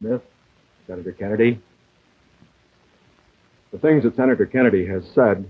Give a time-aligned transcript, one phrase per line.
[0.00, 0.22] Smith,
[0.86, 1.60] Senator Kennedy.
[3.72, 5.44] The things that Senator Kennedy has said,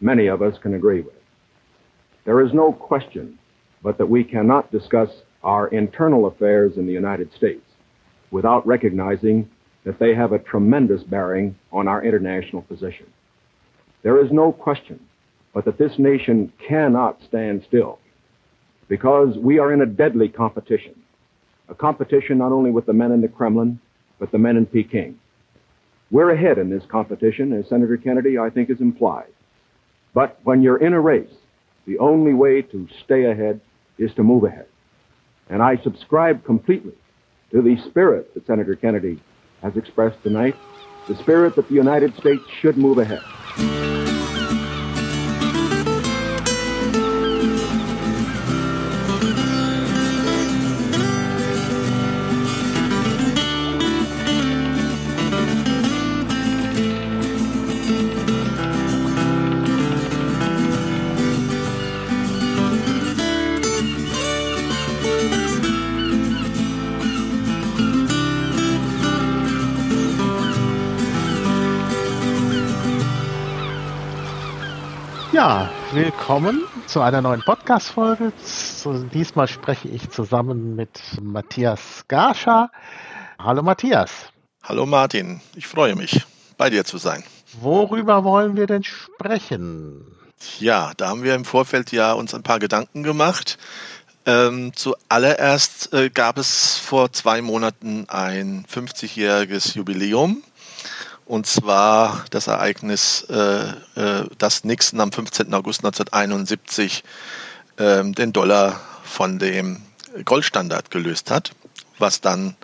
[0.00, 1.14] many of us can agree with.
[2.24, 3.38] There is no question
[3.84, 5.08] but that we cannot discuss
[5.44, 7.62] our internal affairs in the United States
[8.32, 9.48] without recognizing
[9.84, 13.06] that they have a tremendous bearing on our international position.
[14.02, 14.98] There is no question
[15.54, 18.00] but that this nation cannot stand still
[18.88, 20.96] because we are in a deadly competition.
[21.68, 23.78] A competition not only with the men in the Kremlin,
[24.18, 25.18] but the men in Peking.
[26.10, 29.28] We're ahead in this competition, as Senator Kennedy, I think, has implied.
[30.14, 31.32] But when you're in a race,
[31.86, 33.60] the only way to stay ahead
[33.98, 34.66] is to move ahead.
[35.50, 36.94] And I subscribe completely
[37.50, 39.20] to the spirit that Senator Kennedy
[39.62, 40.56] has expressed tonight,
[41.06, 43.97] the spirit that the United States should move ahead.
[76.28, 78.34] Willkommen zu einer neuen Podcast-Folge.
[79.14, 82.70] Diesmal spreche ich zusammen mit Matthias Garscha.
[83.38, 84.10] Hallo Matthias.
[84.62, 86.26] Hallo Martin, ich freue mich,
[86.58, 87.24] bei dir zu sein.
[87.58, 90.04] Worüber wollen wir denn sprechen?
[90.58, 93.56] Ja, da haben wir im Vorfeld ja uns ein paar Gedanken gemacht.
[94.26, 100.42] Ähm, zuallererst äh, gab es vor zwei Monaten ein 50-jähriges Jubiläum
[101.28, 105.52] und zwar das Ereignis, äh, äh, dass Nixon am 15.
[105.52, 107.04] August 1971
[107.76, 109.82] äh, den Dollar von dem
[110.24, 111.52] Goldstandard gelöst hat,
[111.98, 112.56] was dann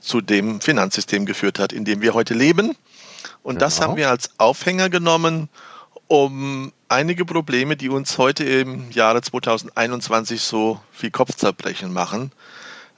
[0.00, 2.76] zu dem Finanzsystem geführt hat, in dem wir heute leben.
[3.42, 3.60] Und genau.
[3.60, 5.48] das haben wir als Aufhänger genommen,
[6.06, 12.32] um einige Probleme, die uns heute im Jahre 2021 so viel Kopfzerbrechen machen,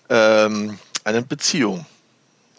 [0.09, 1.87] ähm, eine Beziehung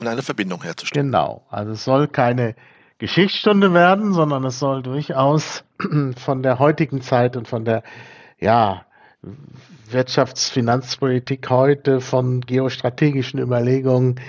[0.04, 1.08] und eine Verbindung herzustellen.
[1.08, 1.46] Genau.
[1.50, 2.56] Also es soll keine
[2.98, 5.64] Geschichtsstunde werden, sondern es soll durchaus
[6.18, 7.84] von der heutigen Zeit und von der,
[8.40, 8.86] ja,
[9.90, 14.20] Wirtschaftsfinanzpolitik heute, von geostrategischen Überlegungen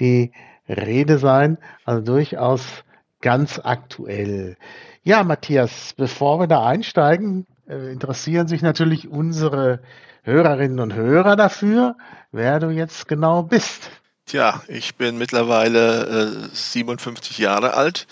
[0.00, 0.32] die
[0.68, 1.58] Rede sein.
[1.84, 2.84] Also durchaus
[3.20, 4.56] ganz aktuell.
[5.02, 9.80] Ja, Matthias, bevor wir da einsteigen, äh, interessieren sich natürlich unsere
[10.22, 11.96] Hörerinnen und Hörer dafür,
[12.32, 13.90] wer du jetzt genau bist.
[14.26, 18.06] Tja, ich bin mittlerweile äh, 57 Jahre alt.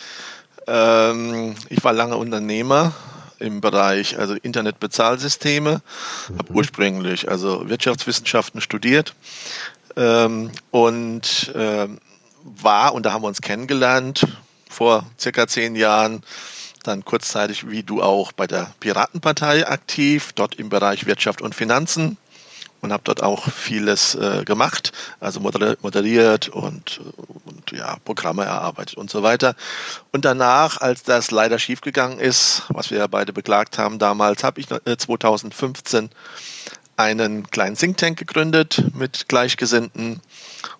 [0.66, 2.92] Ähm, ich war lange Unternehmer
[3.38, 5.80] im Bereich also Internetbezahlsysteme,
[6.28, 6.38] mhm.
[6.38, 9.14] habe ursprünglich also Wirtschaftswissenschaften studiert
[9.96, 11.88] ähm, und äh,
[12.42, 14.26] war, und da haben wir uns kennengelernt,
[14.68, 16.22] vor circa zehn Jahren,
[16.82, 22.18] dann kurzzeitig wie du auch bei der Piratenpartei aktiv, dort im Bereich Wirtschaft und Finanzen
[22.82, 27.00] und habe dort auch vieles äh, gemacht, also moderiert und,
[27.44, 29.54] und ja, Programme erarbeitet und so weiter.
[30.10, 34.60] Und danach, als das leider schiefgegangen ist, was wir ja beide beklagt haben damals, habe
[34.60, 36.10] ich äh, 2015
[36.97, 40.20] einen kleinen Think Tank gegründet mit Gleichgesinnten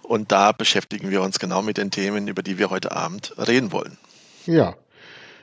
[0.03, 3.73] und da beschäftigen wir uns genau mit den Themen, über die wir heute Abend reden
[3.73, 3.97] wollen.
[4.45, 4.75] Ja,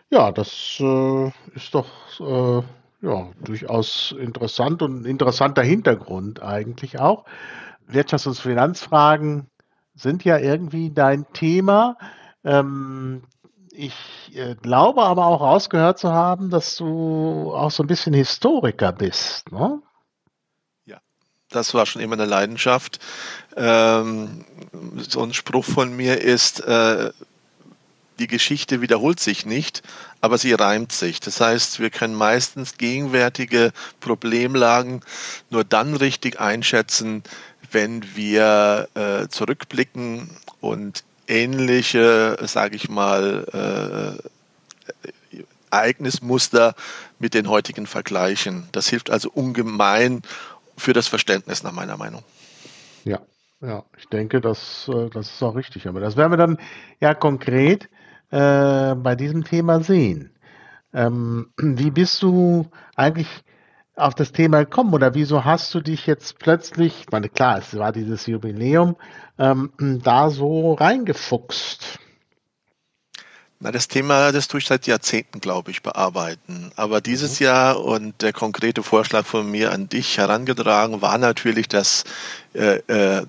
[0.10, 1.88] ja, das äh, ist doch
[2.20, 2.64] äh,
[3.02, 7.26] ja, durchaus interessant und ein interessanter Hintergrund eigentlich auch.
[7.90, 9.48] Wirtschafts- und Finanzfragen
[9.96, 11.98] sind ja irgendwie dein Thema.
[12.44, 13.24] Ähm,
[13.72, 13.94] ich
[14.34, 19.52] äh, glaube aber auch rausgehört zu haben, dass du auch so ein bisschen Historiker bist.
[19.52, 19.82] Ne?
[20.86, 21.00] Ja,
[21.50, 23.00] das war schon immer eine Leidenschaft.
[23.56, 24.46] Ähm,
[24.98, 27.12] so ein Spruch von mir ist, äh,
[28.20, 29.82] die Geschichte wiederholt sich nicht,
[30.22, 31.20] aber sie reimt sich.
[31.20, 35.02] Das heißt, wir können meistens gegenwärtige Problemlagen
[35.50, 37.24] nur dann richtig einschätzen,
[37.72, 40.30] wenn wir äh, zurückblicken
[40.60, 45.38] und ähnliche, sage ich mal, äh,
[45.72, 46.74] Ereignismuster
[47.20, 48.68] mit den heutigen vergleichen.
[48.72, 50.24] Das hilft also ungemein
[50.78, 52.24] für das Verständnis nach meiner Meinung.
[53.04, 53.20] Ja,
[53.62, 55.88] ja, ich denke, das, äh, das ist auch richtig.
[55.88, 56.58] Aber das werden wir dann
[57.00, 57.90] ja konkret
[58.32, 60.32] äh, bei diesem Thema sehen.
[60.94, 63.28] Ähm, wie bist du eigentlich
[63.96, 67.78] auf das Thema gekommen oder wieso hast du dich jetzt plötzlich, ich meine klar, es
[67.78, 68.96] war dieses Jubiläum,
[69.38, 69.72] ähm,
[70.04, 72.00] da so reingefuchst?
[73.62, 76.72] Na, das Thema, das tue ich seit Jahrzehnten, glaube ich, bearbeiten.
[76.78, 77.46] Aber dieses mhm.
[77.46, 82.06] Jahr und der konkrete Vorschlag von mir an dich herangetragen war natürlich das
[82.54, 83.26] äh, äh,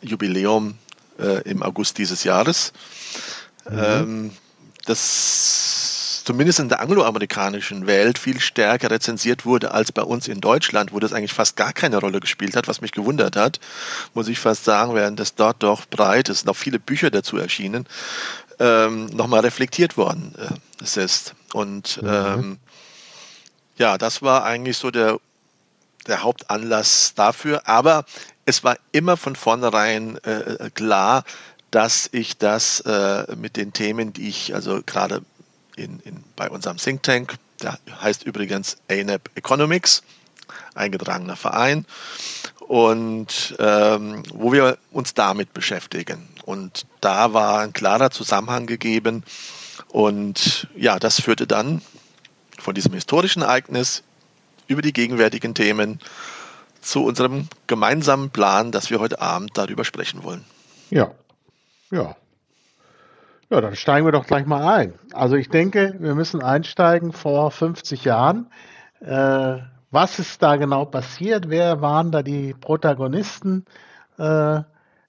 [0.00, 0.74] Jubiläum
[1.18, 2.72] äh, im August dieses Jahres.
[3.68, 3.78] Mhm.
[3.78, 4.30] Ähm,
[4.86, 10.92] das zumindest in der angloamerikanischen Welt viel stärker rezensiert wurde als bei uns in Deutschland,
[10.92, 13.60] wo das eigentlich fast gar keine Rolle gespielt hat, was mich gewundert hat,
[14.14, 17.86] muss ich fast sagen, während das dort doch breit ist, noch viele Bücher dazu erschienen,
[18.58, 21.34] ähm, nochmal reflektiert worden äh, ist.
[21.52, 22.08] Und mhm.
[22.08, 22.58] ähm,
[23.76, 25.18] ja, das war eigentlich so der,
[26.06, 27.62] der Hauptanlass dafür.
[27.66, 28.04] Aber
[28.44, 31.24] es war immer von vornherein äh, klar,
[31.72, 35.22] dass ich das äh, mit den Themen, die ich also gerade
[35.74, 40.02] in, in, bei unserem Think Tank, der heißt übrigens ANAP Economics,
[40.74, 41.86] eingetragener Verein,
[42.60, 46.28] und ähm, wo wir uns damit beschäftigen.
[46.44, 49.24] Und da war ein klarer Zusammenhang gegeben.
[49.88, 51.80] Und ja, das führte dann
[52.58, 54.02] von diesem historischen Ereignis
[54.66, 56.00] über die gegenwärtigen Themen
[56.82, 60.44] zu unserem gemeinsamen Plan, dass wir heute Abend darüber sprechen wollen.
[60.90, 61.12] Ja,
[61.92, 62.16] ja.
[63.50, 64.94] Ja, dann steigen wir doch gleich mal ein.
[65.12, 68.50] Also ich denke, wir müssen einsteigen vor 50 Jahren.
[69.00, 69.58] Äh,
[69.90, 71.50] was ist da genau passiert?
[71.50, 73.66] Wer waren da die Protagonisten?
[74.18, 74.62] Äh,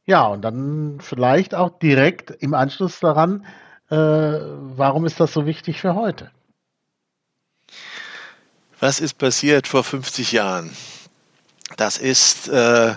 [0.06, 3.46] ja, und dann vielleicht auch direkt im Anschluss daran,
[3.90, 6.30] äh, warum ist das so wichtig für heute?
[8.82, 10.70] Was ist passiert vor 50 Jahren?
[11.78, 12.94] Das ist äh,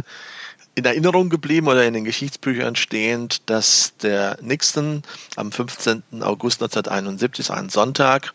[0.77, 5.03] in Erinnerung geblieben oder in den Geschichtsbüchern stehend, dass der Nixon
[5.35, 6.03] am 15.
[6.21, 8.35] August 1971, ein Sonntag,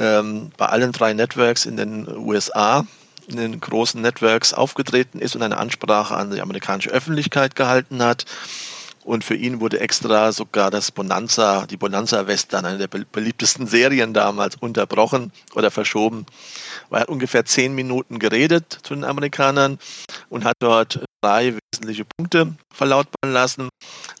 [0.00, 2.84] ähm, bei allen drei Networks in den USA,
[3.28, 8.26] in den großen Networks aufgetreten ist und eine Ansprache an die amerikanische Öffentlichkeit gehalten hat
[9.04, 14.56] und für ihn wurde extra sogar das Bonanza, die Bonanza-Western, eine der beliebtesten Serien damals,
[14.56, 16.26] unterbrochen oder verschoben.
[16.90, 19.78] Er hat ungefähr zehn Minuten geredet zu den Amerikanern
[20.30, 23.68] und hat dort drei wesentliche Punkte verlautbaren lassen.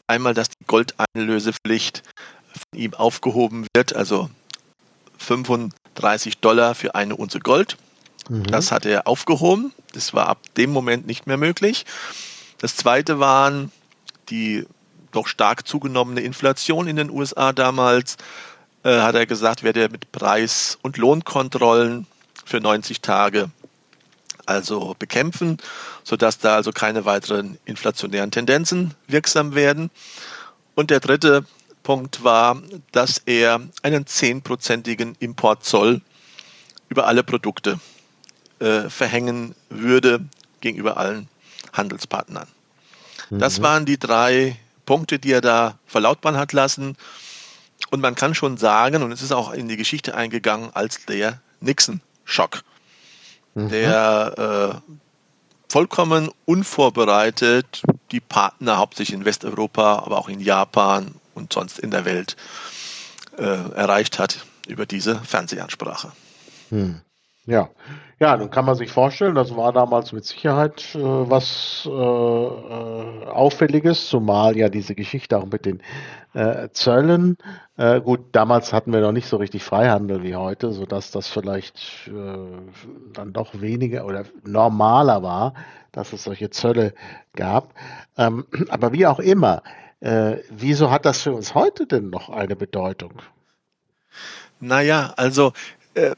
[0.06, 2.02] Einmal, dass die Goldeinlösepflicht
[2.52, 4.30] von ihm aufgehoben wird, also
[5.18, 7.76] 35 Dollar für eine Unze Gold.
[8.28, 8.44] Mhm.
[8.44, 9.72] Das hat er aufgehoben.
[9.92, 11.84] Das war ab dem Moment nicht mehr möglich.
[12.58, 13.70] Das zweite waren
[14.30, 14.64] die
[15.12, 18.16] doch stark zugenommene Inflation in den USA damals,
[18.82, 22.06] äh, hat er gesagt, werde er mit Preis- und Lohnkontrollen
[22.46, 23.50] für 90 Tage
[24.46, 25.58] also bekämpfen,
[26.02, 29.90] sodass da also keine weiteren inflationären Tendenzen wirksam werden.
[30.74, 31.44] Und der dritte
[31.82, 32.60] Punkt war,
[32.92, 36.00] dass er einen zehnprozentigen Importzoll
[36.88, 37.78] über alle Produkte
[38.58, 40.24] äh, verhängen würde
[40.60, 41.28] gegenüber allen
[41.72, 42.48] Handelspartnern.
[43.30, 43.62] Das mhm.
[43.62, 44.56] waren die drei
[44.86, 46.96] Punkte, die er da verlautbaren hat lassen.
[47.90, 51.40] Und man kann schon sagen, und es ist auch in die Geschichte eingegangen, als der
[51.60, 52.62] Nixon-Schock,
[53.54, 53.68] mhm.
[53.68, 54.92] der äh,
[55.68, 62.04] vollkommen unvorbereitet die Partner, hauptsächlich in Westeuropa, aber auch in Japan und sonst in der
[62.04, 62.36] Welt,
[63.38, 66.12] äh, erreicht hat über diese Fernsehansprache.
[66.70, 67.00] Mhm.
[67.46, 67.68] Ja,
[68.20, 73.26] ja, nun kann man sich vorstellen, das war damals mit Sicherheit äh, was äh, äh,
[73.26, 75.82] Auffälliges, zumal ja diese Geschichte auch mit den
[76.34, 77.36] äh, Zöllen.
[77.76, 82.08] Äh, gut, damals hatten wir noch nicht so richtig Freihandel wie heute, sodass das vielleicht
[82.08, 82.36] äh,
[83.12, 85.54] dann doch weniger oder normaler war,
[85.92, 86.94] dass es solche Zölle
[87.34, 87.74] gab.
[88.16, 89.62] Ähm, aber wie auch immer,
[90.00, 93.22] äh, wieso hat das für uns heute denn noch eine Bedeutung?
[94.60, 95.52] Naja, also
[95.94, 96.14] äh,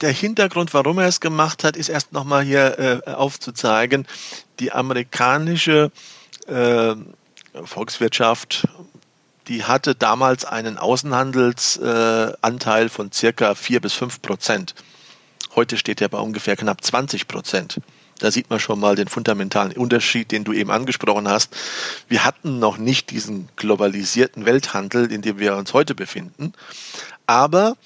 [0.00, 4.06] der Hintergrund, warum er es gemacht hat, ist erst nochmal hier äh, aufzuzeigen.
[4.58, 5.90] Die amerikanische
[6.46, 6.94] äh,
[7.64, 8.68] Volkswirtschaft,
[9.48, 14.74] die hatte damals einen Außenhandelsanteil äh, von circa 4 bis 5 Prozent.
[15.56, 17.80] Heute steht er bei ungefähr knapp 20 Prozent.
[18.20, 21.56] Da sieht man schon mal den fundamentalen Unterschied, den du eben angesprochen hast.
[22.06, 26.52] Wir hatten noch nicht diesen globalisierten Welthandel, in dem wir uns heute befinden.
[27.26, 27.76] Aber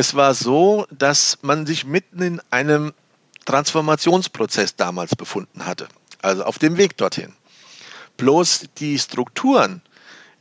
[0.00, 2.94] es war so, dass man sich mitten in einem
[3.44, 5.88] Transformationsprozess damals befunden hatte,
[6.22, 7.34] also auf dem Weg dorthin.
[8.16, 9.82] Bloß die Strukturen,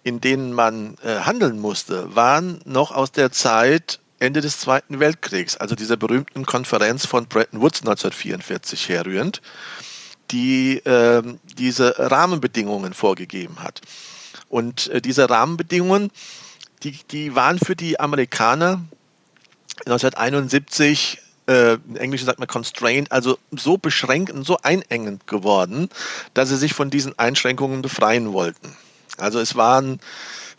[0.04, 5.58] in denen man äh, handeln musste, waren noch aus der Zeit Ende des Zweiten Weltkriegs,
[5.58, 9.42] also dieser berühmten Konferenz von Bretton Woods 1944 herrührend,
[10.32, 11.22] die äh,
[11.58, 13.82] diese Rahmenbedingungen vorgegeben hat.
[14.48, 16.12] Und äh, diese Rahmenbedingungen,
[16.84, 18.82] die, die waren für die Amerikaner
[19.86, 25.90] 1971 äh, in Englisch sagt man constrained, also so beschränkend, so einengend geworden,
[26.34, 28.76] dass sie sich von diesen Einschränkungen befreien wollten.
[29.18, 30.00] Also es waren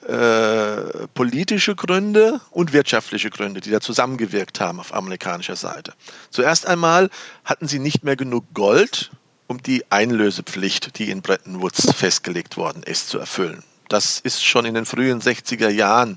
[0.07, 5.93] äh, politische Gründe und wirtschaftliche Gründe, die da zusammengewirkt haben auf amerikanischer Seite.
[6.31, 7.11] Zuerst einmal
[7.45, 9.11] hatten sie nicht mehr genug Gold,
[9.47, 13.63] um die Einlösepflicht, die in Bretton Woods festgelegt worden ist, zu erfüllen.
[13.91, 16.17] Das ist schon in den frühen 60er Jahren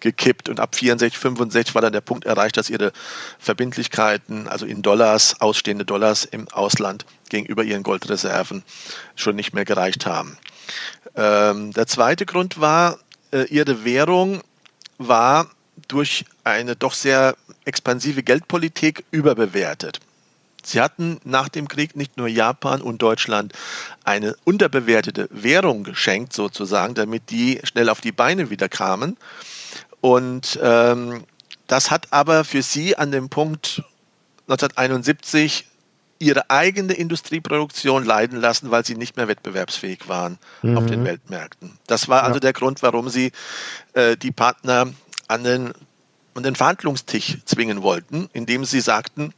[0.00, 2.92] gekippt und ab 64, 65 war dann der Punkt erreicht, dass ihre
[3.38, 8.62] Verbindlichkeiten, also in Dollars, ausstehende Dollars im Ausland gegenüber ihren Goldreserven
[9.16, 10.36] schon nicht mehr gereicht haben.
[11.16, 12.98] Ähm, der zweite Grund war,
[13.32, 14.42] äh, ihre Währung
[14.98, 15.50] war
[15.88, 20.00] durch eine doch sehr expansive Geldpolitik überbewertet.
[20.66, 23.52] Sie hatten nach dem Krieg nicht nur Japan und Deutschland
[24.04, 29.16] eine unterbewertete Währung geschenkt, sozusagen, damit die schnell auf die Beine wieder kamen.
[30.00, 31.24] Und ähm,
[31.66, 33.82] das hat aber für sie an dem Punkt
[34.48, 35.66] 1971
[36.18, 40.78] ihre eigene Industrieproduktion leiden lassen, weil sie nicht mehr wettbewerbsfähig waren mhm.
[40.78, 41.06] auf den mhm.
[41.06, 41.78] Weltmärkten.
[41.86, 42.40] Das war also ja.
[42.40, 43.32] der Grund, warum sie
[43.94, 44.92] äh, die Partner
[45.28, 45.72] an den,
[46.34, 49.32] an den Verhandlungstisch zwingen wollten, indem sie sagten,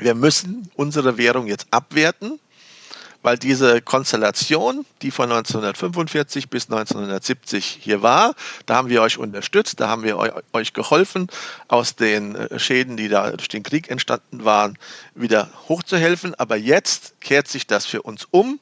[0.00, 2.40] wir müssen unsere Währung jetzt abwerten,
[3.22, 9.78] weil diese Konstellation, die von 1945 bis 1970 hier war, da haben wir euch unterstützt,
[9.78, 11.28] da haben wir euch geholfen,
[11.68, 14.78] aus den äh, Schäden, die da durch den Krieg entstanden waren,
[15.14, 16.34] wieder hochzuhelfen.
[16.36, 18.58] Aber jetzt kehrt sich das für uns um.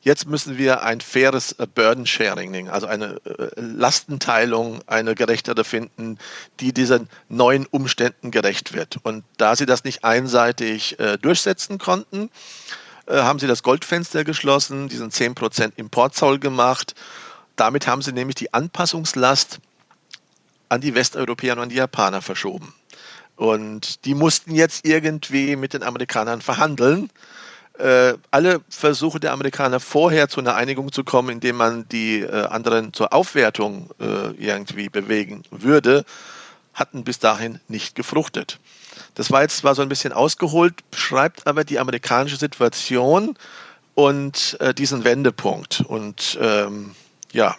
[0.00, 6.18] Jetzt müssen wir ein faires äh, Burden Sharing, also eine äh, Lastenteilung, eine gerechtere finden,
[6.60, 8.98] die diesen neuen Umständen gerecht wird.
[9.02, 12.30] Und da sie das nicht einseitig äh, durchsetzen konnten,
[13.10, 16.94] haben sie das Goldfenster geschlossen, diesen 10% Importzoll gemacht.
[17.56, 19.60] Damit haben sie nämlich die Anpassungslast
[20.68, 22.74] an die Westeuropäer und an die Japaner verschoben.
[23.36, 27.08] Und die mussten jetzt irgendwie mit den Amerikanern verhandeln
[27.78, 32.46] äh, alle Versuche der Amerikaner vorher zu einer Einigung zu kommen, indem man die äh,
[32.46, 36.04] anderen zur Aufwertung äh, irgendwie bewegen würde,
[36.74, 38.58] hatten bis dahin nicht gefruchtet.
[39.14, 43.36] Das war jetzt zwar so ein bisschen ausgeholt, beschreibt aber die amerikanische Situation
[43.94, 45.80] und äh, diesen Wendepunkt.
[45.80, 46.94] Und ähm,
[47.32, 47.56] ja,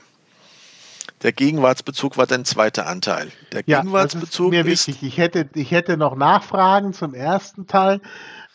[1.21, 3.31] der Gegenwartsbezug war dein zweiter Anteil.
[3.51, 5.03] Der ja, Gegenwartsbezug das ist mir ist wichtig.
[5.03, 7.99] Ich hätte, ich hätte noch Nachfragen zum ersten Teil.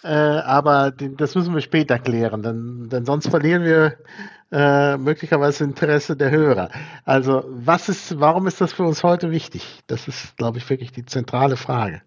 [0.05, 3.97] Äh, aber den, das müssen wir später klären, denn, denn sonst verlieren wir
[4.53, 6.69] äh, möglicherweise Interesse der Hörer.
[7.07, 9.83] Also, was ist, warum ist das für uns heute wichtig?
[9.87, 12.03] Das ist, glaube ich, wirklich die zentrale Frage.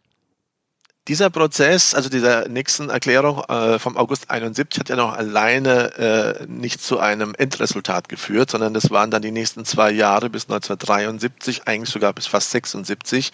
[1.07, 6.81] Dieser Prozess, also dieser Nixon-Erklärung äh, vom August 71, hat ja noch alleine äh, nicht
[6.81, 11.89] zu einem Endresultat geführt, sondern das waren dann die nächsten zwei Jahre bis 1973, eigentlich
[11.89, 13.31] sogar bis fast 76,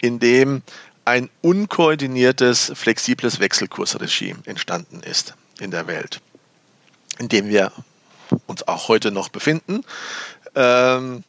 [0.00, 0.62] in dem
[1.08, 6.20] ein unkoordiniertes, flexibles Wechselkursregime entstanden ist in der Welt,
[7.18, 7.72] in dem wir
[8.46, 9.84] uns auch heute noch befinden.
[10.54, 11.24] Ähm,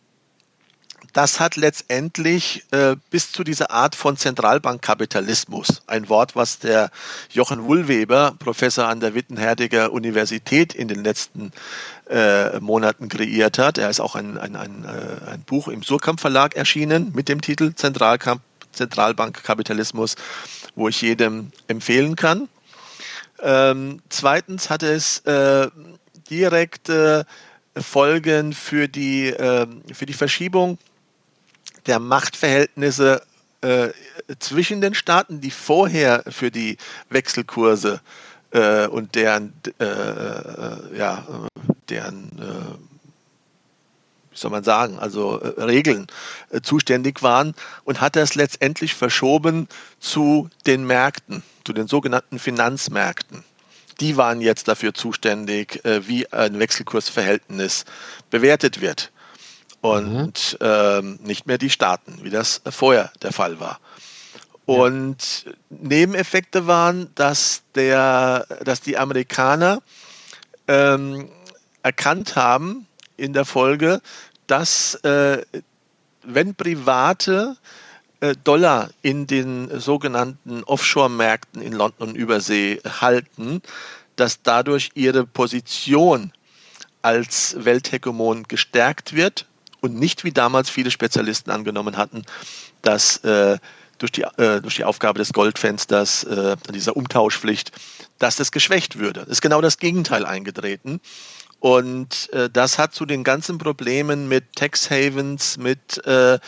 [1.14, 6.92] das hat letztendlich äh, bis zu dieser Art von Zentralbankkapitalismus, ein Wort, was der
[7.32, 11.52] Jochen Wullweber, Professor an der Wittenherdiger Universität in den letzten
[12.10, 13.78] äh, Monaten kreiert hat.
[13.78, 17.40] Er ist auch ein, ein, ein, äh, ein Buch im Surkamp Verlag erschienen mit dem
[17.40, 20.16] Titel Zentralkamp Zentralbankkapitalismus,
[20.76, 22.48] wo ich jedem empfehlen kann.
[23.42, 25.70] Ähm, zweitens hat es äh,
[26.30, 27.26] direkte
[27.78, 30.78] Folgen für die, äh, für die Verschiebung
[31.88, 33.22] der Machtverhältnisse
[33.62, 33.90] äh,
[34.40, 36.78] zwischen den Staaten, die vorher für die
[37.10, 38.02] Wechselkurse
[38.52, 41.26] äh, und deren, äh, äh, ja,
[41.90, 42.32] deren
[44.40, 46.08] soll man sagen, also äh, Regeln
[46.50, 49.68] äh, zuständig waren und hat das letztendlich verschoben
[50.00, 53.44] zu den Märkten, zu den sogenannten Finanzmärkten.
[54.00, 57.86] Die waren jetzt dafür zuständig, äh, wie ein Wechselkursverhältnis
[58.30, 59.12] bewertet wird
[59.82, 60.68] und mhm.
[60.68, 63.80] ähm, nicht mehr die Staaten, wie das vorher der Fall war.
[64.66, 65.52] Und ja.
[65.70, 69.82] Nebeneffekte waren, dass, der, dass die Amerikaner
[70.68, 71.30] ähm,
[71.82, 72.86] erkannt haben
[73.18, 74.02] in der Folge,
[74.50, 75.46] dass äh,
[76.24, 77.56] wenn private
[78.20, 83.62] äh, Dollar in den sogenannten Offshore-Märkten in London und Übersee halten,
[84.16, 86.34] dass dadurch ihre Position
[87.02, 89.46] als Welthegemon gestärkt wird
[89.82, 92.24] und nicht wie damals viele Spezialisten angenommen hatten,
[92.82, 93.58] dass äh,
[94.00, 97.72] durch, die, äh, durch die Aufgabe des Goldfensters, äh, dieser Umtauschpflicht,
[98.18, 99.22] dass das geschwächt würde.
[99.22, 101.00] Ist genau das Gegenteil eingetreten.
[101.60, 106.40] Und äh, das hat zu den ganzen Problemen mit Tax Havens, mit, äh,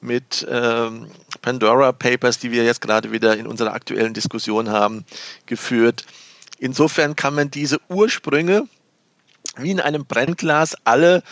[0.00, 1.06] mit ähm,
[1.42, 5.04] Pandora Papers, die wir jetzt gerade wieder in unserer aktuellen Diskussion haben,
[5.46, 6.04] geführt.
[6.58, 8.66] Insofern kann man diese Ursprünge
[9.56, 11.22] wie in einem Brennglas alle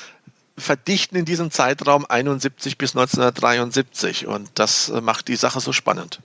[0.56, 6.20] verdichten in diesem Zeitraum 71 bis 1973 und das äh, macht die Sache so spannend.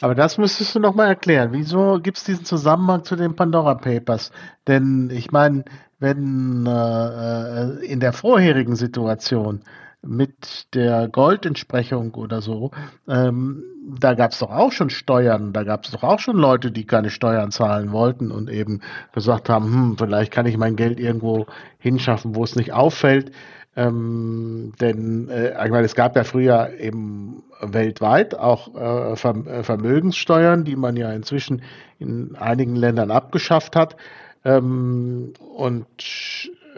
[0.00, 1.50] Aber das müsstest du noch mal erklären.
[1.52, 4.32] Wieso gibt es diesen Zusammenhang zu den Pandora Papers?
[4.66, 5.64] Denn ich meine,
[5.98, 9.62] wenn äh, äh, in der vorherigen Situation
[10.02, 12.72] mit der Goldentsprechung oder so,
[13.08, 13.64] ähm,
[13.98, 16.86] da gab es doch auch schon Steuern, da gab es doch auch schon Leute, die
[16.86, 18.80] keine Steuern zahlen wollten und eben
[19.12, 21.46] gesagt haben, hm, vielleicht kann ich mein Geld irgendwo
[21.78, 23.32] hinschaffen, wo es nicht auffällt.
[23.76, 30.64] Ähm, denn äh, ich meine, es gab ja früher eben weltweit auch äh, äh, Vermögenssteuern,
[30.64, 31.62] die man ja inzwischen
[31.98, 33.96] in einigen Ländern abgeschafft hat.
[34.44, 35.86] Ähm, und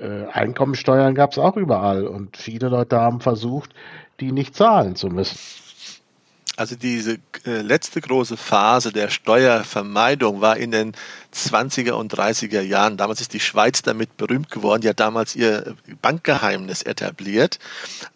[0.01, 2.07] äh, Einkommensteuern gab es auch überall.
[2.07, 3.71] Und viele Leute haben versucht,
[4.21, 5.39] die nicht zahlen zu müssen.
[6.59, 10.93] Also diese äh, letzte große Phase der Steuervermeidung war in den
[11.35, 12.97] 20er und 30er Jahren.
[12.97, 17.59] Damals ist die Schweiz damit berühmt geworden, die hat damals ihr Bankgeheimnis etabliert.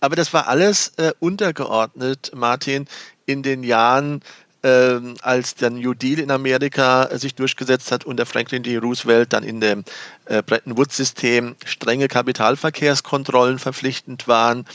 [0.00, 2.87] Aber das war alles äh, untergeordnet, Martin,
[3.26, 4.23] in den Jahren
[4.62, 8.76] ähm, als der New Deal in Amerika sich durchgesetzt hat unter Franklin D.
[8.76, 9.85] Roosevelt, dann in dem
[10.26, 14.67] äh, Bretton Woods-System strenge Kapitalverkehrskontrollen verpflichtend waren,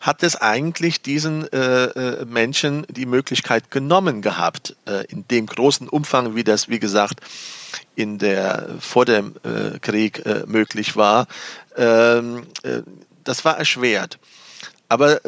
[0.00, 5.88] hat es eigentlich diesen äh, äh, Menschen die Möglichkeit genommen gehabt, äh, in dem großen
[5.88, 7.20] Umfang, wie das, wie gesagt,
[7.96, 11.26] in der vor dem äh, Krieg möglich war.
[11.76, 12.42] Ähm,
[13.24, 14.18] das war erschwert.
[14.88, 15.20] Aber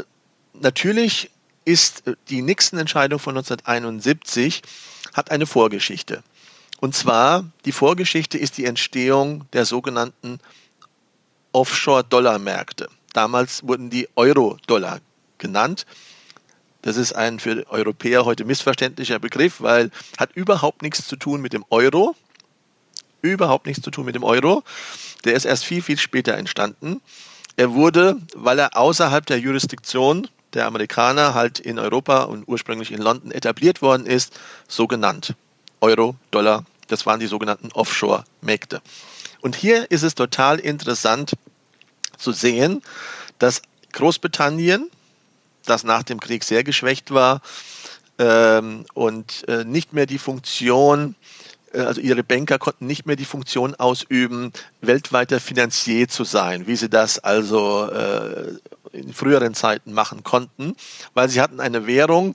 [0.54, 1.30] natürlich
[1.64, 4.62] ist äh, die Nixon-Entscheidung von 1971
[5.12, 6.22] hat eine Vorgeschichte.
[6.80, 10.40] Und zwar, die Vorgeschichte ist die Entstehung der sogenannten
[11.52, 12.88] Offshore-Dollar-Märkte.
[13.12, 15.00] Damals wurden die Euro-Dollar
[15.38, 15.86] genannt.
[16.80, 21.52] Das ist ein für Europäer heute missverständlicher Begriff, weil hat überhaupt nichts zu tun mit
[21.52, 22.16] dem Euro.
[23.20, 24.64] Überhaupt nichts zu tun mit dem Euro.
[25.24, 27.00] Der ist erst viel, viel später entstanden.
[27.56, 33.00] Er wurde, weil er außerhalb der Jurisdiktion der Amerikaner halt in Europa und ursprünglich in
[33.00, 35.34] London etabliert worden ist, so genannt.
[35.80, 38.82] Euro, Dollar, das waren die sogenannten Offshore-Märkte.
[39.40, 41.32] Und hier ist es total interessant
[42.16, 42.82] zu sehen,
[43.38, 44.90] dass Großbritannien,
[45.64, 47.40] das nach dem Krieg sehr geschwächt war
[48.18, 51.41] ähm, und äh, nicht mehr die Funktion äh,
[51.74, 56.88] also ihre Banker konnten nicht mehr die Funktion ausüben, weltweiter Finanzier zu sein, wie sie
[56.88, 58.54] das also äh,
[58.92, 60.74] in früheren Zeiten machen konnten,
[61.14, 62.34] weil sie hatten eine Währung,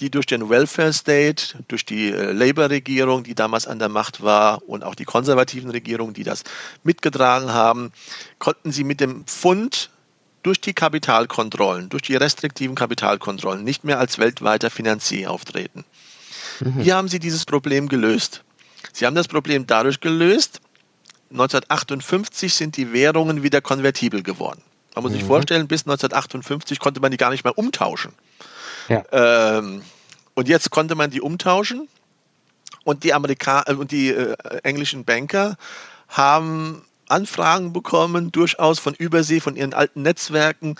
[0.00, 4.68] die durch den Welfare State, durch die äh, Labour-Regierung, die damals an der Macht war,
[4.68, 6.42] und auch die konservativen Regierungen, die das
[6.82, 7.92] mitgetragen haben,
[8.38, 9.90] konnten sie mit dem Pfund
[10.42, 15.84] durch die Kapitalkontrollen, durch die restriktiven Kapitalkontrollen nicht mehr als weltweiter Finanzier auftreten.
[16.60, 16.80] Mhm.
[16.80, 18.43] Hier haben sie dieses Problem gelöst.
[18.94, 20.60] Sie haben das Problem dadurch gelöst,
[21.30, 24.62] 1958 sind die Währungen wieder konvertibel geworden.
[24.94, 25.16] Man muss mhm.
[25.16, 28.12] sich vorstellen, bis 1958 konnte man die gar nicht mehr umtauschen.
[28.88, 29.02] Ja.
[29.10, 29.82] Ähm,
[30.34, 31.88] und jetzt konnte man die umtauschen
[32.84, 35.56] und die Amerika äh, und die äh, englischen Banker
[36.08, 40.76] haben Anfragen bekommen, durchaus von Übersee, von ihren alten Netzwerken,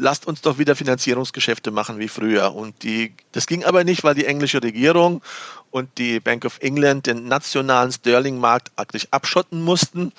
[0.00, 2.54] lasst uns doch wieder Finanzierungsgeschäfte machen wie früher.
[2.54, 5.22] Und die, das ging aber nicht, weil die englische Regierung
[5.70, 10.12] und die Bank of England den nationalen Sterling-Markt eigentlich abschotten mussten.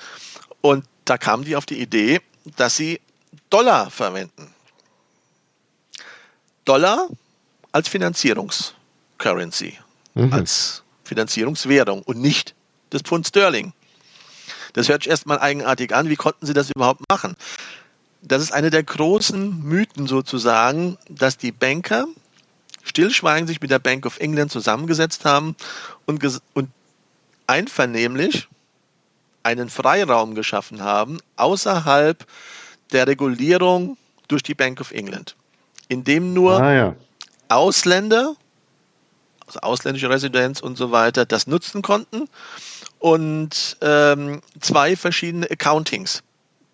[0.62, 2.22] Und da kamen die auf die Idee,
[2.56, 3.02] dass sie
[3.50, 4.54] Dollar verwenden.
[6.66, 7.08] Dollar
[7.72, 9.78] als Finanzierungscurrency,
[10.14, 10.32] mhm.
[10.32, 12.54] als Finanzierungswährung und nicht
[12.92, 13.74] das Pfund Sterling.
[14.74, 16.08] Das hört sich erstmal eigenartig an.
[16.08, 17.36] Wie konnten sie das überhaupt machen?
[18.22, 22.06] Das ist eine der großen Mythen sozusagen, dass die Banker
[22.84, 25.56] stillschweigend sich mit der Bank of England zusammengesetzt haben
[26.06, 26.70] und, und
[27.48, 28.48] einvernehmlich
[29.44, 32.26] einen Freiraum geschaffen haben außerhalb
[32.92, 35.36] der Regulierung durch die Bank of England,
[35.88, 36.96] in dem nur ah, ja.
[37.50, 38.36] Ausländer,
[39.46, 42.30] also ausländische Residenz und so weiter, das nutzen konnten
[43.00, 46.24] und ähm, zwei verschiedene Accountings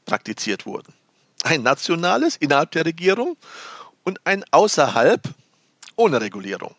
[0.06, 0.94] praktiziert wurden.
[1.48, 3.38] Ein nationales innerhalb der Regierung
[4.04, 5.22] und ein außerhalb
[5.96, 6.76] ohne Regulierung.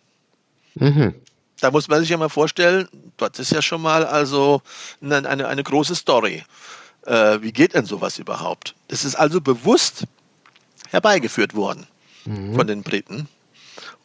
[0.75, 1.15] Mhm.
[1.61, 4.63] Da muss man sich ja mal vorstellen, das ist ja schon mal also
[5.03, 6.45] eine, eine, eine große Story.
[7.07, 8.75] Äh, wie geht denn sowas überhaupt?
[8.89, 10.05] Das ist also bewusst
[10.91, 11.87] herbeigeführt worden
[12.27, 12.55] mhm.
[12.55, 13.29] von den Briten.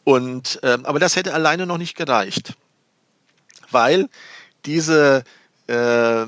[0.04, 2.54] Und, äh, aber das hätte alleine noch nicht gereicht,
[3.70, 4.08] weil
[4.64, 5.24] diese,
[5.66, 6.26] äh,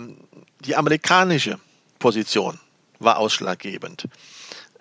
[0.61, 1.59] die amerikanische
[1.99, 2.59] Position
[2.99, 4.09] war ausschlaggebend.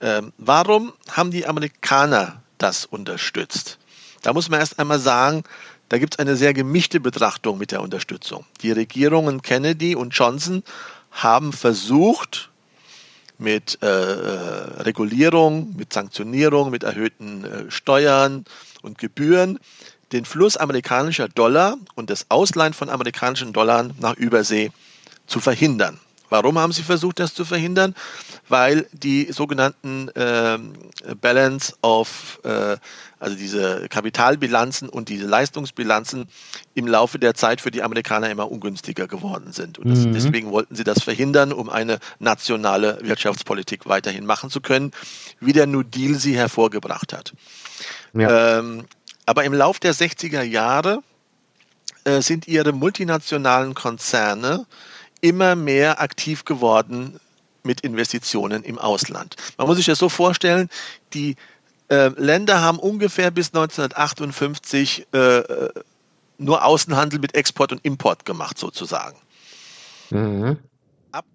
[0.02, 3.78] Ähm, warum haben die Amerikaner das unterstützt?
[4.22, 5.44] Da muss man erst einmal sagen,
[5.90, 8.46] da gibt es eine sehr gemischte Betrachtung mit der Unterstützung.
[8.62, 10.64] Die Regierungen Kennedy und Johnson
[11.12, 12.50] haben versucht,
[13.38, 18.46] mit äh, äh, Regulierung, mit Sanktionierung, mit erhöhten äh, Steuern
[18.82, 19.60] und Gebühren
[20.12, 24.72] den Fluss amerikanischer Dollar und das Ausleihen von amerikanischen Dollar nach Übersee
[25.28, 26.00] zu verhindern.
[26.44, 27.96] Warum haben sie versucht, das zu verhindern?
[28.50, 30.58] Weil die sogenannten äh,
[31.22, 32.76] Balance of, äh,
[33.20, 36.28] also diese Kapitalbilanzen und diese Leistungsbilanzen
[36.74, 39.80] im Laufe der Zeit für die Amerikaner immer ungünstiger geworden sind.
[39.80, 40.14] Und das, mhm.
[40.14, 44.92] deswegen wollten sie das verhindern, um eine nationale Wirtschaftspolitik weiterhin machen zu können,
[45.40, 47.34] wie der New Deal sie hervorgebracht hat.
[48.14, 48.60] Ja.
[48.60, 48.86] Ähm,
[49.26, 51.00] aber im Lauf der 60er Jahre
[52.04, 54.68] äh, sind ihre multinationalen Konzerne
[55.26, 57.20] immer mehr aktiv geworden
[57.64, 59.36] mit Investitionen im Ausland.
[59.58, 60.70] Man muss sich das so vorstellen,
[61.16, 61.36] die
[61.90, 65.70] äh, Länder haben ungefähr bis 1958 äh, äh,
[66.38, 69.18] nur Außenhandel mit Export und Import gemacht, sozusagen.
[70.12, 70.60] Mhm.
[71.12, 71.26] Ab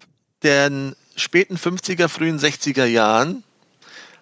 [0.41, 3.43] den späten 50er, frühen 60er Jahren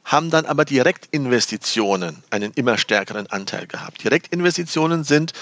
[0.10, 4.04] haben dann aber Direktinvestitionen einen immer stärkeren Anteil gehabt.
[4.04, 5.34] Direktinvestitionen sind,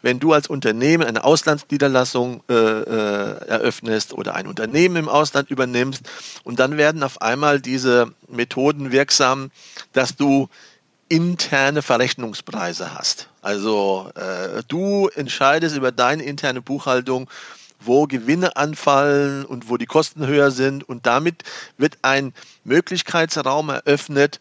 [0.00, 6.04] wenn du als Unternehmen eine Auslandsniederlassung äh, äh, eröffnest oder ein Unternehmen im Ausland übernimmst
[6.42, 9.50] und dann werden auf einmal diese Methoden wirksam,
[9.92, 10.48] dass du
[11.10, 13.28] interne Verrechnungspreise hast.
[13.42, 17.28] Also äh, du entscheidest über deine interne Buchhaltung,
[17.86, 20.88] wo Gewinne anfallen und wo die Kosten höher sind.
[20.88, 21.44] Und damit
[21.76, 22.32] wird ein
[22.64, 24.40] Möglichkeitsraum eröffnet,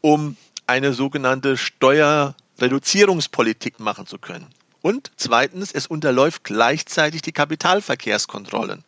[0.00, 4.46] um eine sogenannte Steuerreduzierungspolitik machen zu können.
[4.82, 8.84] Und zweitens, es unterläuft gleichzeitig die Kapitalverkehrskontrollen,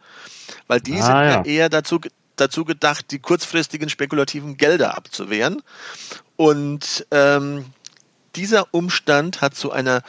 [0.66, 1.44] weil die ah, sind ja.
[1.44, 2.00] eher dazu,
[2.36, 5.62] dazu gedacht, die kurzfristigen spekulativen Gelder abzuwehren.
[6.36, 7.66] Und ähm,
[8.36, 10.02] dieser Umstand hat zu einer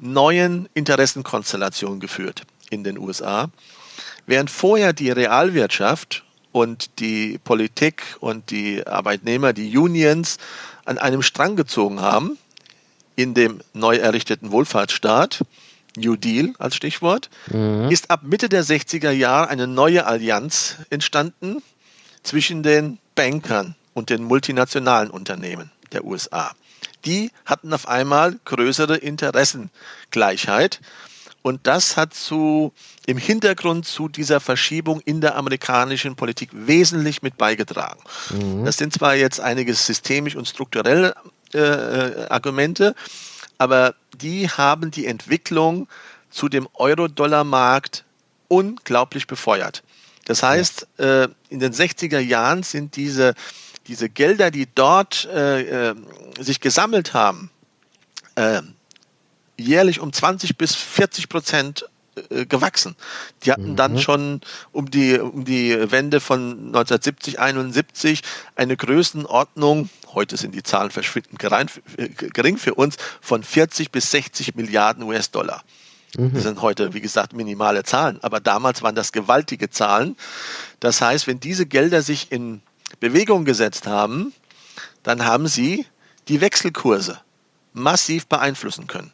[0.00, 3.50] neuen Interessenkonstellation geführt in den USA.
[4.26, 10.38] Während vorher die Realwirtschaft und die Politik und die Arbeitnehmer, die Unions
[10.84, 12.38] an einem Strang gezogen haben,
[13.16, 15.44] in dem neu errichteten Wohlfahrtsstaat,
[15.96, 17.90] New Deal als Stichwort, mhm.
[17.90, 21.62] ist ab Mitte der 60er Jahre eine neue Allianz entstanden
[22.22, 26.52] zwischen den Bankern und den multinationalen Unternehmen der USA.
[27.04, 30.80] Die hatten auf einmal größere Interessengleichheit
[31.42, 32.72] und das hat zu,
[33.06, 38.00] im Hintergrund zu dieser Verschiebung in der amerikanischen Politik wesentlich mit beigetragen.
[38.30, 38.64] Mhm.
[38.64, 41.14] Das sind zwar jetzt einige systemisch und strukturelle
[41.52, 42.94] äh, äh, Argumente,
[43.58, 45.88] aber die haben die Entwicklung
[46.30, 48.04] zu dem Euro-Dollar-Markt
[48.48, 49.82] unglaublich befeuert.
[50.24, 53.34] Das heißt, äh, in den 60er Jahren sind diese,
[53.88, 55.94] diese Gelder, die dort äh, äh
[56.38, 57.50] sich gesammelt haben,
[58.36, 58.62] äh,
[59.62, 61.86] jährlich um 20 bis 40 Prozent
[62.30, 62.94] äh, gewachsen.
[63.42, 63.98] Die hatten dann mhm.
[63.98, 64.40] schon
[64.72, 68.22] um die, um die Wende von 1970, 71
[68.54, 71.42] eine Größenordnung, heute sind die Zahlen verschwindend
[71.96, 75.62] äh, gering für uns, von 40 bis 60 Milliarden US-Dollar.
[76.18, 76.34] Mhm.
[76.34, 80.16] Das sind heute, wie gesagt, minimale Zahlen, aber damals waren das gewaltige Zahlen.
[80.80, 82.60] Das heißt, wenn diese Gelder sich in
[83.00, 84.34] Bewegung gesetzt haben,
[85.02, 85.86] dann haben sie
[86.28, 87.18] die Wechselkurse
[87.72, 89.12] massiv beeinflussen können.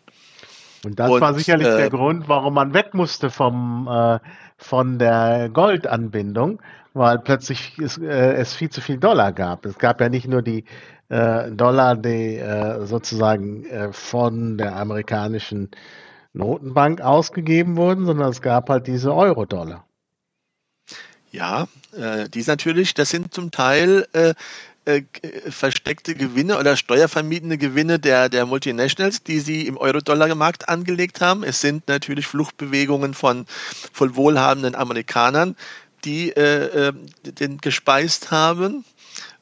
[0.89, 4.19] Und das und, war sicherlich äh, der Grund, warum man weg musste vom, äh,
[4.57, 6.63] von der Goldanbindung,
[6.95, 9.67] weil plötzlich es, äh, es viel zu viel Dollar gab.
[9.67, 10.65] Es gab ja nicht nur die
[11.11, 15.71] äh, Dollar, die äh, sozusagen äh, von der amerikanischen
[16.33, 19.85] Notenbank ausgegeben wurden, sondern es gab halt diese Euro-Dollar.
[21.31, 24.33] Ja, äh, die natürlich, das sind zum Teil äh,
[24.89, 25.05] äh,
[25.51, 31.45] versteckte Gewinne oder steuervermiedene Gewinne der, der Multinationals, die sie im Euro-Dollar-Markt angelegt haben.
[31.45, 33.45] Es sind natürlich Fluchtbewegungen von,
[33.93, 35.57] von wohlhabenden Amerikanern,
[36.07, 38.85] die äh, äh den gespeist haben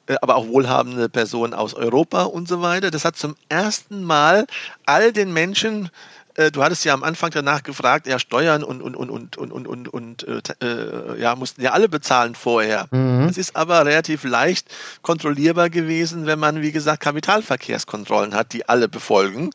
[0.09, 2.91] äh, aber auch wohlhabende Personen aus Europa und so weiter.
[2.91, 4.47] Das hat zum ersten Mal
[4.85, 5.91] all den Menschen
[6.37, 9.53] äh, du hattest ja am Anfang danach gefragt, ja, Steuern und, und, und, und, und,
[9.53, 12.89] und, und, und äh, äh, ja, mussten ja alle bezahlen vorher.
[12.91, 13.27] Mhm.
[13.27, 18.89] Das ist aber relativ leicht kontrollierbar gewesen, wenn man, wie gesagt, Kapitalverkehrskontrollen hat, die alle
[18.89, 19.51] befolgen.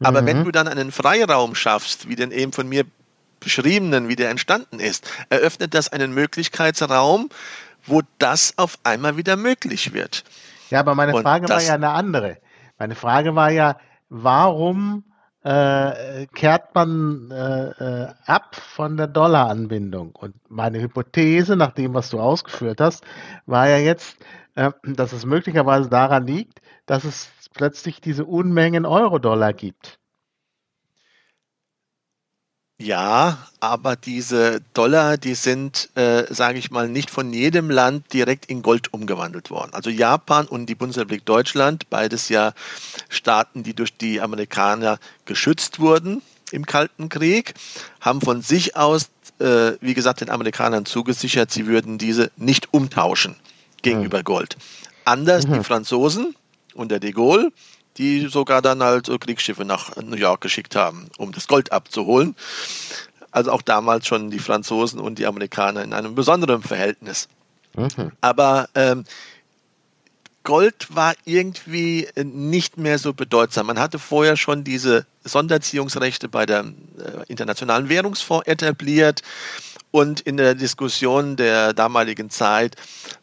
[0.00, 0.26] Aber mhm.
[0.26, 2.84] wenn du dann einen Freiraum schaffst, wie den eben von mir
[3.40, 7.28] beschriebenen, wie der entstanden ist, eröffnet das einen Möglichkeitsraum,
[7.84, 10.24] wo das auf einmal wieder möglich wird.
[10.70, 12.38] Ja, aber meine Frage war ja eine andere.
[12.78, 13.76] Meine Frage war ja,
[14.08, 15.04] warum
[15.44, 20.14] äh, kehrt man äh, äh, ab von der Dollaranbindung.
[20.14, 23.04] Und meine Hypothese, nach dem, was du ausgeführt hast,
[23.46, 24.16] war ja jetzt,
[24.54, 29.98] äh, dass es möglicherweise daran liegt, dass es plötzlich diese Unmengen Euro-Dollar gibt.
[32.82, 38.46] Ja, aber diese Dollar, die sind, äh, sage ich mal, nicht von jedem Land direkt
[38.46, 39.70] in Gold umgewandelt worden.
[39.72, 42.54] Also Japan und die Bundesrepublik Deutschland, beides ja
[43.08, 47.54] Staaten, die durch die Amerikaner geschützt wurden im Kalten Krieg,
[48.00, 53.36] haben von sich aus, äh, wie gesagt, den Amerikanern zugesichert, sie würden diese nicht umtauschen
[53.82, 54.24] gegenüber mhm.
[54.24, 54.56] Gold.
[55.04, 55.54] Anders mhm.
[55.54, 56.34] die Franzosen
[56.74, 57.52] unter de Gaulle,
[57.98, 62.34] die sogar dann halt Kriegsschiffe nach New York geschickt haben, um das Gold abzuholen.
[63.30, 67.28] Also auch damals schon die Franzosen und die Amerikaner in einem besonderen Verhältnis.
[67.74, 68.12] Mhm.
[68.20, 69.04] Aber ähm,
[70.44, 73.66] Gold war irgendwie nicht mehr so bedeutsam.
[73.66, 76.64] Man hatte vorher schon diese Sonderziehungsrechte bei der
[76.98, 79.22] äh, Internationalen Währungsfonds etabliert.
[79.92, 82.76] Und in der Diskussion der damaligen Zeit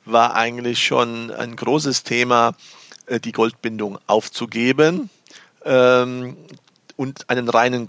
[0.05, 2.78] war eigentlich schon ein großes Thema, äh,
[3.17, 5.09] die Goldbindung aufzugeben
[5.65, 6.37] ähm,
[6.95, 7.85] und einen reinen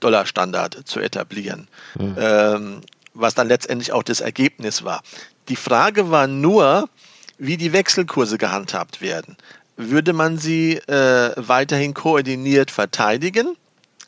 [0.00, 2.16] Dollarstandard zu etablieren, mhm.
[2.18, 2.80] ähm,
[3.12, 5.02] was dann letztendlich auch das Ergebnis war.
[5.48, 6.88] Die Frage war nur,
[7.38, 9.36] wie die Wechselkurse gehandhabt werden.
[9.76, 13.56] Würde man sie äh, weiterhin koordiniert verteidigen?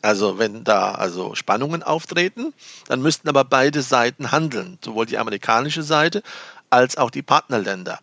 [0.01, 2.53] Also wenn da also Spannungen auftreten,
[2.87, 6.23] dann müssten aber beide Seiten handeln, sowohl die amerikanische Seite
[6.69, 7.99] als auch die Partnerländer.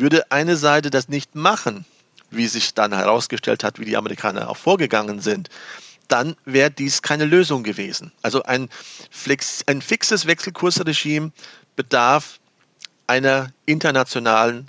[0.00, 1.84] Würde eine Seite das nicht machen,
[2.30, 5.48] wie sich dann herausgestellt hat, wie die Amerikaner auch vorgegangen sind,
[6.08, 8.12] dann wäre dies keine Lösung gewesen.
[8.22, 8.68] Also ein,
[9.10, 11.32] Flex, ein fixes Wechselkursregime
[11.76, 12.40] bedarf
[13.06, 14.68] einer internationalen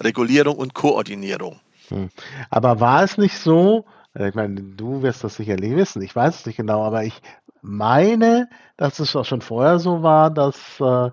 [0.00, 1.60] Regulierung und Koordinierung.
[1.88, 2.10] Hm.
[2.50, 6.40] Aber war es nicht so, äh, ich meine, du wirst das sicherlich wissen, ich weiß
[6.40, 7.20] es nicht genau, aber ich
[7.62, 11.10] meine, dass es auch schon vorher so war, dass äh,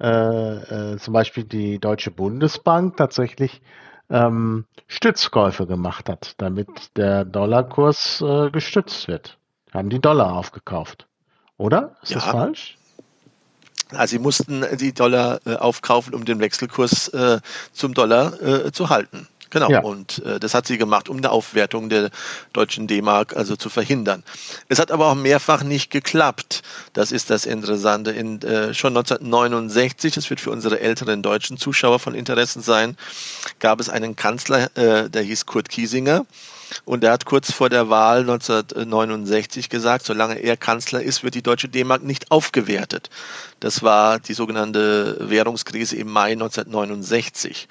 [0.00, 3.60] äh, äh, zum Beispiel die Deutsche Bundesbank tatsächlich
[4.08, 9.38] ähm, Stützkäufe gemacht hat, damit der Dollarkurs äh, gestützt wird.
[9.72, 11.06] Haben die Dollar aufgekauft.
[11.56, 11.96] Oder?
[12.02, 12.16] Ist ja.
[12.16, 12.78] das falsch?
[13.92, 17.40] Also sie mussten die Dollar äh, aufkaufen, um den Wechselkurs äh,
[17.72, 19.28] zum Dollar äh, zu halten.
[19.50, 19.80] Genau, ja.
[19.80, 22.10] und äh, das hat sie gemacht, um eine Aufwertung der
[22.52, 24.22] deutschen D-Mark also zu verhindern.
[24.68, 26.62] Es hat aber auch mehrfach nicht geklappt.
[26.92, 28.12] Das ist das Interessante.
[28.12, 32.96] In, äh, schon 1969, das wird für unsere älteren deutschen Zuschauer von Interesse sein,
[33.58, 36.26] gab es einen Kanzler, äh, der hieß Kurt Kiesinger.
[36.84, 41.42] Und er hat kurz vor der Wahl 1969 gesagt, solange er Kanzler ist, wird die
[41.42, 43.10] deutsche D-Mark nicht aufgewertet.
[43.60, 47.68] Das war die sogenannte Währungskrise im Mai 1969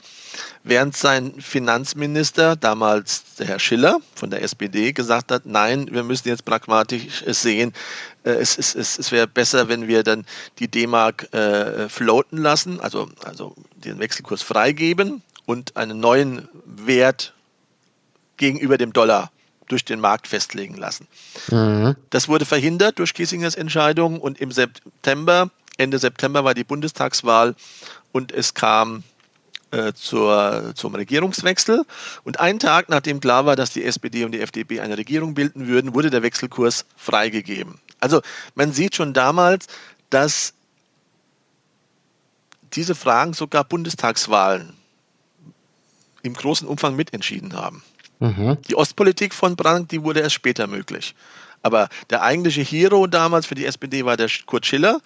[0.63, 6.27] während sein Finanzminister, damals der Herr Schiller von der SPD, gesagt hat, nein, wir müssen
[6.27, 7.73] jetzt pragmatisch sehen,
[8.23, 10.25] äh, es, es, es, es wäre besser, wenn wir dann
[10.59, 17.33] die D-Mark äh, floaten lassen, also, also den Wechselkurs freigeben und einen neuen Wert
[18.39, 19.31] gegenüber dem Dollar
[19.67, 21.07] durch den Markt festlegen lassen.
[21.51, 21.95] Mhm.
[22.09, 27.55] Das wurde verhindert durch Kiesingers Entscheidung und im September, Ende September war die Bundestagswahl
[28.11, 29.03] und es kam
[29.71, 31.85] äh, zur, zum Regierungswechsel.
[32.23, 35.67] Und einen Tag, nachdem klar war, dass die SPD und die FDP eine Regierung bilden
[35.67, 37.79] würden, wurde der Wechselkurs freigegeben.
[37.99, 38.21] Also
[38.55, 39.67] man sieht schon damals,
[40.09, 40.53] dass
[42.73, 44.73] diese Fragen sogar Bundestagswahlen
[46.23, 47.83] im großen Umfang mitentschieden haben.
[48.19, 48.57] Mhm.
[48.67, 51.15] Die Ostpolitik von Brandt, die wurde erst später möglich.
[51.61, 55.01] Aber der eigentliche Hero damals für die SPD war der Kurt Schiller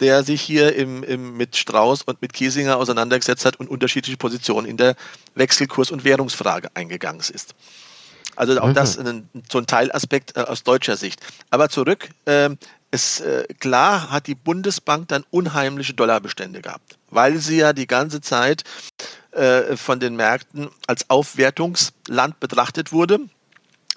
[0.00, 4.66] der sich hier im, im, mit Strauß und mit Kiesinger auseinandergesetzt hat und unterschiedliche Positionen
[4.66, 4.96] in der
[5.34, 7.54] Wechselkurs- und Währungsfrage eingegangen ist.
[8.36, 8.74] Also auch mhm.
[8.74, 11.20] das ein, so ein Teilaspekt äh, aus deutscher Sicht.
[11.50, 12.50] Aber zurück, äh,
[12.90, 18.20] es, äh, klar hat die Bundesbank dann unheimliche Dollarbestände gehabt, weil sie ja die ganze
[18.20, 18.64] Zeit
[19.36, 23.20] äh, von den Märkten als Aufwertungsland betrachtet wurde.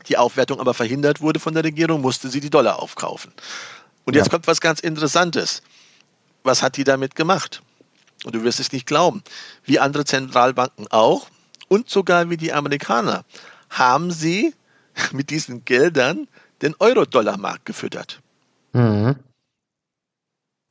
[0.08, 3.32] Die Aufwertung aber verhindert wurde von der Regierung, musste sie die Dollar aufkaufen.
[4.06, 4.32] Und jetzt ja.
[4.32, 5.62] kommt was ganz Interessantes
[6.44, 7.62] was hat die damit gemacht?
[8.26, 9.24] Und du wirst es nicht glauben.
[9.64, 11.28] Wie andere Zentralbanken auch
[11.68, 13.24] und sogar wie die Amerikaner
[13.70, 14.54] haben sie
[15.12, 16.28] mit diesen Geldern
[16.62, 18.22] den Euro-Dollar-Markt gefüttert.
[18.74, 19.16] Mhm.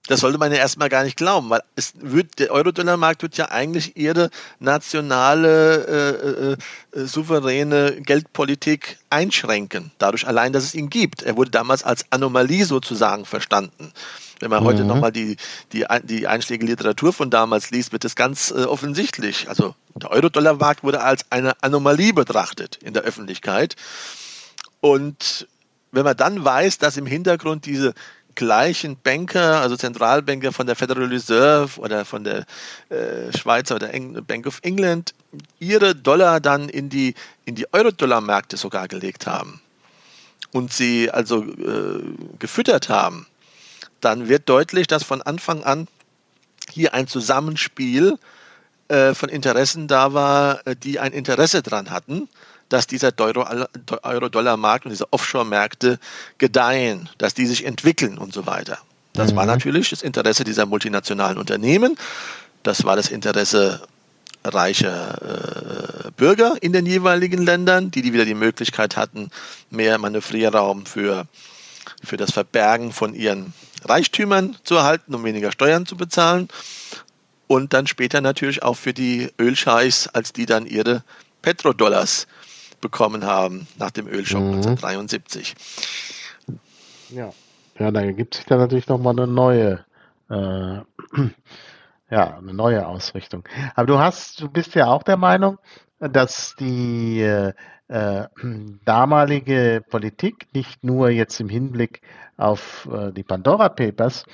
[0.08, 3.50] Das sollte man ja erstmal gar nicht glauben, weil es wird, der Euro-Dollar-Markt wird ja
[3.50, 6.56] eigentlich ihre nationale,
[6.94, 9.90] äh, äh, äh, souveräne Geldpolitik einschränken.
[9.98, 11.22] Dadurch allein, dass es ihn gibt.
[11.22, 13.92] Er wurde damals als Anomalie sozusagen verstanden.
[14.40, 14.66] Wenn man mhm.
[14.66, 15.36] heute nochmal die,
[15.74, 19.50] die, die einschlägige Literatur von damals liest, wird es ganz äh, offensichtlich.
[19.50, 23.76] Also der Euro-Dollar-Markt wurde als eine Anomalie betrachtet in der Öffentlichkeit.
[24.80, 25.46] Und
[25.92, 27.94] wenn man dann weiß, dass im Hintergrund diese
[28.38, 32.46] gleichen Banker, also Zentralbanker von der Federal Reserve oder von der
[32.88, 35.12] äh, Schweizer oder Eng Bank of England
[35.58, 37.14] ihre Dollar dann in die,
[37.46, 39.60] in die Euro-Dollar-Märkte sogar gelegt haben
[40.52, 42.00] und sie also äh,
[42.38, 43.26] gefüttert haben,
[44.00, 45.88] dann wird deutlich, dass von Anfang an
[46.70, 48.18] hier ein Zusammenspiel
[48.86, 52.28] äh, von Interessen da war, äh, die ein Interesse daran hatten,
[52.68, 55.98] dass dieser Euro-Dollar-Markt und diese Offshore-Märkte
[56.38, 58.78] gedeihen, dass die sich entwickeln und so weiter.
[59.12, 59.36] Das mhm.
[59.36, 61.96] war natürlich das Interesse dieser multinationalen Unternehmen.
[62.62, 63.82] Das war das Interesse
[64.44, 69.30] reicher äh, Bürger in den jeweiligen Ländern, die, die wieder die Möglichkeit hatten,
[69.70, 71.26] mehr Manövrierraum für,
[72.04, 73.52] für das Verbergen von ihren
[73.84, 76.48] Reichtümern zu erhalten, um weniger Steuern zu bezahlen.
[77.46, 81.02] Und dann später natürlich auch für die Ölscheichs, als die dann ihre
[81.42, 82.26] Petrodollars
[82.80, 84.56] bekommen haben nach dem Ölschock mhm.
[84.56, 85.54] 1973.
[87.10, 87.32] Ja.
[87.78, 89.84] ja, da gibt sich dann natürlich nochmal eine neue
[90.30, 90.80] äh,
[92.10, 93.44] ja, eine neue Ausrichtung.
[93.74, 95.58] Aber du hast, du bist ja auch der Meinung,
[95.98, 97.52] dass die äh,
[97.88, 98.28] äh,
[98.84, 102.02] damalige Politik nicht nur jetzt im Hinblick
[102.36, 104.24] auf äh, die Pandora Papers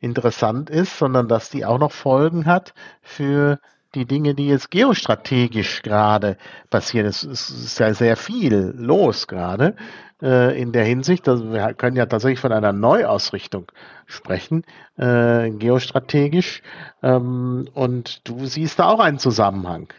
[0.00, 3.58] interessant ist, sondern dass die auch noch Folgen hat für
[3.94, 6.36] die Dinge, die jetzt geostrategisch gerade
[6.70, 7.06] passieren.
[7.06, 9.76] Es ist ja sehr viel los gerade
[10.22, 11.28] äh, in der Hinsicht.
[11.28, 13.70] Also wir können ja tatsächlich von einer Neuausrichtung
[14.06, 14.64] sprechen,
[14.96, 16.62] äh, geostrategisch.
[17.02, 19.92] Ähm, und du siehst da auch einen Zusammenhang.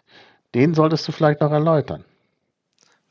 [0.53, 2.05] Den solltest du vielleicht noch erläutern.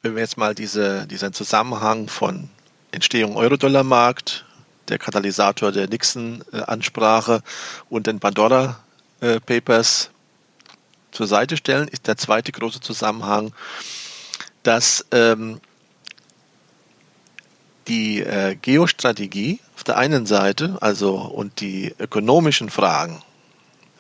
[0.03, 2.51] Wenn wir jetzt mal diese, diesen Zusammenhang von
[2.93, 4.45] Entstehung Euro-Dollar-Markt,
[4.89, 7.41] der Katalysator der Nixon-Ansprache
[7.89, 8.81] und den Pandora
[9.21, 10.11] äh, Papers
[11.15, 13.55] zur Seite stellen, ist der zweite große Zusammenhang,
[14.63, 15.61] dass ähm,
[17.89, 23.23] die äh, Geostrategie auf der einen Seite, also und die ökonomischen Fragen,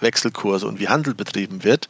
[0.00, 1.88] Wechselkurse und wie Handel betrieben wird,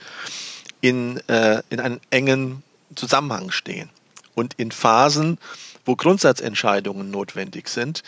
[0.80, 2.62] in, äh, in einem engen
[2.94, 3.90] Zusammenhang stehen.
[4.34, 5.38] Und in Phasen,
[5.84, 8.02] wo Grundsatzentscheidungen notwendig sind,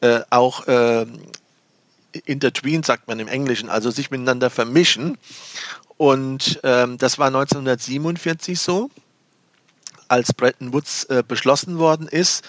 [0.00, 1.06] äh, auch äh,
[2.24, 5.18] intertwined, sagt man im Englischen, also sich miteinander vermischen.
[5.98, 8.88] Und ähm, das war 1947 so,
[10.08, 12.44] als Bretton Woods äh, beschlossen worden ist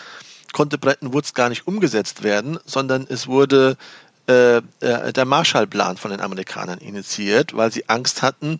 [0.51, 3.77] konnte Bretton Woods gar nicht umgesetzt werden, sondern es wurde
[4.27, 8.59] äh, äh, der Marshallplan von den Amerikanern initiiert, weil sie Angst hatten,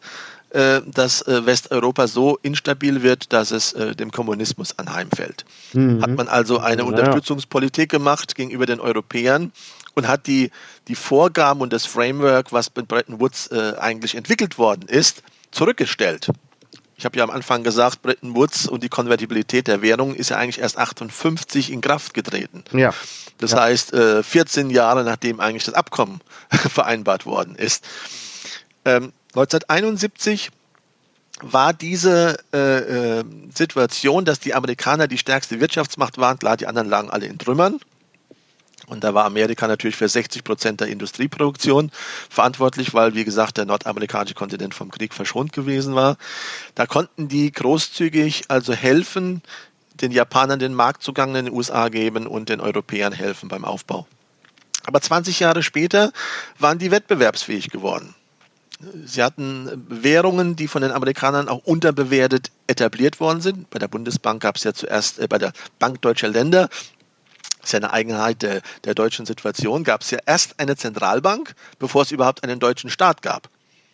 [0.52, 5.46] äh, dass äh, Westeuropa so instabil wird, dass es dem Kommunismus anheimfällt.
[5.74, 6.02] Mhm.
[6.02, 9.52] Hat man also eine Unterstützungspolitik gemacht gegenüber den Europäern
[9.94, 10.52] und hat die,
[10.90, 16.30] die Vorgaben und das Framework, was mit Bretton Woods äh, eigentlich entwickelt worden ist, zurückgestellt.
[16.98, 20.38] Ich habe ja am Anfang gesagt, Bretton Woods und die Konvertibilität der Währung ist ja
[20.38, 22.66] eigentlich erst 58 in Kraft getreten.
[22.74, 22.94] Ja.
[23.38, 23.62] Das ja.
[23.62, 27.86] heißt, 14 äh, Jahre nachdem eigentlich das Abkommen vereinbart worden ist.
[28.84, 33.24] 1971 ähm, war diese äh, äh,
[33.56, 37.80] Situation, dass die Amerikaner die stärkste Wirtschaftsmacht waren, klar, die anderen lagen alle in Trümmern.
[38.90, 41.92] Und da war Amerika natürlich für 60 Prozent der Industrieproduktion
[42.30, 46.18] verantwortlich, weil, wie gesagt, der nordamerikanische Kontinent vom Krieg verschont gewesen war.
[46.76, 49.42] Da konnten die großzügig also helfen,
[49.94, 54.08] den Japanern den Marktzugang in den USA geben und den Europäern helfen beim Aufbau.
[54.86, 56.12] Aber 20 Jahre später
[56.58, 58.16] waren die wettbewerbsfähig geworden.
[59.06, 63.70] Sie hatten Währungen, die von den Amerikanern auch unterbewertet etabliert worden sind.
[63.70, 66.70] Bei der Bundesbank gab es ja zuerst, äh, bei der Bank Deutscher Länder
[67.64, 72.04] ist ja eine Eigenheit der, der deutschen Situation, gab es ja erst eine Zentralbank, bevor
[72.04, 73.50] es überhaupt einen deutschen Staat gab.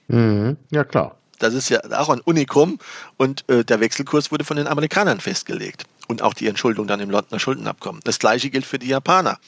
[0.08, 0.58] Mhm.
[0.72, 1.18] Ja, klar.
[1.40, 2.80] Das ist ja auch ein Unikum
[3.18, 7.10] und äh, der Wechselkurs wurde von den Amerikanern festgelegt und auch die Entschuldung dann im
[7.10, 8.02] Londoner Schuldenabkommen.
[8.04, 9.40] Das gleiche gilt für die Japaner,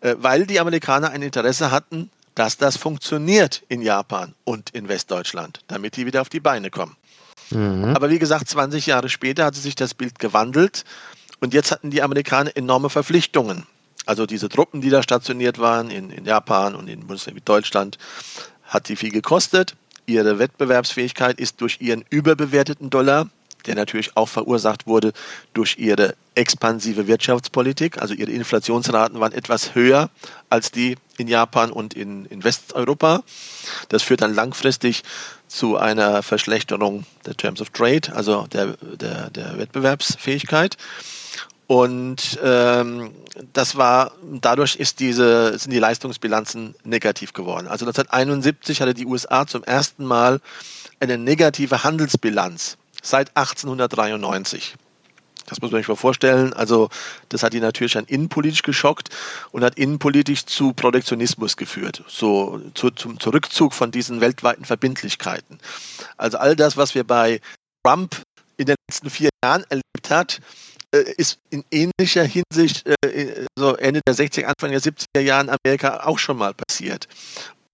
[0.00, 5.60] äh, weil die Amerikaner ein Interesse hatten, dass das funktioniert in Japan und in Westdeutschland,
[5.66, 6.96] damit die wieder auf die Beine kommen.
[7.50, 7.94] Mhm.
[7.94, 10.84] Aber wie gesagt, 20 Jahre später hat sich das Bild gewandelt
[11.42, 13.66] und jetzt hatten die Amerikaner enorme Verpflichtungen.
[14.06, 17.98] Also diese Truppen, die da stationiert waren in, in Japan und in Bundesrepublik Deutschland,
[18.62, 19.74] hat sie viel gekostet.
[20.06, 23.28] Ihre Wettbewerbsfähigkeit ist durch ihren überbewerteten Dollar,
[23.66, 25.12] der natürlich auch verursacht wurde
[25.52, 28.00] durch ihre expansive Wirtschaftspolitik.
[28.00, 30.10] Also ihre Inflationsraten waren etwas höher
[30.48, 33.24] als die in Japan und in, in Westeuropa.
[33.88, 35.02] Das führt dann langfristig
[35.48, 40.76] zu einer Verschlechterung der Terms of Trade, also der, der, der Wettbewerbsfähigkeit.
[41.66, 43.12] Und ähm,
[43.52, 47.66] das war, dadurch ist diese, sind die Leistungsbilanzen negativ geworden.
[47.66, 50.40] Also 1971 hatte die USA zum ersten Mal
[51.00, 54.76] eine negative Handelsbilanz seit 1893.
[55.46, 56.52] Das muss man sich mal vorstellen.
[56.52, 56.88] Also
[57.28, 59.08] das hat die natürlich dann innenpolitisch geschockt
[59.50, 65.58] und hat innenpolitisch zu Protektionismus geführt, so zu, zum Zurückzug von diesen weltweiten Verbindlichkeiten.
[66.16, 67.40] Also all das, was wir bei
[67.84, 68.22] Trump
[68.56, 70.40] in den letzten vier Jahren erlebt hat,
[70.98, 76.04] ist in ähnlicher Hinsicht äh, so Ende der 60er, Anfang der 70er Jahre in Amerika
[76.04, 77.08] auch schon mal passiert.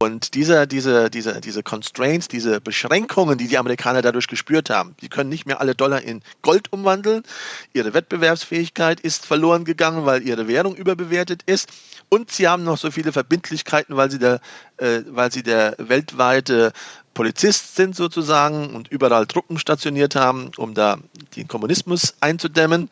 [0.01, 5.09] Und dieser, diese, diese, diese Constraints, diese Beschränkungen, die die Amerikaner dadurch gespürt haben, die
[5.09, 7.25] können nicht mehr alle Dollar in Gold umwandeln.
[7.73, 11.69] Ihre Wettbewerbsfähigkeit ist verloren gegangen, weil ihre Währung überbewertet ist.
[12.11, 14.41] Und sie haben noch so viele Verbindlichkeiten, weil sie der,
[14.77, 16.73] äh, weil sie der weltweite
[17.19, 20.99] Polizist sind sozusagen und überall Truppen stationiert haben, um da
[21.35, 22.91] den Kommunismus einzudämmen.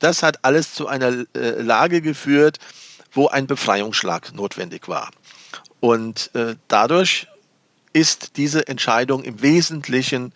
[0.00, 2.58] Das hat alles zu einer äh, Lage geführt,
[3.12, 5.10] wo ein Befreiungsschlag notwendig war.
[5.80, 7.26] Und äh, dadurch
[7.94, 10.34] ist diese Entscheidung im Wesentlichen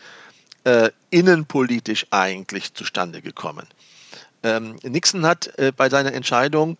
[0.64, 3.66] äh, innenpolitisch eigentlich zustande gekommen.
[4.42, 6.78] Ähm, Nixon hat äh, bei seiner Entscheidung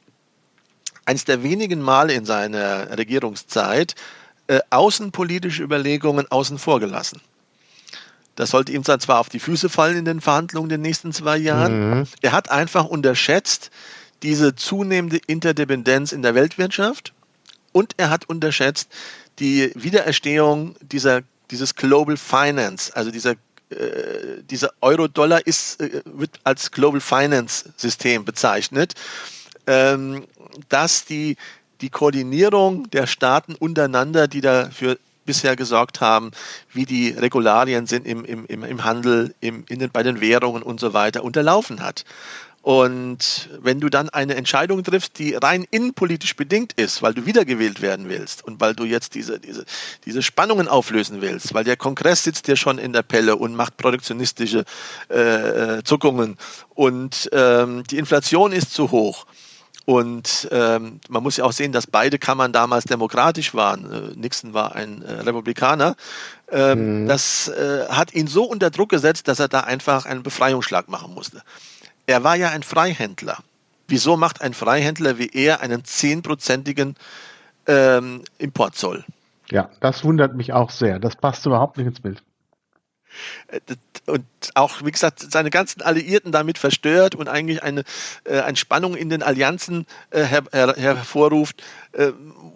[1.05, 3.94] eines der wenigen Male in seiner Regierungszeit
[4.49, 7.20] äh, außenpolitische Überlegungen außen vor gelassen.
[8.34, 11.12] Das sollte ihm dann zwar auf die Füße fallen in den Verhandlungen in den nächsten
[11.12, 11.90] zwei Jahren.
[11.90, 12.07] Mhm.
[12.22, 13.70] Er hat einfach unterschätzt
[14.22, 17.12] diese zunehmende Interdependenz in der Weltwirtschaft
[17.72, 18.90] und er hat unterschätzt
[19.38, 23.34] die Wiedererstehung dieser, dieses Global Finance, also dieser
[23.70, 28.94] äh, dieser Euro-Dollar ist, äh, wird als Global Finance System bezeichnet,
[29.66, 30.26] ähm,
[30.70, 31.36] dass die,
[31.81, 36.31] die Koordinierung der Staaten untereinander, die dafür bisher gesorgt haben,
[36.72, 40.95] wie die Regularien sind im, im, im Handel, im, den, bei den Währungen und so
[40.95, 42.05] weiter, unterlaufen hat.
[42.62, 47.81] Und wenn du dann eine Entscheidung triffst, die rein innenpolitisch bedingt ist, weil du wiedergewählt
[47.81, 49.64] werden willst und weil du jetzt diese, diese,
[50.05, 53.76] diese Spannungen auflösen willst, weil der Kongress sitzt dir schon in der Pelle und macht
[53.76, 54.64] produktionistische
[55.09, 56.37] äh, Zuckungen
[56.74, 59.26] und ähm, die Inflation ist zu hoch.
[59.89, 63.91] Und ähm, man muss ja auch sehen, dass beide Kammern damals demokratisch waren.
[63.91, 65.97] Äh, Nixon war ein äh, Republikaner.
[66.53, 67.09] Ähm, mhm.
[67.09, 71.14] Das äh, hat ihn so unter Druck gesetzt, dass er da einfach einen Befreiungsschlag machen
[71.14, 71.41] musste.
[72.05, 73.39] Er war ja ein Freihändler.
[73.86, 76.95] Wieso macht ein Freihändler wie er einen zehnprozentigen
[77.66, 79.07] ähm, Importzoll?
[79.51, 80.99] Ja, das wundert mich auch sehr.
[80.99, 82.22] Das passt überhaupt nicht ins Bild.
[83.49, 83.61] Äh,
[84.07, 87.85] und auch, wie gesagt, seine ganzen Alliierten damit verstört und eigentlich eine,
[88.25, 91.62] äh, eine Spannung in den Allianzen äh, her, her, hervorruft,
[91.93, 92.12] äh,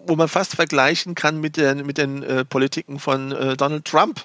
[0.07, 4.25] wo man fast vergleichen kann mit den, mit den äh, Politiken von Donald Trump,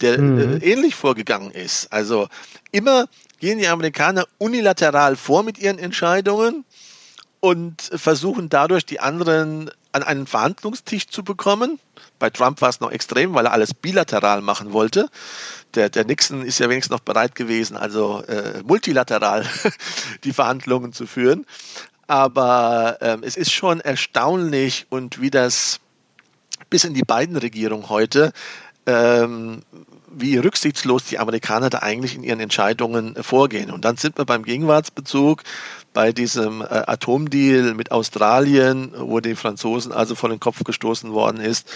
[0.00, 0.60] der mhm.
[0.62, 1.92] ähnlich vorgegangen ist.
[1.92, 2.28] Also
[2.70, 3.06] immer
[3.38, 6.64] gehen die Amerikaner unilateral vor mit ihren Entscheidungen
[7.40, 11.78] und versuchen dadurch die anderen an einen Verhandlungstisch zu bekommen.
[12.18, 15.08] Bei Trump war es noch extrem, weil er alles bilateral machen wollte.
[15.76, 19.46] Der, der Nixon ist ja wenigstens noch bereit gewesen, also äh, multilateral
[20.24, 21.46] die Verhandlungen zu führen.
[22.08, 25.80] Aber ähm, es ist schon erstaunlich und wie das
[26.70, 28.32] bis in die beiden Regierungen heute
[28.86, 29.62] ähm,
[30.08, 33.70] wie rücksichtslos die Amerikaner da eigentlich in ihren Entscheidungen vorgehen.
[33.70, 35.42] Und dann sind wir beim Gegenwartsbezug
[35.92, 41.40] bei diesem äh, Atomdeal mit Australien, wo die Franzosen also vor den Kopf gestoßen worden
[41.40, 41.70] ist,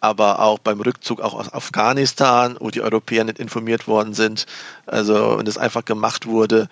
[0.00, 4.46] aber auch beim Rückzug auch aus Afghanistan, wo die Europäer nicht informiert worden sind,
[4.86, 6.68] also und es einfach gemacht wurde.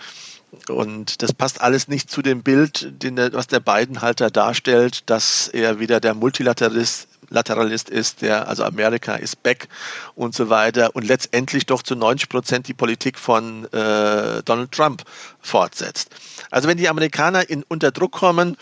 [0.68, 5.48] Und das passt alles nicht zu dem Bild, den der, was der Biden-Halter darstellt, dass
[5.48, 9.68] er wieder der Multilateralist Lateralist ist, der, also Amerika ist back
[10.14, 15.02] und so weiter und letztendlich doch zu 90 Prozent die Politik von äh, Donald Trump
[15.40, 16.10] fortsetzt.
[16.50, 18.56] Also wenn die Amerikaner in, unter Druck kommen,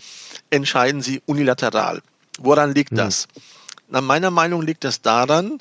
[0.50, 2.02] entscheiden sie unilateral.
[2.38, 2.96] Woran liegt mhm.
[2.96, 3.28] das?
[3.88, 5.60] Nach meiner Meinung liegt das daran,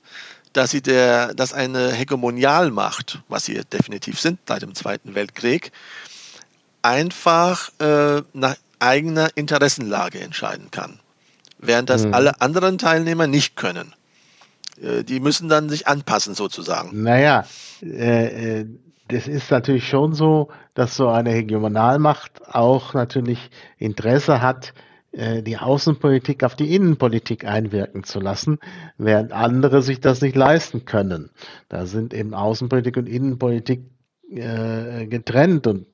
[0.54, 5.72] dass sie der, dass eine Hegemonialmacht, was sie definitiv sind seit dem Zweiten Weltkrieg,
[6.82, 11.00] einfach äh, nach eigener Interessenlage entscheiden kann
[11.60, 12.14] während das mhm.
[12.14, 13.94] alle anderen Teilnehmer nicht können.
[14.82, 17.04] Äh, die müssen dann sich anpassen sozusagen.
[17.04, 17.46] Naja,
[17.82, 18.66] äh, äh,
[19.08, 24.74] das ist natürlich schon so, dass so eine Hegemonalmacht auch natürlich Interesse hat,
[25.18, 28.60] die Außenpolitik auf die Innenpolitik einwirken zu lassen,
[28.98, 31.30] während andere sich das nicht leisten können.
[31.70, 33.86] Da sind eben Außenpolitik und Innenpolitik
[34.30, 35.86] äh, getrennt und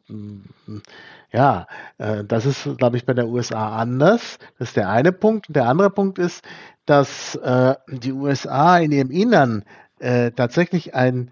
[1.32, 1.68] ja,
[1.98, 4.38] äh, das ist, glaube ich, bei der USA anders.
[4.60, 5.48] Das ist der eine Punkt.
[5.50, 6.44] Der andere Punkt ist,
[6.86, 9.64] dass äh, die USA in ihrem Innern
[10.00, 11.32] äh, tatsächlich ein,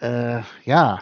[0.00, 1.00] äh, ja,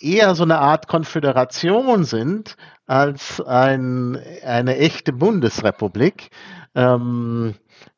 [0.00, 6.30] eher so eine Art Konföderation sind als ein, eine echte Bundesrepublik.
[6.74, 7.54] Ähm,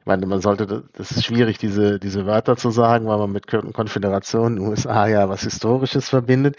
[0.08, 4.58] meine, man sollte, das ist schwierig, diese, diese Wörter zu sagen, weil man mit Konföderation
[4.58, 6.56] USA ja was Historisches verbindet.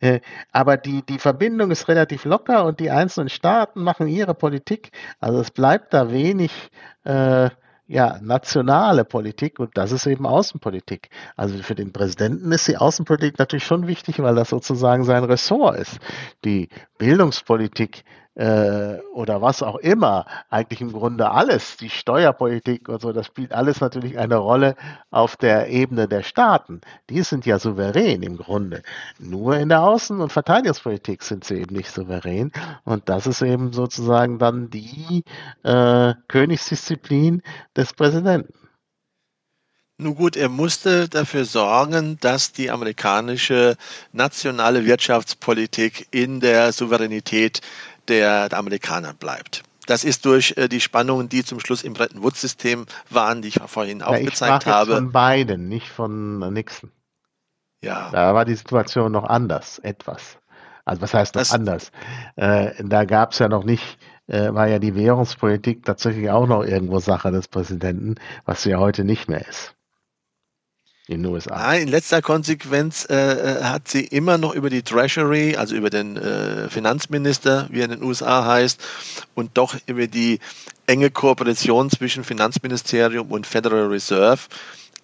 [0.00, 0.20] Äh,
[0.52, 4.92] aber die, die Verbindung ist relativ locker und die einzelnen Staaten machen ihre Politik.
[5.20, 6.70] Also es bleibt da wenig,
[7.04, 7.50] äh,
[7.92, 11.10] ja nationale Politik und das ist eben Außenpolitik.
[11.36, 15.76] Also für den Präsidenten ist die Außenpolitik natürlich schon wichtig, weil das sozusagen sein Ressort
[15.76, 15.98] ist.
[16.44, 16.70] Die
[17.02, 18.04] Bildungspolitik
[18.36, 23.52] äh, oder was auch immer, eigentlich im Grunde alles, die Steuerpolitik und so, das spielt
[23.52, 24.76] alles natürlich eine Rolle
[25.10, 26.80] auf der Ebene der Staaten.
[27.10, 28.84] Die sind ja souverän im Grunde.
[29.18, 32.52] Nur in der Außen- und Verteidigungspolitik sind sie eben nicht souverän.
[32.84, 35.24] Und das ist eben sozusagen dann die
[35.64, 37.42] äh, Königsdisziplin
[37.76, 38.54] des Präsidenten.
[40.02, 43.76] Nun gut, er musste dafür sorgen, dass die amerikanische
[44.10, 47.60] nationale Wirtschaftspolitik in der Souveränität
[48.08, 49.62] der, der Amerikaner bleibt.
[49.86, 53.60] Das ist durch äh, die Spannungen, die zum Schluss im Bretton Woods-System waren, die ich
[53.66, 54.96] vorhin ja, aufgezeigt ich habe.
[54.96, 56.90] Von beiden, nicht von Nixon.
[57.80, 58.10] Ja.
[58.10, 60.38] Da war die Situation noch anders, etwas.
[60.84, 61.92] Also was heißt noch das, anders?
[62.34, 66.64] Äh, da gab es ja noch nicht, äh, war ja die Währungspolitik tatsächlich auch noch
[66.64, 69.76] irgendwo Sache des Präsidenten, was sie ja heute nicht mehr ist
[71.12, 71.56] in den USA.
[71.56, 75.90] Nein, in letzter Konsequenz äh, äh, hat sie immer noch über die Treasury, also über
[75.90, 78.80] den äh, Finanzminister, wie er in den USA heißt,
[79.34, 80.40] und doch über die
[80.86, 84.40] enge Kooperation zwischen Finanzministerium und Federal Reserve,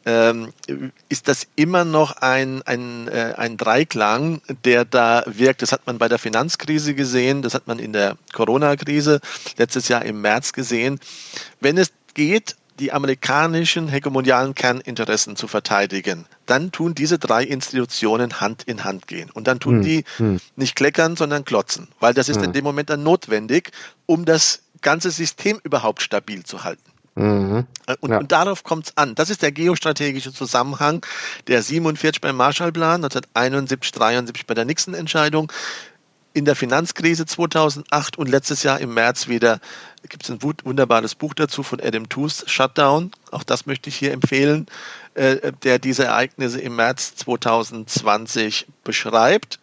[0.07, 0.53] ähm,
[1.09, 5.61] ist das immer noch ein, ein, äh, ein Dreiklang, der da wirkt.
[5.63, 9.21] Das hat man bei der Finanzkrise gesehen, das hat man in der Corona-Krise
[9.59, 10.99] letztes Jahr im März gesehen.
[11.61, 18.62] Wenn es geht, die amerikanischen hegemonialen Kerninteressen zu verteidigen, dann tun diese drei Institutionen Hand
[18.64, 19.31] in Hand gehen.
[19.31, 20.41] Und dann tun hm, die hm.
[20.57, 22.45] nicht kleckern, sondern klotzen, weil das ist hm.
[22.45, 23.72] in dem Moment dann notwendig,
[24.07, 26.83] um das ganze System überhaupt stabil zu halten.
[27.18, 27.66] Mhm.
[27.87, 28.18] Äh, und, ja.
[28.18, 29.16] und, darauf kommt es an.
[29.16, 31.05] Das ist der geostrategische Zusammenhang
[31.49, 35.53] der 47 beim Marshallplan, 1971, 73 bei der Nixon-Entscheidung,
[36.39, 39.59] in der Finanzkrise 2008 und letztes Jahr im März wieder
[40.09, 43.11] gibt es ein wunderbares Buch dazu von Adam Tooze, Shutdown.
[43.32, 44.66] Auch das möchte ich hier empfehlen,
[45.14, 49.59] äh, der diese Ereignisse im März 2020 beschreibt.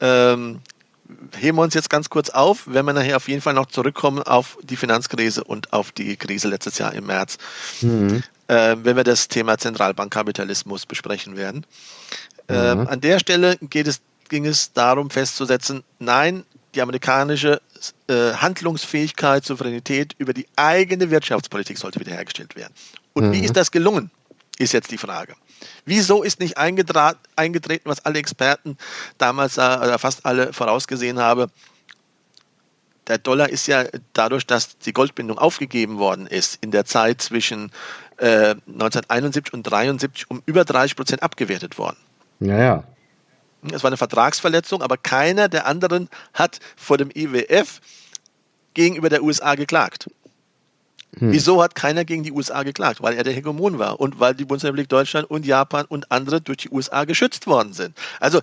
[0.00, 0.58] Ähm,
[1.38, 4.22] heben wir uns jetzt ganz kurz auf, wenn wir nachher auf jeden Fall noch zurückkommen
[4.24, 7.38] auf die Finanzkrise und auf die Krise letztes Jahr im März,
[7.82, 8.24] mhm.
[8.48, 11.64] äh, wenn wir das Thema Zentralbankkapitalismus besprechen werden.
[12.48, 12.54] Mhm.
[12.56, 16.44] Ähm, an der Stelle geht es ging es darum festzusetzen, nein,
[16.74, 17.60] die amerikanische
[18.08, 22.74] äh, Handlungsfähigkeit, Souveränität über die eigene Wirtschaftspolitik sollte wiederhergestellt werden.
[23.12, 23.32] Und mhm.
[23.32, 24.10] wie ist das gelungen,
[24.58, 25.34] ist jetzt die Frage.
[25.84, 28.76] Wieso ist nicht eingetreten, was alle Experten
[29.18, 31.50] damals äh, fast alle vorausgesehen haben?
[33.06, 37.70] Der Dollar ist ja dadurch, dass die Goldbindung aufgegeben worden ist, in der Zeit zwischen
[38.16, 41.96] äh, 1971 und 1973 um über 30 Prozent abgewertet worden.
[42.40, 42.84] Ja, ja.
[43.72, 47.80] Es war eine Vertragsverletzung, aber keiner der anderen hat vor dem IWF
[48.74, 50.08] gegenüber der USA geklagt.
[51.18, 51.32] Hm.
[51.32, 53.02] Wieso hat keiner gegen die USA geklagt?
[53.02, 56.58] Weil er der Hegemon war und weil die Bundesrepublik Deutschland und Japan und andere durch
[56.58, 57.96] die USA geschützt worden sind.
[58.20, 58.40] Also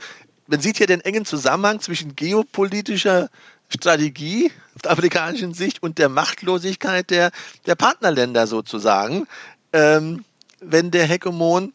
[0.48, 3.30] man sieht hier den engen Zusammenhang zwischen geopolitischer
[3.70, 7.32] Strategie auf der amerikanischen Sicht und der Machtlosigkeit der,
[7.66, 9.28] der Partnerländer sozusagen,
[9.72, 10.26] ähm,
[10.60, 11.74] wenn der Hegemon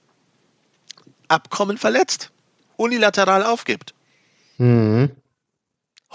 [1.29, 2.31] Abkommen verletzt
[2.77, 3.95] unilateral aufgibt.
[4.59, 5.11] Mhm.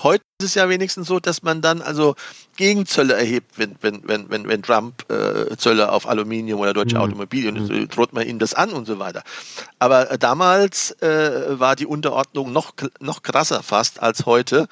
[0.03, 2.15] Heute ist es ja wenigstens so, dass man dann also
[2.55, 7.01] Gegenzölle erhebt, wenn, wenn, wenn, wenn, wenn Trump äh, Zölle auf Aluminium oder deutsche mhm.
[7.01, 7.87] Automobilien, mhm.
[7.89, 9.21] droht man ihnen das an und so weiter.
[9.79, 14.67] Aber äh, damals äh, war die Unterordnung noch, noch krasser fast als heute,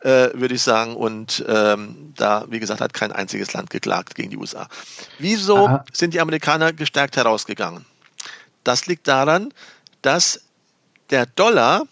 [0.00, 0.96] äh, würde ich sagen.
[0.96, 4.68] Und ähm, da, wie gesagt, hat kein einziges Land geklagt gegen die USA.
[5.18, 5.84] Wieso Aha.
[5.92, 7.84] sind die Amerikaner gestärkt herausgegangen?
[8.64, 9.52] Das liegt daran,
[10.02, 10.40] dass
[11.12, 11.86] der Dollar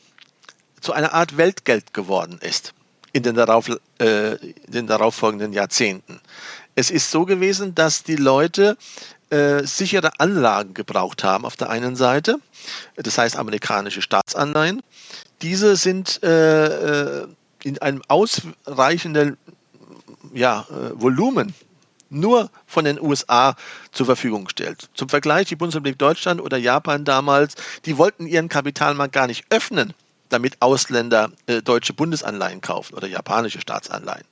[0.81, 2.73] zu einer Art Weltgeld geworden ist
[3.13, 3.69] in den, darauf,
[3.99, 6.21] äh, den darauffolgenden Jahrzehnten.
[6.75, 8.77] Es ist so gewesen, dass die Leute
[9.29, 12.41] äh, sichere Anlagen gebraucht haben auf der einen Seite,
[12.97, 14.83] das heißt amerikanische Staatsanleihen.
[15.43, 17.29] Diese sind äh, äh
[17.63, 19.37] in einem ausreichenden
[20.33, 21.53] ja, äh, Volumen
[22.11, 23.57] nur von den USA
[23.93, 24.89] zur Verfügung gestellt.
[24.95, 27.55] Zum Vergleich, die Bundesrepublik Deutschland oder Japan damals,
[27.87, 29.95] die wollten ihren Kapitalmarkt gar nicht öffnen,
[30.29, 34.25] damit Ausländer äh, deutsche Bundesanleihen kaufen oder japanische Staatsanleihen.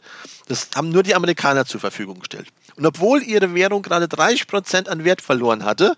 [0.48, 2.48] Das haben nur die Amerikaner zur Verfügung gestellt.
[2.76, 5.96] Und obwohl ihre Währung gerade 30 Prozent an Wert verloren hatte,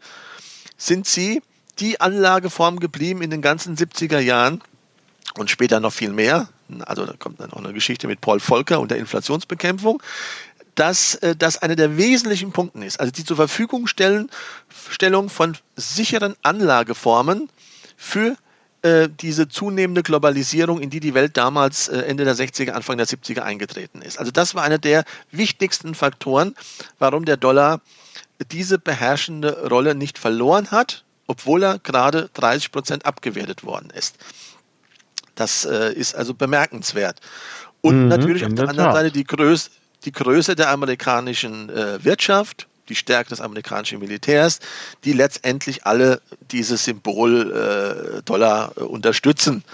[0.76, 1.42] sind sie
[1.78, 4.62] die Anlageform geblieben in den ganzen 70er Jahren
[5.36, 6.48] und später noch viel mehr.
[6.80, 10.02] Also da kommt dann auch eine Geschichte mit Paul Volcker und der Inflationsbekämpfung
[10.74, 13.00] dass äh, das einer der wesentlichen Punkte ist.
[13.00, 14.30] Also die zur Verfügung stellen,
[14.90, 17.48] Stellung von sicheren Anlageformen
[17.96, 18.36] für
[18.82, 23.06] äh, diese zunehmende Globalisierung, in die die Welt damals äh, Ende der 60er, Anfang der
[23.06, 24.18] 70er eingetreten ist.
[24.18, 26.54] Also das war einer der wichtigsten Faktoren,
[26.98, 27.80] warum der Dollar
[28.50, 34.16] diese beherrschende Rolle nicht verloren hat, obwohl er gerade 30 Prozent abgewertet worden ist.
[35.34, 37.20] Das äh, ist also bemerkenswert.
[37.82, 39.70] Und mhm, natürlich auf der anderen Seite die Größe,
[40.05, 44.61] die Größe der amerikanischen äh, Wirtschaft, die Stärke des amerikanischen Militärs,
[45.05, 46.20] die letztendlich alle
[46.51, 49.64] dieses Symbol äh, Dollar äh, unterstützen.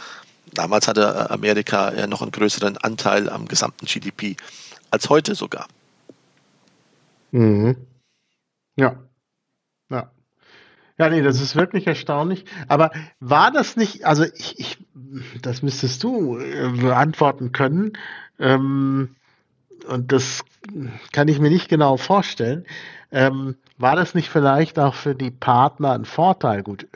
[0.53, 4.37] Damals hatte Amerika ja noch einen größeren Anteil am gesamten GDP
[4.91, 5.67] als heute sogar.
[7.33, 7.77] Mhm.
[8.77, 8.97] Ja.
[9.91, 10.11] Ja.
[10.99, 12.47] Ja, nee, das ist wirklich erstaunlich.
[12.69, 14.79] Aber war das nicht, also ich, ich
[15.43, 17.93] das müsstest du äh, beantworten können.
[18.39, 19.17] Ähm,
[19.89, 20.43] und das
[21.13, 22.65] kann ich mir nicht genau vorstellen.
[23.13, 26.63] Ähm, war das nicht vielleicht auch für die Partner ein Vorteil?
[26.63, 26.87] Gut,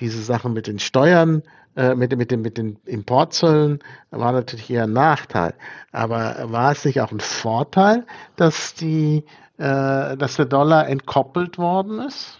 [0.00, 1.42] diese Sachen mit den Steuern,
[1.76, 3.78] äh, mit, mit, den, mit den Importzöllen
[4.10, 5.54] war natürlich eher ein Nachteil.
[5.92, 8.04] Aber war es nicht auch ein Vorteil,
[8.36, 9.24] dass, die,
[9.58, 12.37] äh, dass der Dollar entkoppelt worden ist?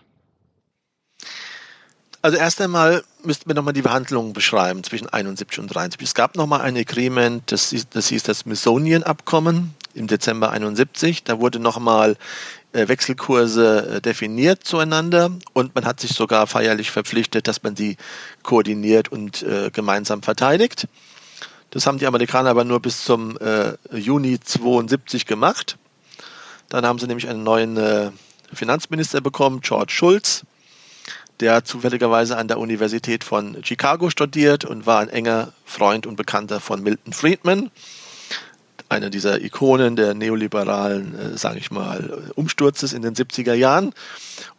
[2.21, 6.09] Also erst einmal müssten wir nochmal die Verhandlungen beschreiben zwischen 71 und 73.
[6.09, 11.23] Es gab nochmal ein Agreement, das, das hieß das Smithsonian-Abkommen im Dezember 71.
[11.23, 12.17] Da wurde nochmal
[12.73, 17.97] äh, Wechselkurse äh, definiert zueinander und man hat sich sogar feierlich verpflichtet, dass man die
[18.43, 20.89] koordiniert und äh, gemeinsam verteidigt.
[21.71, 25.79] Das haben die Amerikaner aber nur bis zum äh, Juni 72 gemacht.
[26.69, 28.11] Dann haben sie nämlich einen neuen äh,
[28.53, 30.45] Finanzminister bekommen, George Schulz
[31.41, 36.61] der zufälligerweise an der Universität von Chicago studiert und war ein enger Freund und Bekannter
[36.61, 37.71] von Milton Friedman,
[38.89, 43.93] einer dieser Ikonen der neoliberalen, äh, sage ich mal, Umsturzes in den 70er Jahren.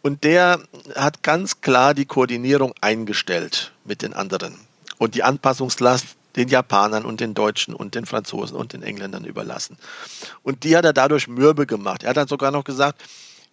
[0.02, 0.60] Und der
[0.94, 4.54] hat ganz klar die Koordinierung eingestellt mit den anderen
[4.98, 6.06] und die Anpassungslast
[6.36, 9.76] den Japanern und den Deutschen und den Franzosen und den Engländern überlassen.
[10.44, 12.04] Und die hat er dadurch mürbe gemacht.
[12.04, 13.02] Er hat dann sogar noch gesagt,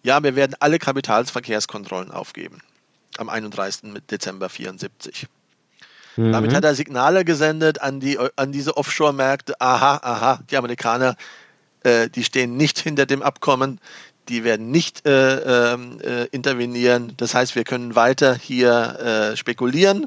[0.04, 2.60] ja, wir werden alle Kapitalsverkehrskontrollen aufgeben
[3.16, 3.94] am 31.
[4.10, 5.26] Dezember 74.
[6.16, 6.32] Mhm.
[6.32, 9.60] Damit hat er Signale gesendet an, die, an diese Offshore-Märkte.
[9.60, 11.16] Aha, aha, die Amerikaner,
[11.84, 13.80] äh, die stehen nicht hinter dem Abkommen,
[14.28, 17.14] die werden nicht äh, ähm, äh, intervenieren.
[17.16, 20.06] Das heißt, wir können weiter hier äh, spekulieren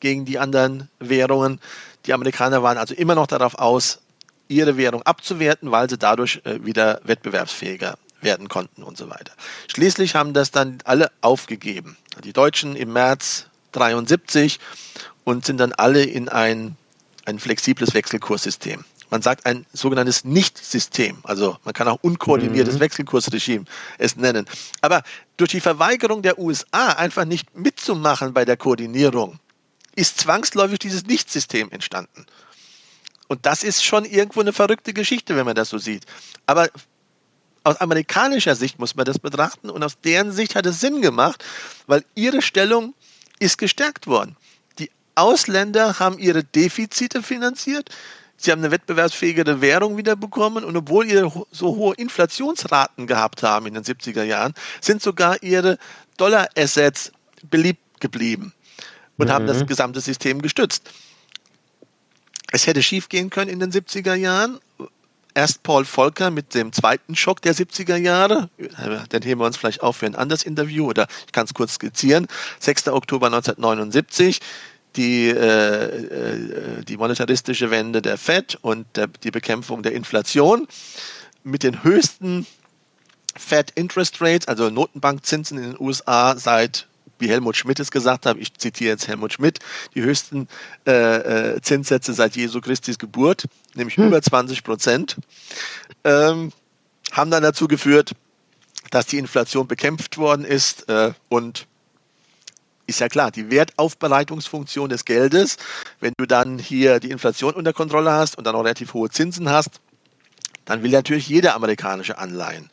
[0.00, 1.60] gegen die anderen Währungen.
[2.06, 4.00] Die Amerikaner waren also immer noch darauf aus,
[4.46, 9.32] ihre Währung abzuwerten, weil sie dadurch äh, wieder wettbewerbsfähiger werden konnten und so weiter.
[9.68, 11.96] Schließlich haben das dann alle aufgegeben.
[12.24, 14.58] Die Deutschen im März 73
[15.24, 16.76] und sind dann alle in ein,
[17.24, 18.84] ein flexibles Wechselkurssystem.
[19.10, 21.18] Man sagt ein sogenanntes Nicht-System.
[21.22, 22.80] Also man kann auch unkoordiniertes mhm.
[22.80, 23.64] Wechselkursregime
[23.96, 24.46] es nennen.
[24.80, 25.02] Aber
[25.36, 29.38] durch die Verweigerung der USA einfach nicht mitzumachen bei der Koordinierung,
[29.96, 32.26] ist zwangsläufig dieses Nicht-System entstanden.
[33.28, 36.04] Und das ist schon irgendwo eine verrückte Geschichte, wenn man das so sieht.
[36.46, 36.68] Aber
[37.68, 41.44] aus amerikanischer Sicht muss man das betrachten und aus deren Sicht hat es Sinn gemacht,
[41.86, 42.94] weil ihre Stellung
[43.38, 44.36] ist gestärkt worden.
[44.78, 47.90] Die Ausländer haben ihre Defizite finanziert,
[48.38, 53.74] sie haben eine wettbewerbsfähigere Währung wiederbekommen und obwohl ihre so hohe Inflationsraten gehabt haben in
[53.74, 55.78] den 70er Jahren, sind sogar ihre
[56.16, 57.12] Dollar-Assets
[57.50, 58.54] beliebt geblieben
[59.18, 59.32] und mhm.
[59.32, 60.90] haben das gesamte System gestützt.
[62.50, 64.58] Es hätte schiefgehen können in den 70er Jahren,
[65.38, 68.50] erst Paul Volcker mit dem zweiten Schock der 70er Jahre.
[69.12, 71.74] Den heben wir uns vielleicht auf für ein anderes Interview oder ich kann es kurz
[71.74, 72.26] skizzieren.
[72.58, 72.88] 6.
[72.88, 74.40] Oktober 1979
[74.96, 80.66] die, äh, äh, die monetaristische Wende der Fed und der, die Bekämpfung der Inflation
[81.44, 82.44] mit den höchsten
[83.36, 86.87] Fed Interest Rates, also Notenbankzinsen in den USA seit
[87.18, 89.58] wie Helmut Schmidt es gesagt hat, ich zitiere jetzt Helmut Schmidt,
[89.94, 90.48] die höchsten
[90.86, 90.92] äh,
[91.54, 93.44] äh, Zinssätze seit Jesu Christis Geburt,
[93.74, 94.06] nämlich hm.
[94.06, 95.16] über 20 Prozent,
[96.04, 96.52] ähm,
[97.12, 98.12] haben dann dazu geführt,
[98.90, 101.66] dass die Inflation bekämpft worden ist äh, und
[102.86, 105.58] ist ja klar, die Wertaufbereitungsfunktion des Geldes,
[106.00, 109.50] wenn du dann hier die Inflation unter Kontrolle hast und dann auch relativ hohe Zinsen
[109.50, 109.80] hast,
[110.68, 112.68] dann will natürlich jeder amerikanische Anleihen.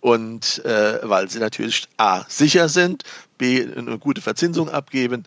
[0.00, 3.04] Und äh, weil sie natürlich A sicher sind,
[3.38, 5.22] B eine gute Verzinsung abgeben.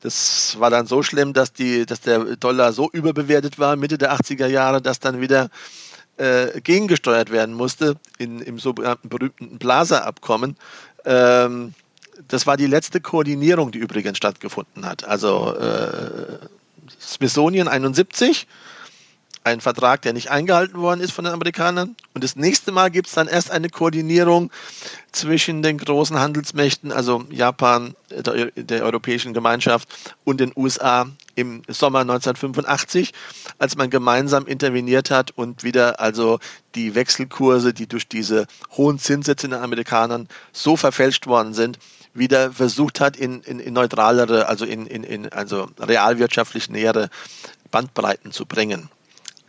[0.00, 4.14] Das war dann so schlimm, dass, die, dass der Dollar so überbewertet war, Mitte der
[4.14, 5.50] 80er Jahre, dass dann wieder
[6.18, 10.56] äh, gegengesteuert werden musste in, im sogenannten berühmten Plaza-Abkommen.
[11.04, 11.74] Ähm,
[12.28, 15.04] das war die letzte Koordinierung, die übrigens stattgefunden hat.
[15.04, 16.38] Also äh,
[17.00, 18.46] Smithsonian 71
[19.46, 21.94] ein Vertrag, der nicht eingehalten worden ist von den Amerikanern.
[22.14, 24.50] Und das nächste Mal gibt es dann erst eine Koordinierung
[25.12, 29.88] zwischen den großen Handelsmächten, also Japan, der, der, Europäischen Gemeinschaft
[30.24, 33.12] und den USA im Sommer 1985,
[33.58, 36.40] als man gemeinsam interveniert hat und wieder also
[36.74, 41.78] die Wechselkurse, die durch diese hohen Zinssätze in den Amerikanern so verfälscht worden sind,
[42.14, 47.10] wieder versucht hat, in, in, in neutralere, also in, in also realwirtschaftlich nähere
[47.70, 48.88] Bandbreiten zu bringen.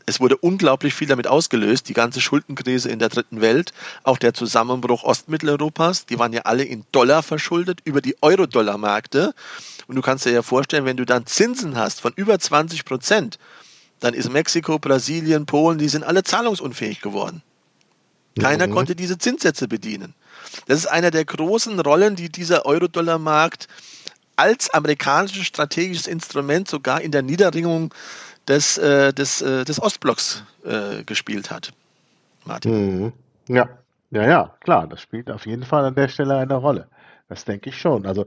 [0.10, 4.34] Es wurde unglaublich viel damit ausgelöst, die ganze Schuldenkrise in der dritten Welt, auch der
[4.34, 9.34] Zusammenbruch Ostmitteleuropas, die waren ja alle in Dollar verschuldet über die Euro-Dollar-Märkte.
[9.88, 13.38] Und du kannst dir ja vorstellen, wenn du dann Zinsen hast von über 20 Prozent,
[13.99, 17.43] dann ist Mexiko, Brasilien, Polen, die sind alle zahlungsunfähig geworden.
[18.39, 18.72] Keiner mhm.
[18.72, 20.14] konnte diese Zinssätze bedienen.
[20.68, 23.68] Das ist einer der großen Rollen, die dieser Euro-Dollar-Markt
[24.38, 27.93] als amerikanisches strategisches Instrument sogar in der Niederringung
[28.48, 31.72] des, äh, des, äh, des Ostblocks äh, gespielt hat.
[32.45, 33.02] Martin.
[33.02, 33.14] Mhm.
[33.48, 33.70] Ja,
[34.12, 36.88] ja, ja, klar, das spielt auf jeden Fall an der Stelle eine Rolle.
[37.30, 38.06] Das denke ich schon.
[38.06, 38.26] Also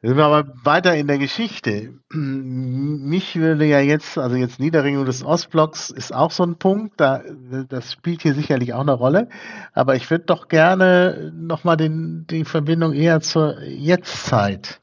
[0.00, 1.94] sind wir aber weiter in der Geschichte.
[2.10, 7.22] Mich würde ja jetzt, also jetzt Niederringung des Ostblocks ist auch so ein Punkt, da,
[7.68, 9.28] das spielt hier sicherlich auch eine Rolle.
[9.72, 14.80] Aber ich würde doch gerne nochmal die Verbindung eher zur Jetztzeit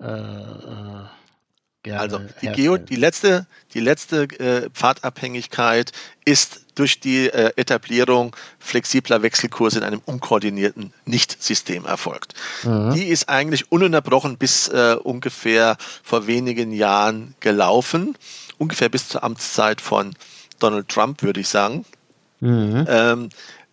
[0.00, 1.04] äh, äh
[1.82, 2.00] gerne.
[2.00, 5.92] Also die, Geo, die letzte, die letzte äh, Pfadabhängigkeit
[6.24, 12.34] ist durch die äh, Etablierung flexibler Wechselkurse in einem unkoordinierten Nicht-System erfolgt.
[12.62, 12.94] Mhm.
[12.94, 18.16] Die ist eigentlich ununterbrochen bis äh, ungefähr vor wenigen Jahren gelaufen,
[18.58, 20.14] ungefähr bis zur Amtszeit von
[20.58, 21.84] Donald Trump, würde ich sagen.
[22.40, 22.86] Mhm.
[22.88, 23.28] Ähm,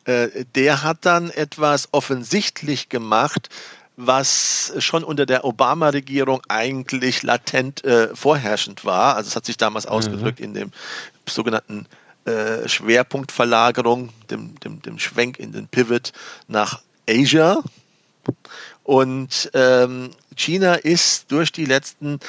[0.06, 3.50] äh, der hat dann etwas offensichtlich gemacht,
[3.98, 9.16] was schon unter der Obama-Regierung eigentlich latent äh, vorherrschend war.
[9.16, 9.92] Also es hat sich damals mhm.
[9.92, 10.72] ausgedrückt in dem
[11.28, 11.88] sogenannten
[12.26, 16.14] äh, Schwerpunktverlagerung, dem, dem, dem Schwenk in den Pivot
[16.48, 17.64] nach Asia.
[18.84, 22.20] Und ähm, China ist durch die letzten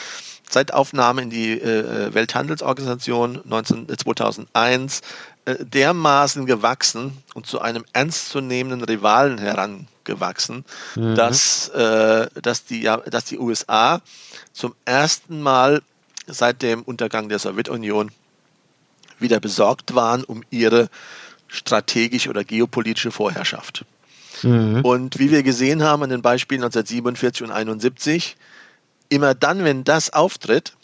[0.48, 5.02] Zeitaufnahme in die äh, Welthandelsorganisation 19, 2001
[5.44, 10.64] äh, dermaßen gewachsen und zu einem ernstzunehmenden Rivalen heran gewachsen,
[10.96, 11.14] mhm.
[11.14, 14.00] dass, äh, dass, die, dass die USA
[14.52, 15.82] zum ersten Mal
[16.26, 18.10] seit dem Untergang der Sowjetunion
[19.18, 20.88] wieder besorgt waren um ihre
[21.48, 23.84] strategische oder geopolitische Vorherrschaft.
[24.42, 24.80] Mhm.
[24.82, 28.36] Und wie wir gesehen haben an den Beispielen 1947 und 1971,
[29.08, 30.74] immer dann, wenn das auftritt,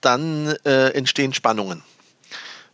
[0.00, 1.82] dann äh, entstehen Spannungen.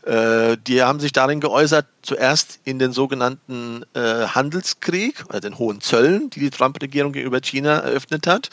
[0.09, 5.81] Äh, die haben sich darin geäußert, zuerst in den sogenannten äh, Handelskrieg oder den hohen
[5.81, 8.49] Zöllen, die die Trump-Regierung gegenüber China eröffnet hat.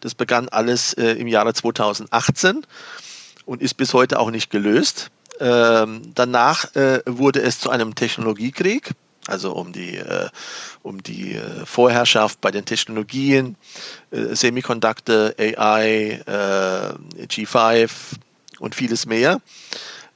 [0.00, 2.66] Das begann alles äh, im Jahre 2018
[3.46, 5.10] und ist bis heute auch nicht gelöst.
[5.40, 8.90] Ähm, danach äh, wurde es zu einem Technologiekrieg,
[9.28, 10.28] also um die, äh,
[10.82, 13.56] um die äh, Vorherrschaft bei den Technologien,
[14.10, 16.22] Semiconductor, AI,
[17.28, 17.90] G5
[18.58, 19.40] und vieles mehr.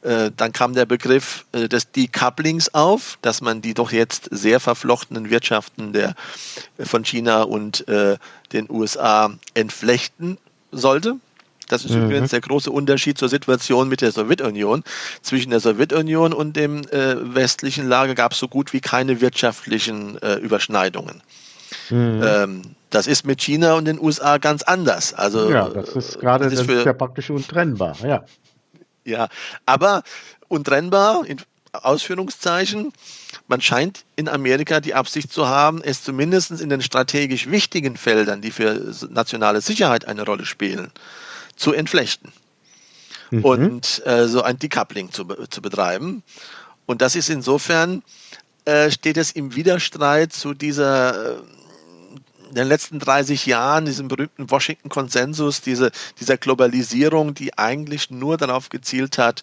[0.02, 4.58] Äh, dann kam der Begriff äh, des Decouplings auf, dass man die doch jetzt sehr
[4.58, 6.14] verflochtenen Wirtschaften der,
[6.76, 8.18] äh, von China und äh,
[8.52, 10.38] den USA entflechten
[10.72, 11.16] sollte.
[11.66, 12.04] Das ist mhm.
[12.04, 14.84] übrigens der große Unterschied zur Situation mit der Sowjetunion.
[15.22, 20.20] Zwischen der Sowjetunion und dem äh, westlichen Lager gab es so gut wie keine wirtschaftlichen
[20.22, 21.22] äh, Überschneidungen.
[21.90, 22.22] Mhm.
[22.24, 25.14] Ähm, das ist mit China und den USA ganz anders.
[25.14, 28.24] Also, ja, das ist gerade, das, ist, das ist ja praktisch untrennbar, ja.
[29.04, 29.28] Ja,
[29.66, 30.02] aber
[30.48, 31.38] untrennbar, in
[31.72, 32.92] Ausführungszeichen,
[33.48, 38.42] man scheint in Amerika die Absicht zu haben, es zumindest in den strategisch wichtigen Feldern,
[38.42, 40.92] die für nationale Sicherheit eine Rolle spielen,
[41.57, 42.32] zu entflechten.
[43.30, 43.44] Mhm.
[43.44, 46.22] Und äh, so ein Decoupling zu, zu betreiben.
[46.86, 48.03] Und das ist insofern,
[48.64, 51.36] äh, steht es im Widerstreit zu dieser äh,
[52.53, 55.90] in den letzten 30 Jahren, diesem berühmten Washington-Konsensus, diese,
[56.20, 59.40] dieser Globalisierung, die eigentlich nur darauf gezielt hat,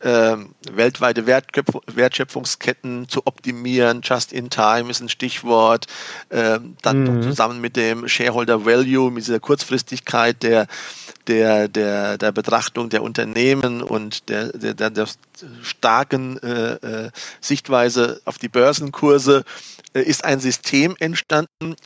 [0.00, 0.36] äh,
[0.70, 4.00] weltweite Wertschöpfungsketten zu optimieren.
[4.02, 5.86] Just in time ist ein Stichwort.
[6.28, 7.22] Äh, dann mhm.
[7.22, 10.66] zusammen mit dem Shareholder Value, mit dieser Kurzfristigkeit der,
[11.26, 15.06] der, der, der Betrachtung der Unternehmen und der, der, der, der
[15.62, 19.44] starken äh, äh Sichtweise auf die Börsenkurse
[19.94, 21.76] äh, ist ein System entstanden,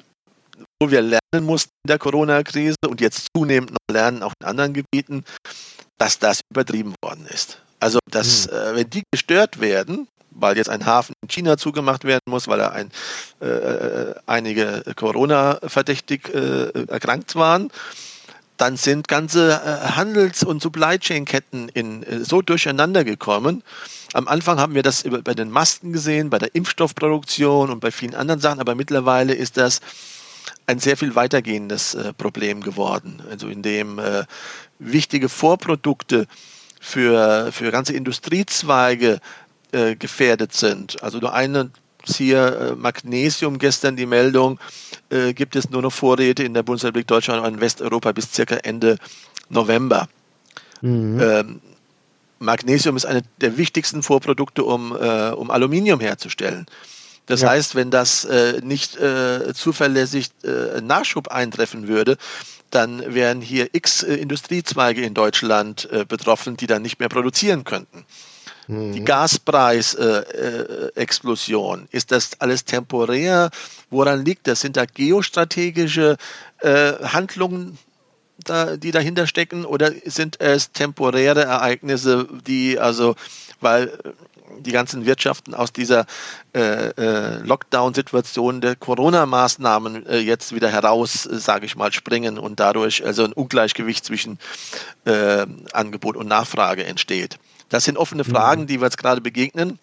[0.80, 4.72] wo wir lernen mussten in der Corona-Krise und jetzt zunehmend noch lernen, auch in anderen
[4.72, 5.24] Gebieten,
[5.98, 7.60] dass das übertrieben worden ist.
[7.80, 8.56] Also, dass, mhm.
[8.56, 12.60] äh, wenn die gestört werden, weil jetzt ein Hafen in China zugemacht werden muss, weil
[12.60, 12.90] er ein,
[13.40, 17.70] äh, einige Corona-verdächtig äh, erkrankt waren,
[18.56, 23.62] dann sind ganze äh, Handels- und Supply Chain Ketten in, äh, so durcheinander gekommen.
[24.12, 28.14] Am Anfang haben wir das bei den Masken gesehen, bei der Impfstoffproduktion und bei vielen
[28.14, 29.80] anderen Sachen, aber mittlerweile ist das
[30.66, 33.22] ein sehr viel weitergehendes äh, Problem geworden.
[33.30, 34.24] Also in dem äh,
[34.78, 36.26] wichtige Vorprodukte
[36.80, 39.20] für, für ganze Industriezweige
[39.70, 41.00] äh, gefährdet sind.
[41.02, 41.70] Also nur eine
[42.04, 44.58] hier Magnesium gestern die Meldung,
[45.10, 48.96] äh, gibt es nur noch Vorräte in der Bundesrepublik Deutschland und Westeuropa bis circa Ende
[49.50, 50.08] November.
[50.80, 51.20] Mhm.
[51.20, 51.60] Ähm,
[52.38, 56.66] Magnesium ist eine der wichtigsten Vorprodukte, um, äh, um Aluminium herzustellen.
[57.26, 57.50] Das ja.
[57.50, 62.16] heißt, wenn das äh, nicht äh, zuverlässig äh, Nachschub eintreffen würde,
[62.70, 67.64] dann wären hier x äh, Industriezweige in Deutschland äh, betroffen, die dann nicht mehr produzieren
[67.64, 68.04] könnten.
[68.68, 68.92] Mhm.
[68.92, 73.50] Die Gaspreisexplosion, äh, ist das alles temporär?
[73.90, 74.60] Woran liegt das?
[74.60, 76.16] Sind da geostrategische
[76.62, 77.78] Handlungen
[78.44, 83.16] da, die dahinter stecken oder sind es temporäre Ereignisse, die also,
[83.60, 83.92] weil
[84.58, 86.06] die ganzen Wirtschaften aus dieser
[86.54, 92.60] äh, äh, Lockdown-Situation der Corona-Maßnahmen äh, jetzt wieder heraus, äh, sage ich mal, springen und
[92.60, 94.38] dadurch also ein Ungleichgewicht zwischen
[95.04, 97.38] äh, Angebot und Nachfrage entsteht.
[97.68, 98.30] Das sind offene mhm.
[98.30, 99.78] Fragen, die wir jetzt gerade begegnen.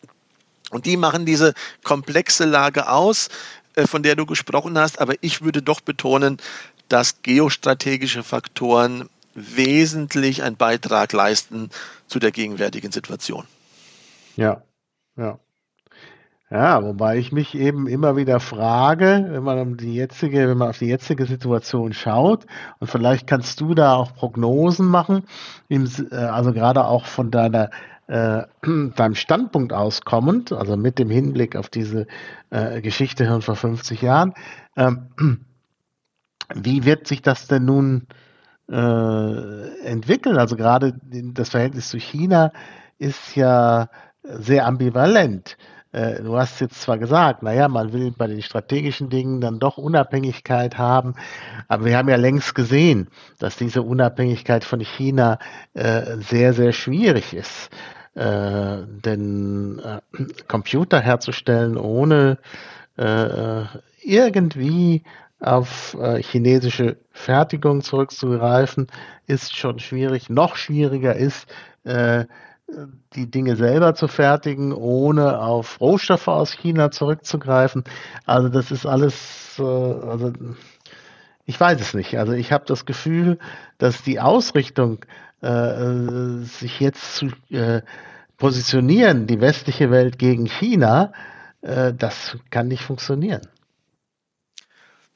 [0.70, 1.54] Und die machen diese
[1.84, 3.30] komplexe Lage aus,
[3.76, 5.00] äh, von der du gesprochen hast.
[5.00, 6.38] Aber ich würde doch betonen,
[6.90, 11.70] dass geostrategische Faktoren wesentlich einen Beitrag leisten
[12.08, 13.46] zu der gegenwärtigen Situation.
[14.38, 14.64] Ja,
[15.18, 15.40] ja.
[16.50, 20.70] Ja, wobei ich mich eben immer wieder frage, wenn man um die jetzige, wenn man
[20.70, 22.46] auf die jetzige Situation schaut,
[22.80, 25.26] und vielleicht kannst du da auch Prognosen machen,
[25.70, 27.70] äh, also gerade auch von deiner
[28.08, 28.44] äh,
[28.96, 32.08] deinem Standpunkt auskommend, also mit dem Hinblick auf diese
[32.50, 34.34] äh, Geschichte vor 50 Jahren,
[34.78, 35.10] ähm,
[36.56, 38.08] wie wird sich das denn nun
[38.72, 40.38] äh, entwickeln?
[40.38, 40.98] Also gerade
[41.34, 42.54] das Verhältnis zu China
[43.00, 43.90] ist ja
[44.30, 45.58] sehr ambivalent.
[45.92, 49.78] Äh, du hast jetzt zwar gesagt, naja, man will bei den strategischen Dingen dann doch
[49.78, 51.16] Unabhängigkeit haben,
[51.68, 53.08] aber wir haben ja längst gesehen,
[53.40, 55.40] dass diese Unabhängigkeit von China
[55.74, 57.70] äh, sehr, sehr schwierig ist.
[58.16, 59.82] Äh, denn
[60.48, 62.38] Computer herzustellen ohne
[64.02, 65.04] irgendwie
[65.40, 68.88] auf chinesische Fertigung zurückzugreifen,
[69.28, 70.32] ist schon schwierig.
[70.32, 71.46] Noch schwieriger ist,
[71.84, 72.26] äh,
[73.14, 77.84] die Dinge selber zu fertigen, ohne auf Rohstoffe aus China zurückzugreifen.
[78.26, 80.34] Also das ist alles, äh, also
[81.46, 82.18] ich weiß es nicht.
[82.18, 83.40] Also ich habe das Gefühl,
[83.78, 85.06] dass die Ausrichtung,
[85.42, 87.82] äh, sich jetzt zu äh,
[88.38, 91.14] positionieren, die westliche Welt gegen China,
[91.62, 93.42] äh, das kann nicht funktionieren.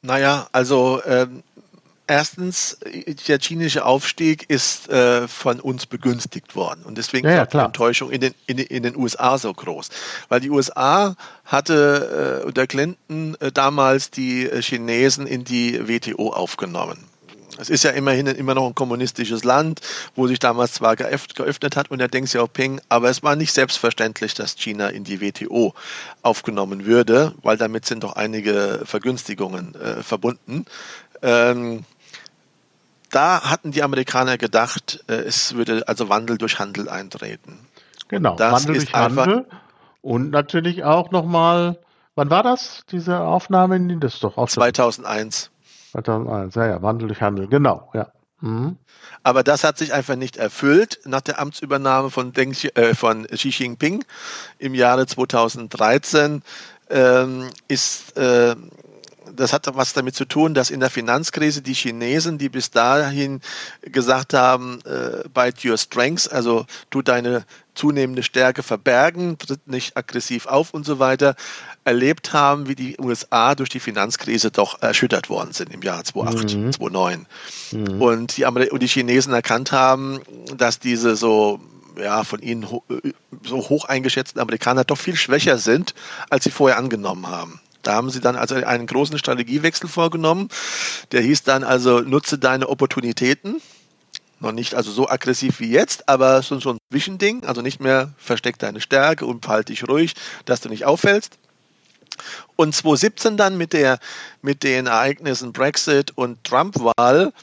[0.04, 1.44] Naja, also ähm,
[2.12, 2.78] erstens,
[3.28, 6.84] der chinesische Aufstieg ist äh, von uns begünstigt worden.
[6.84, 9.90] Und deswegen ja, ja, die Enttäuschung in den, in, in, den USA so groß.
[10.28, 16.34] Weil die USA hatte äh, unter Clinton äh, damals die äh, Chinesen in die WTO
[16.34, 16.98] aufgenommen.
[17.58, 19.82] Es ist ja immerhin immer noch ein kommunistisches Land,
[20.16, 24.56] wo sich damals zwar geöffnet hat unter Deng Xiaoping, aber es war nicht selbstverständlich, dass
[24.56, 25.74] China in die WTO
[26.24, 30.66] aufgenommen würde, weil damit sind doch einige Vergünstigungen äh, verbunden.
[31.22, 31.86] Ähm,
[33.12, 37.60] da hatten die Amerikaner gedacht, äh, es würde also Wandel durch Handel eintreten.
[38.08, 39.46] Genau, Wandel durch Handel
[40.02, 41.80] und natürlich auch nochmal,
[42.16, 43.80] wann war das, diese Aufnahme?
[44.00, 45.52] Das doch auch 2001.
[45.92, 48.12] 2001, ja, ja, Wandel durch Handel, genau, ja.
[48.42, 48.78] Mhm.
[49.24, 51.00] Aber das hat sich einfach nicht erfüllt.
[51.06, 54.04] Nach der Amtsübernahme von, Deng, äh, von Xi Jinping
[54.58, 56.42] im Jahre 2013
[56.90, 58.56] ähm, ist äh,
[59.36, 63.42] das hat was damit zu tun, dass in der Finanzkrise die Chinesen, die bis dahin
[63.82, 70.46] gesagt haben, äh, bite your strengths, also tu deine zunehmende Stärke verbergen, tritt nicht aggressiv
[70.46, 71.36] auf und so weiter,
[71.84, 76.56] erlebt haben, wie die USA durch die Finanzkrise doch erschüttert worden sind im Jahr 2008,
[76.56, 76.72] mhm.
[76.74, 77.28] 2009.
[77.72, 78.02] Mhm.
[78.02, 80.20] Und, die und die Chinesen erkannt haben,
[80.58, 81.60] dass diese so
[81.98, 82.66] ja, von ihnen
[83.44, 85.94] so hoch eingeschätzten Amerikaner doch viel schwächer sind,
[86.30, 87.60] als sie vorher angenommen haben.
[87.84, 90.50] Da haben sie dann also einen großen Strategiewechsel vorgenommen.
[91.12, 93.62] Der hieß dann also, nutze deine Opportunitäten.
[94.40, 97.44] Noch nicht also so aggressiv wie jetzt, aber schon so ein Zwischending.
[97.46, 100.14] Also nicht mehr versteck deine Stärke und verhalte dich ruhig,
[100.46, 101.38] dass du nicht auffällst.
[102.56, 104.00] Und 2017 dann mit, der,
[104.42, 107.34] mit den Ereignissen Brexit und Trump-Wahl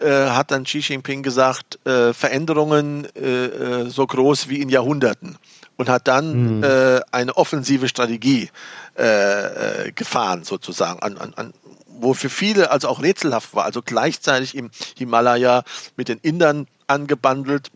[0.00, 5.38] äh, hat dann Xi Jinping gesagt, äh, Veränderungen äh, äh so groß wie in Jahrhunderten
[5.76, 7.02] und hat dann mhm.
[7.10, 8.48] eine offensive Strategie
[8.96, 11.54] äh, äh, gefahren sozusagen, an, an, an
[11.96, 15.64] wo für viele also auch rätselhaft war, also gleichzeitig im Himalaya
[15.96, 17.70] mit den Indern angebandelt,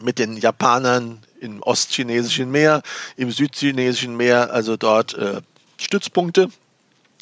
[0.00, 2.82] mit den Japanern im ostchinesischen Meer,
[3.16, 5.40] im südchinesischen Meer, also dort äh,
[5.78, 6.50] Stützpunkte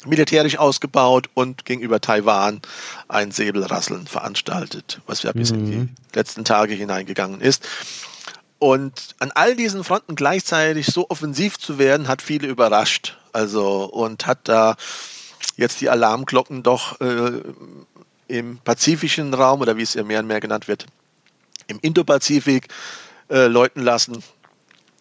[0.05, 2.61] militärisch ausgebaut und gegenüber Taiwan
[3.07, 5.57] ein Säbelrasseln veranstaltet, was ja bis mhm.
[5.57, 5.89] in die mhm.
[6.13, 7.67] letzten Tage hineingegangen ist.
[8.59, 13.17] Und an all diesen Fronten gleichzeitig so offensiv zu werden, hat viele überrascht.
[13.33, 14.75] Also und hat da
[15.57, 17.41] jetzt die Alarmglocken doch äh,
[18.27, 20.85] im pazifischen Raum oder wie es ja mehr und mehr genannt wird,
[21.67, 22.69] im Indopazifik
[23.29, 24.23] äh, läuten lassen.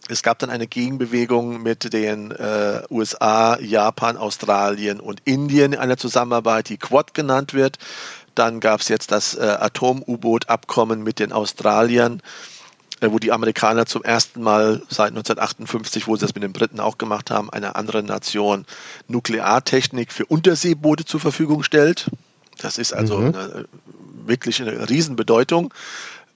[0.09, 5.97] Es gab dann eine Gegenbewegung mit den äh, USA, Japan, Australien und Indien in einer
[5.97, 7.79] Zusammenarbeit, die Quad genannt wird.
[8.35, 12.21] Dann gab es jetzt das äh, Atom-U-Boot-Abkommen mit den Australiern,
[13.01, 16.99] wo die Amerikaner zum ersten Mal seit 1958, wo sie das mit den Briten auch
[16.99, 18.67] gemacht haben, einer anderen Nation
[19.09, 22.11] Nukleartechnik für Unterseeboote zur Verfügung stellt.
[22.59, 23.35] Das ist also mhm.
[23.35, 23.69] eine,
[24.27, 25.75] wirklich eine Riesenbedeutung.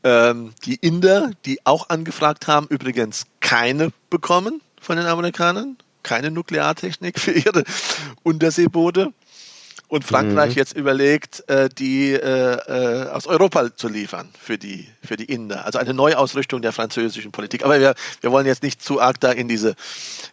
[0.04, 7.18] Ähm, die Inder, die auch angefragt haben, übrigens keine bekommen von den Amerikanern, keine Nukleartechnik
[7.18, 7.64] für ihre
[8.22, 9.12] Unterseeboote.
[9.88, 10.58] Und Frankreich mhm.
[10.58, 15.64] jetzt überlegt, äh, die äh, äh, aus Europa zu liefern für die, für die Inder.
[15.64, 17.64] Also eine Neuausrichtung der französischen Politik.
[17.64, 19.76] Aber wir, wir wollen jetzt nicht zu arg da in diese,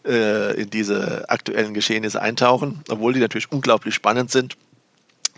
[0.06, 4.58] äh, in diese aktuellen Geschehnisse eintauchen, obwohl die natürlich unglaublich spannend sind.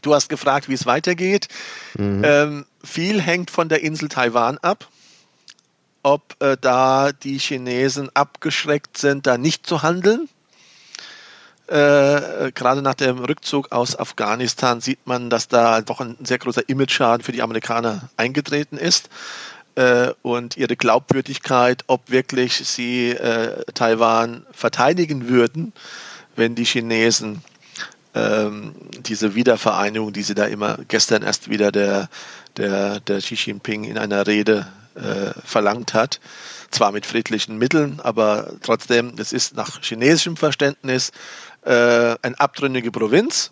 [0.01, 1.47] Du hast gefragt, wie es weitergeht.
[1.95, 2.21] Mhm.
[2.25, 4.87] Ähm, viel hängt von der Insel Taiwan ab.
[6.01, 10.27] Ob äh, da die Chinesen abgeschreckt sind, da nicht zu handeln.
[11.67, 16.67] Äh, gerade nach dem Rückzug aus Afghanistan sieht man, dass da doch ein sehr großer
[16.67, 19.09] Image-Schaden für die Amerikaner eingetreten ist.
[19.75, 25.73] Äh, und ihre Glaubwürdigkeit, ob wirklich sie äh, Taiwan verteidigen würden,
[26.35, 27.43] wenn die Chinesen
[28.15, 32.09] ähm, diese Wiedervereinigung, die sie da immer gestern erst wieder der,
[32.57, 36.19] der, der Xi Jinping in einer Rede äh, verlangt hat.
[36.71, 41.11] Zwar mit friedlichen Mitteln, aber trotzdem, es ist nach chinesischem Verständnis
[41.67, 43.51] äh, eine abtrünnige Provinz.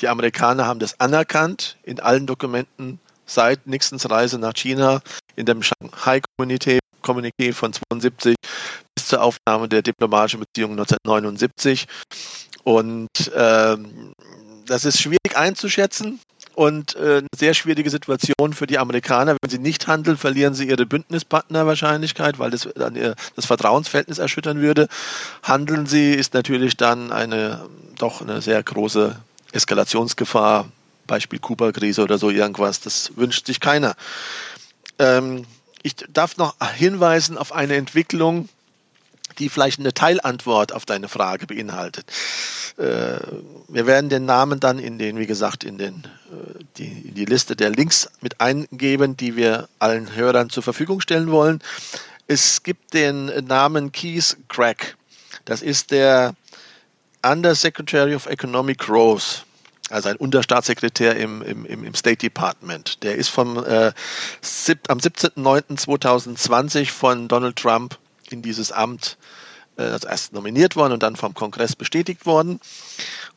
[0.00, 5.00] Die Amerikaner haben das anerkannt in allen Dokumenten seit Nixons Reise nach China,
[5.36, 8.34] in dem Shanghai-Kommuniqué von 72
[8.94, 11.86] bis zur Aufnahme der diplomatischen Beziehungen 1979.
[12.64, 14.12] Und ähm,
[14.66, 16.20] das ist schwierig einzuschätzen
[16.58, 19.36] und äh, eine sehr schwierige Situation für die Amerikaner.
[19.40, 24.60] Wenn sie nicht handeln, verlieren sie ihre Bündnispartnerwahrscheinlichkeit, weil das dann ihr, das Vertrauensverhältnis erschüttern
[24.60, 24.88] würde.
[25.44, 27.64] Handeln sie, ist natürlich dann eine
[27.96, 29.14] doch eine sehr große
[29.52, 30.66] Eskalationsgefahr.
[31.06, 32.80] Beispiel Kuba-Krise oder so irgendwas.
[32.80, 33.94] Das wünscht sich keiner.
[34.98, 35.44] Ähm,
[35.84, 38.48] ich darf noch hinweisen auf eine Entwicklung,
[39.38, 42.06] die vielleicht eine Teilantwort auf deine Frage beinhaltet.
[42.76, 43.18] Äh,
[43.68, 47.24] wir werden den Namen dann in den, wie gesagt, in den, äh, die, in die
[47.24, 51.60] Liste der Links mit eingeben, die wir allen Hörern zur Verfügung stellen wollen.
[52.26, 54.96] Es gibt den Namen Keith Crack.
[55.44, 56.34] Das ist der
[57.24, 59.44] Undersecretary of Economic Growth
[59.90, 63.02] also ein Unterstaatssekretär im, im, im State Department.
[63.02, 63.92] Der ist vom, äh,
[64.88, 67.98] am 17.09.2020 von Donald Trump
[68.32, 69.18] in dieses Amt
[69.78, 72.60] äh, erst nominiert worden und dann vom Kongress bestätigt worden.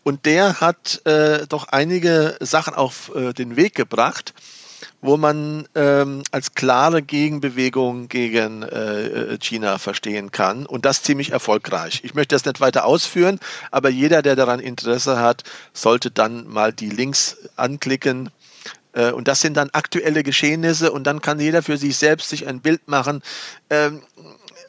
[0.03, 4.33] Und der hat äh, doch einige Sachen auf äh, den Weg gebracht,
[5.01, 12.01] wo man ähm, als klare Gegenbewegung gegen äh, China verstehen kann und das ziemlich erfolgreich.
[12.03, 13.39] Ich möchte das nicht weiter ausführen,
[13.71, 18.29] aber jeder, der daran Interesse hat, sollte dann mal die Links anklicken.
[18.93, 22.47] Äh, und das sind dann aktuelle Geschehnisse und dann kann jeder für sich selbst sich
[22.47, 23.21] ein Bild machen.
[23.69, 24.01] Ähm,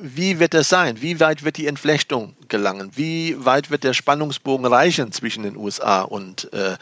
[0.03, 1.01] wie wird das sein?
[1.01, 2.91] Wie weit wird die Entflechtung gelangen?
[2.97, 6.77] Wie weit wird der Spannungsbogen reichen zwischen den USA und, äh,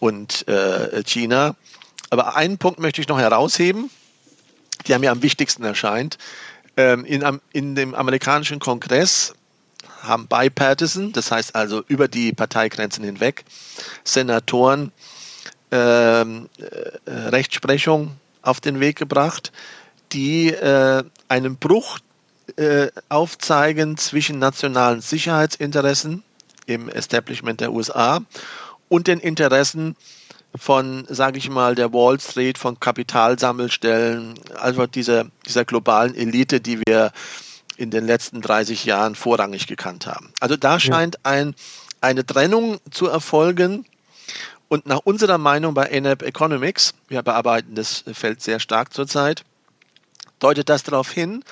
[0.00, 1.56] und äh, China?
[2.08, 3.90] Aber einen Punkt möchte ich noch herausheben,
[4.88, 6.16] der mir am wichtigsten erscheint.
[6.78, 9.34] Ähm, in, in dem amerikanischen Kongress
[10.00, 13.44] haben bipartisan, das heißt also über die Parteigrenzen hinweg,
[14.04, 14.90] Senatoren
[15.70, 19.52] ähm, äh, Rechtsprechung auf den Weg gebracht,
[20.12, 21.98] die äh, einen Bruch
[22.56, 26.22] äh, aufzeigen zwischen nationalen Sicherheitsinteressen
[26.66, 28.20] im Establishment der USA
[28.88, 29.96] und den Interessen
[30.56, 36.80] von, sage ich mal, der Wall Street, von Kapitalsammelstellen, also dieser, dieser globalen Elite, die
[36.86, 37.12] wir
[37.76, 40.32] in den letzten 30 Jahren vorrangig gekannt haben.
[40.40, 41.54] Also da scheint ein,
[42.00, 43.84] eine Trennung zu erfolgen.
[44.68, 49.44] Und nach unserer Meinung bei NAP Economics, wir bearbeiten das Feld sehr stark zurzeit,
[50.40, 51.42] deutet das darauf hin,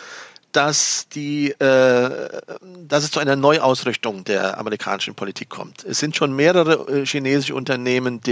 [0.57, 2.41] dass, die, äh,
[2.89, 5.85] dass es zu einer Neuausrichtung der amerikanischen Politik kommt.
[5.85, 8.23] Es sind schon mehrere äh, chinesische Unternehmen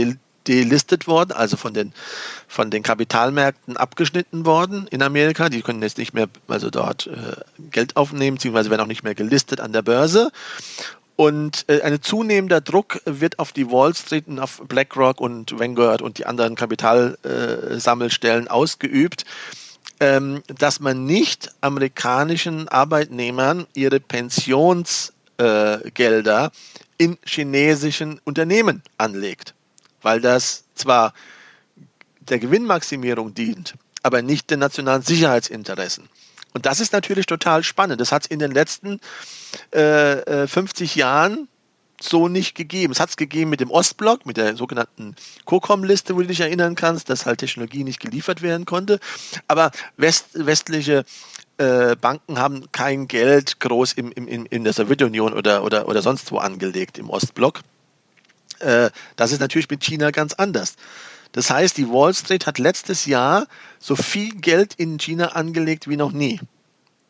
[0.48, 1.92] delistet worden, also von den,
[2.48, 5.50] von den Kapitalmärkten abgeschnitten worden in Amerika.
[5.50, 7.36] Die können jetzt nicht mehr also dort äh,
[7.70, 10.32] Geld aufnehmen, beziehungsweise werden auch nicht mehr gelistet an der Börse.
[11.16, 16.00] Und äh, ein zunehmender Druck wird auf die Wall Street und auf BlackRock und Vanguard
[16.00, 19.26] und die anderen Kapitalsammelstellen äh, ausgeübt,
[20.00, 26.50] ähm, dass man nicht amerikanischen Arbeitnehmern ihre Pensionsgelder
[26.98, 29.54] in chinesischen Unternehmen anlegt
[30.04, 31.12] weil das zwar
[32.20, 36.08] der Gewinnmaximierung dient, aber nicht den nationalen Sicherheitsinteressen.
[36.52, 38.00] Und das ist natürlich total spannend.
[38.00, 39.00] Das hat es in den letzten
[39.72, 41.48] äh, 50 äh, Jahren
[42.04, 42.92] so nicht gegeben.
[42.92, 46.74] Es hat es gegeben mit dem Ostblock, mit der sogenannten COCOM-Liste, wo du dich erinnern
[46.74, 49.00] kannst, dass halt Technologie nicht geliefert werden konnte.
[49.48, 51.04] Aber West, westliche
[51.58, 56.30] äh, Banken haben kein Geld groß im, im, in der Sowjetunion oder, oder, oder sonst
[56.32, 57.60] wo angelegt im Ostblock.
[58.60, 60.76] Äh, das ist natürlich mit China ganz anders.
[61.32, 63.46] Das heißt, die Wall Street hat letztes Jahr
[63.80, 66.40] so viel Geld in China angelegt wie noch nie.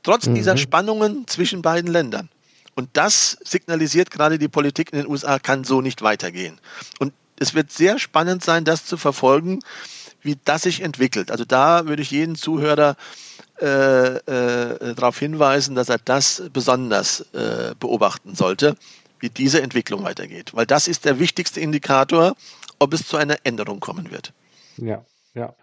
[0.02, 0.34] Trotz mhm.
[0.34, 2.30] dieser Spannungen zwischen beiden Ländern.
[2.74, 6.60] Und das signalisiert gerade die Politik in den USA, kann so nicht weitergehen.
[6.98, 9.60] Und es wird sehr spannend sein, das zu verfolgen,
[10.22, 11.30] wie das sich entwickelt.
[11.30, 12.96] Also da würde ich jeden Zuhörer
[13.60, 18.76] äh, äh, darauf hinweisen, dass er das besonders äh, beobachten sollte
[19.20, 20.54] wie diese Entwicklung weitergeht.
[20.54, 22.36] Weil das ist der wichtigste Indikator,
[22.78, 24.32] ob es zu einer Änderung kommen wird.
[24.76, 25.04] Ja,
[25.34, 25.54] ja.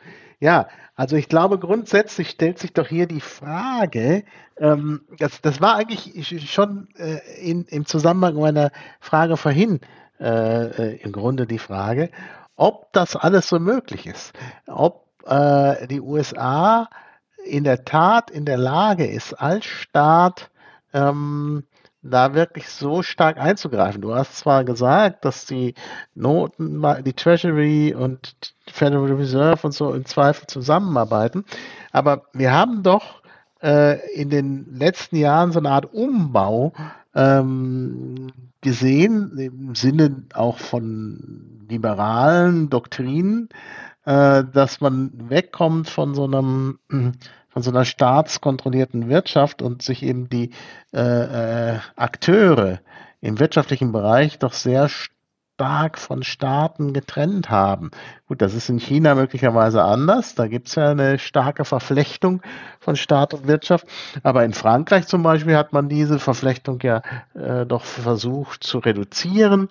[0.41, 4.23] Ja, also ich glaube, grundsätzlich stellt sich doch hier die Frage,
[4.57, 9.81] ähm, das, das war eigentlich schon äh, in, im Zusammenhang meiner Frage vorhin
[10.19, 12.09] äh, äh im Grunde die Frage,
[12.55, 14.33] ob das alles so möglich ist,
[14.65, 16.89] ob äh, die USA
[17.45, 20.49] in der Tat in der Lage ist, als Staat
[20.91, 21.65] ähm,
[22.03, 24.01] da wirklich so stark einzugreifen.
[24.01, 25.75] Du hast zwar gesagt, dass die
[26.15, 31.45] Noten, die Treasury und Federal Reserve und so im Zweifel zusammenarbeiten,
[31.91, 33.21] aber wir haben doch
[33.61, 36.73] äh, in den letzten Jahren so eine Art Umbau
[37.13, 38.31] ähm,
[38.61, 43.49] gesehen, im Sinne auch von liberalen Doktrinen,
[44.05, 46.79] äh, dass man wegkommt von so einem
[47.51, 50.51] von so einer staatskontrollierten Wirtschaft und sich eben die
[50.93, 52.79] äh, äh, Akteure
[53.19, 54.89] im wirtschaftlichen Bereich doch sehr
[55.61, 57.91] stark von Staaten getrennt haben.
[58.27, 60.33] Gut, das ist in China möglicherweise anders.
[60.33, 62.41] Da gibt es ja eine starke Verflechtung
[62.79, 63.85] von Staat und Wirtschaft.
[64.23, 67.03] Aber in Frankreich zum Beispiel hat man diese Verflechtung ja
[67.35, 69.69] äh, doch versucht zu reduzieren.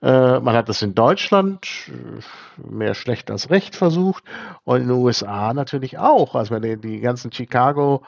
[0.00, 4.22] Äh, man hat das in Deutschland äh, mehr schlecht als recht versucht
[4.62, 6.36] und in den USA natürlich auch.
[6.36, 8.04] Also die, die ganzen Chicago,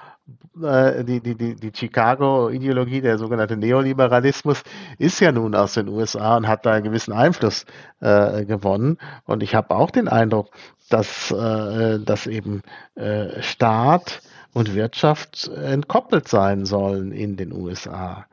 [0.54, 4.62] die, die, die, die Chicago-Ideologie, der sogenannte Neoliberalismus,
[4.98, 7.66] ist ja nun aus den USA und hat da einen gewissen Einfluss
[8.00, 8.98] äh, gewonnen.
[9.24, 10.50] Und ich habe auch den Eindruck,
[10.88, 12.62] dass, äh, dass eben
[12.94, 14.22] äh, Staat
[14.52, 18.26] und Wirtschaft entkoppelt sein sollen in den USA.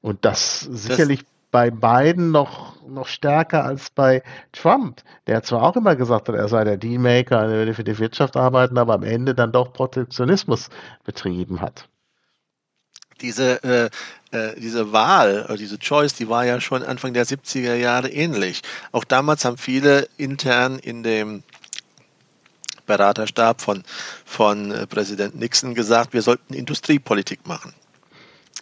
[0.00, 5.74] Und das sicherlich das bei beiden noch, noch stärker als bei Trump, der zwar auch
[5.74, 9.02] immer gesagt hat, er sei der Dealmaker, er würde für die Wirtschaft arbeiten, aber am
[9.02, 10.68] Ende dann doch Protektionismus
[11.04, 11.88] betrieben hat.
[13.22, 18.10] Diese, äh, äh, diese Wahl, diese Choice, die war ja schon Anfang der 70er Jahre
[18.10, 18.60] ähnlich.
[18.92, 21.42] Auch damals haben viele intern in dem
[22.84, 23.82] Beraterstab von,
[24.26, 27.72] von äh, Präsident Nixon gesagt, wir sollten Industriepolitik machen.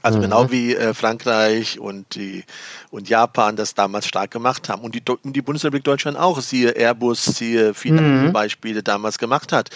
[0.05, 0.49] Also genau mhm.
[0.49, 2.45] genau wie äh, Frankreich und, die,
[2.91, 4.83] und Japan das damals stark gemacht haben.
[4.83, 8.33] Und die, die Bundesrepublik Deutschland auch, siehe Airbus, siehe viele mhm.
[8.33, 9.71] Beispiele damals gemacht hat.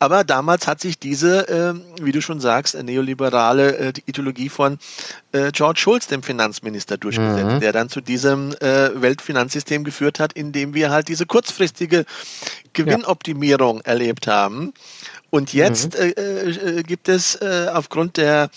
[0.00, 4.78] Aber damals hat sich diese, äh, wie du schon sagst, neoliberale äh, Ideologie von
[5.32, 7.60] äh, George Schulz, dem Finanzminister, durchgesetzt, mhm.
[7.60, 12.04] der dann zu diesem äh, Weltfinanzsystem geführt hat, in dem wir halt diese kurzfristige
[12.74, 13.82] Gewinnoptimierung ja.
[13.84, 14.74] erlebt haben.
[15.30, 16.12] Und jetzt mhm.
[16.16, 18.50] Äh, äh, gibt es aufgrund der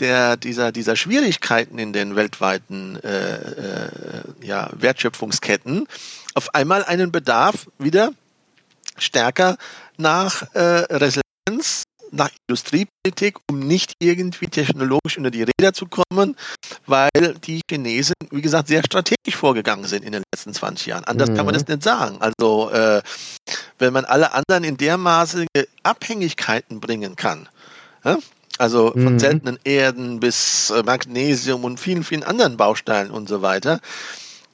[0.00, 3.90] der, dieser, dieser Schwierigkeiten in den weltweiten äh, äh,
[4.42, 5.86] ja, Wertschöpfungsketten
[6.34, 8.12] auf einmal einen Bedarf wieder
[8.98, 9.56] stärker
[9.96, 16.36] nach äh, Resilienz, nach Industriepolitik, um nicht irgendwie technologisch unter die Räder zu kommen,
[16.86, 21.04] weil die Chinesen, wie gesagt, sehr strategisch vorgegangen sind in den letzten 20 Jahren.
[21.04, 21.36] Anders mhm.
[21.36, 21.58] kann man mhm.
[21.58, 22.18] das nicht sagen.
[22.20, 23.02] Also äh,
[23.78, 25.46] wenn man alle anderen in der Maße
[25.82, 27.48] Abhängigkeiten bringen kann,
[28.04, 28.18] ja,
[28.58, 29.18] also von mhm.
[29.18, 33.80] seltenen Erden bis äh, Magnesium und vielen, vielen anderen Bausteinen und so weiter.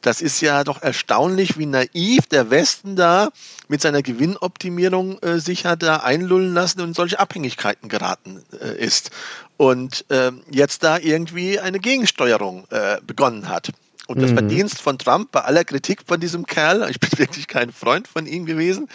[0.02, 3.30] das ist ja doch erstaunlich, wie naiv der Westen da
[3.68, 8.76] mit seiner Gewinnoptimierung äh, sich hat da einlullen lassen und in solche Abhängigkeiten geraten äh,
[8.84, 9.10] ist.
[9.56, 13.70] Und äh, jetzt da irgendwie eine Gegensteuerung äh, begonnen hat.
[14.08, 14.38] Und das mhm.
[14.38, 18.26] Verdienst von Trump bei aller Kritik von diesem Kerl, ich bin wirklich kein Freund von
[18.26, 18.88] ihm gewesen,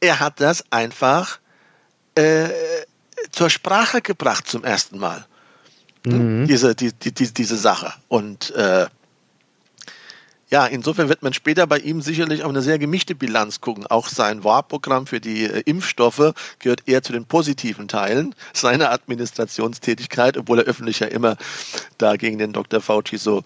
[0.00, 1.38] er hat das einfach
[2.14, 2.48] äh,
[3.30, 5.26] zur Sprache gebracht zum ersten Mal.
[6.04, 6.46] Mhm.
[6.46, 7.92] Diese, die, die, die, diese Sache.
[8.08, 8.86] Und äh,
[10.48, 13.86] ja, insofern wird man später bei ihm sicherlich auf eine sehr gemischte Bilanz gucken.
[13.88, 20.36] Auch sein Wahlprogramm für die äh, Impfstoffe gehört eher zu den positiven Teilen seiner Administrationstätigkeit,
[20.36, 21.36] obwohl er öffentlich ja immer
[21.98, 22.80] da gegen den Dr.
[22.80, 23.42] Fauci so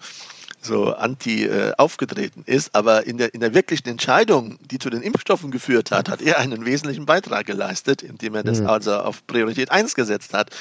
[0.61, 5.01] so anti äh, aufgetreten ist, aber in der, in der wirklichen Entscheidung, die zu den
[5.01, 8.67] Impfstoffen geführt hat, hat er einen wesentlichen Beitrag geleistet, indem er das mhm.
[8.67, 10.51] also auf Priorität 1 gesetzt hat.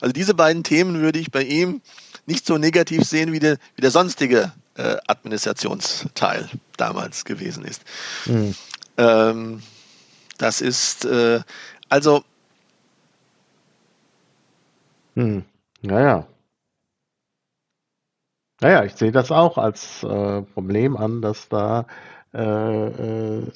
[0.00, 1.80] Also diese beiden Themen würde ich bei ihm
[2.26, 7.82] nicht so negativ sehen, wie der, wie der sonstige äh, Administrationsteil damals gewesen ist.
[8.26, 8.54] Mhm.
[8.96, 9.62] Ähm,
[10.38, 11.40] das ist äh,
[11.88, 12.24] also.
[15.14, 15.44] Hm.
[15.82, 16.26] Naja.
[18.60, 21.86] Naja, ich sehe das auch als äh, Problem an, dass da
[22.34, 23.52] äh, äh,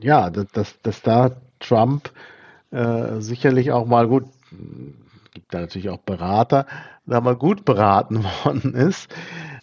[0.00, 2.10] ja, dass, dass da Trump
[2.70, 4.24] äh, sicherlich auch mal gut,
[5.32, 6.66] gibt da natürlich auch Berater,
[7.06, 9.08] da mal gut beraten worden ist.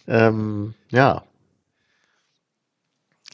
[0.06, 1.22] Ähm, ja.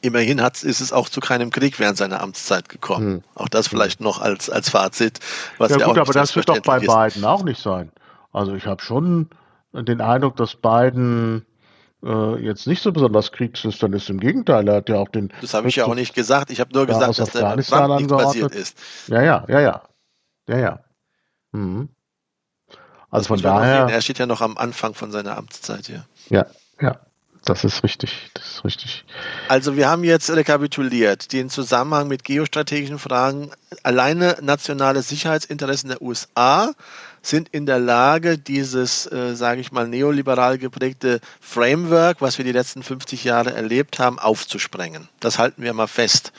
[0.02, 3.06] Immerhin hat, ist es auch zu keinem Krieg während seiner Amtszeit gekommen.
[3.06, 3.23] Hm.
[3.35, 5.20] Auch das vielleicht noch als, als Fazit.
[5.59, 6.86] Was ja, gut, aber das wird doch bei ist.
[6.86, 7.90] Biden auch nicht sein.
[8.32, 9.31] Also ich habe schon
[9.82, 11.44] den Eindruck, dass Biden
[12.02, 14.08] äh, jetzt nicht so besonders kriegslüstern ist.
[14.10, 15.32] Im Gegenteil, er hat ja auch den.
[15.40, 16.50] Das habe ich ja auch nicht gesagt.
[16.50, 18.78] Ich habe nur gesagt, dass der Trump nichts passiert ist.
[19.08, 19.82] Ja, ja, ja, ja.
[20.48, 20.80] Ja, ja.
[21.52, 21.88] Mhm.
[23.10, 23.88] Also von daher.
[23.88, 26.04] Er steht ja noch am Anfang von seiner Amtszeit hier.
[26.28, 26.46] Ja,
[26.80, 27.00] ja.
[27.46, 29.04] Das ist richtig, das ist richtig.
[29.48, 33.52] Also wir haben jetzt rekapituliert den Zusammenhang mit geostrategischen Fragen.
[33.84, 36.72] Alleine nationale Sicherheitsinteressen der USA
[37.26, 42.52] sind in der Lage, dieses, äh, sage ich mal, neoliberal geprägte Framework, was wir die
[42.52, 45.08] letzten 50 Jahre erlebt haben, aufzusprengen.
[45.20, 46.32] Das halten wir mal fest.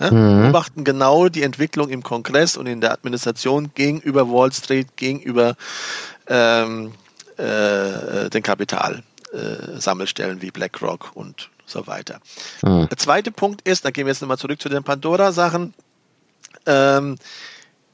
[0.00, 0.10] Ja?
[0.10, 0.42] Mhm.
[0.42, 5.56] Beobachten genau die Entwicklung im Kongress und in der Administration gegenüber Wall Street, gegenüber
[6.28, 6.92] ähm,
[7.36, 12.20] äh, den Kapitalsammelstellen äh, wie BlackRock und so weiter.
[12.62, 12.88] Mhm.
[12.88, 15.74] Der zweite Punkt ist, da gehen wir jetzt nochmal zurück zu den Pandora-Sachen.
[16.66, 17.16] Ähm,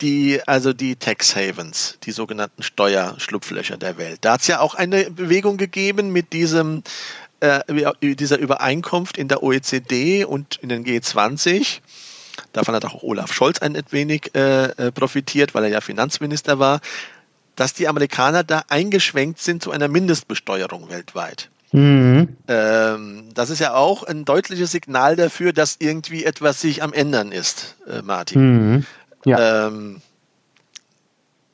[0.00, 4.18] die, also die Tax Havens, die sogenannten Steuerschlupflöcher der Welt.
[4.22, 6.82] Da hat es ja auch eine Bewegung gegeben mit diesem,
[7.40, 7.60] äh,
[8.00, 11.80] dieser Übereinkunft in der OECD und in den G20.
[12.52, 16.80] Davon hat auch Olaf Scholz ein wenig äh, äh, profitiert, weil er ja Finanzminister war,
[17.56, 21.50] dass die Amerikaner da eingeschwenkt sind zu einer Mindestbesteuerung weltweit.
[21.72, 22.36] Mhm.
[22.46, 27.32] Ähm, das ist ja auch ein deutliches Signal dafür, dass irgendwie etwas sich am Ändern
[27.32, 28.74] ist, äh, Martin.
[28.74, 28.86] Mhm.
[29.24, 29.66] Ja.
[29.66, 30.00] Ähm,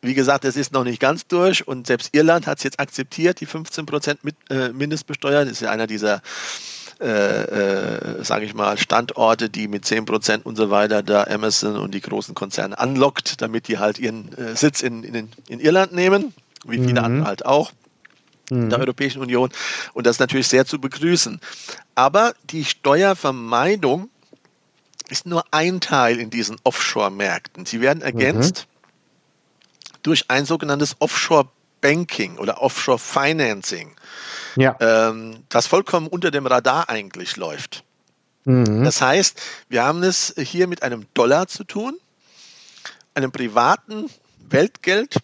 [0.03, 3.41] wie gesagt, es ist noch nicht ganz durch und selbst Irland hat es jetzt akzeptiert,
[3.41, 5.47] die 15 Prozent äh, Mindestbesteuern.
[5.47, 6.23] Das ist ja einer dieser,
[7.01, 11.77] äh, äh, sage ich mal, Standorte, die mit 10 Prozent und so weiter da Amazon
[11.77, 15.93] und die großen Konzerne anlockt, damit die halt ihren äh, Sitz in, in, in, Irland
[15.93, 16.33] nehmen,
[16.65, 17.05] wie viele mhm.
[17.05, 17.73] andere halt auch
[18.51, 18.85] in der mhm.
[18.85, 19.51] Europäischen Union.
[19.93, 21.41] Und das ist natürlich sehr zu begrüßen.
[21.95, 24.09] Aber die Steuervermeidung
[25.11, 27.67] ist nur ein Teil in diesen Offshore-Märkten.
[27.67, 29.99] Sie werden ergänzt mhm.
[30.03, 33.97] durch ein sogenanntes Offshore-Banking oder Offshore-Financing,
[34.57, 34.77] ja.
[34.81, 37.85] ähm, das vollkommen unter dem Radar eigentlich läuft.
[38.45, 38.85] Mhm.
[38.85, 41.99] Das heißt, wir haben es hier mit einem Dollar zu tun,
[43.15, 44.09] einem privaten
[44.49, 45.17] Weltgeld,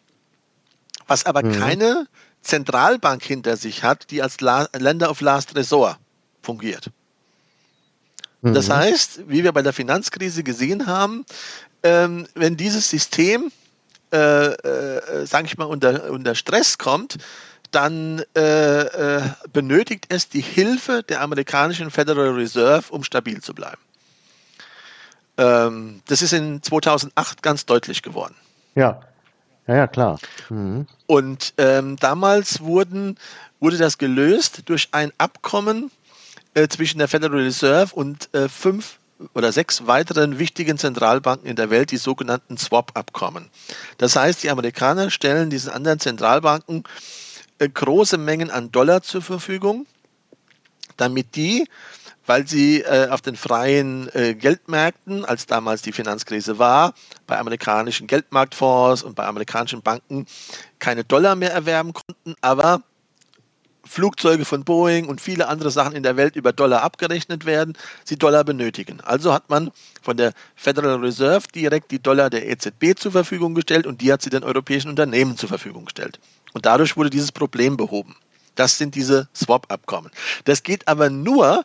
[1.06, 1.52] was aber mhm.
[1.52, 2.08] keine
[2.42, 5.98] Zentralbank hinter sich hat, die als La Länder of Last Resort
[6.42, 6.90] fungiert.
[8.54, 8.74] Das mhm.
[8.74, 11.24] heißt, wie wir bei der Finanzkrise gesehen haben,
[11.82, 13.50] ähm, wenn dieses System,
[14.12, 17.18] äh, äh, sage ich mal, unter, unter Stress kommt,
[17.70, 23.80] dann äh, äh, benötigt es die Hilfe der amerikanischen Federal Reserve, um stabil zu bleiben.
[25.36, 28.34] Ähm, das ist in 2008 ganz deutlich geworden.
[28.74, 29.00] Ja,
[29.66, 30.18] ja, ja klar.
[30.48, 30.86] Mhm.
[31.06, 33.18] Und ähm, damals wurden,
[33.60, 35.90] wurde das gelöst durch ein Abkommen
[36.56, 38.98] äh, zwischen der Federal Reserve und äh, fünf
[39.34, 43.50] oder sechs weiteren wichtigen Zentralbanken in der Welt, die sogenannten Swap-Abkommen.
[43.98, 46.84] Das heißt, die Amerikaner stellen diesen anderen Zentralbanken
[47.58, 49.86] äh, große Mengen an Dollar zur Verfügung,
[50.96, 51.68] damit die,
[52.24, 56.94] weil sie äh, auf den freien äh, Geldmärkten, als damals die Finanzkrise war,
[57.26, 60.26] bei amerikanischen Geldmarktfonds und bei amerikanischen Banken
[60.78, 62.82] keine Dollar mehr erwerben konnten, aber
[63.86, 68.16] Flugzeuge von Boeing und viele andere Sachen in der Welt über Dollar abgerechnet werden, sie
[68.16, 69.00] Dollar benötigen.
[69.00, 69.70] Also hat man
[70.02, 74.22] von der Federal Reserve direkt die Dollar der EZB zur Verfügung gestellt und die hat
[74.22, 76.18] sie den europäischen Unternehmen zur Verfügung gestellt.
[76.52, 78.16] Und dadurch wurde dieses Problem behoben.
[78.54, 80.10] Das sind diese Swap-Abkommen.
[80.44, 81.64] Das geht aber nur,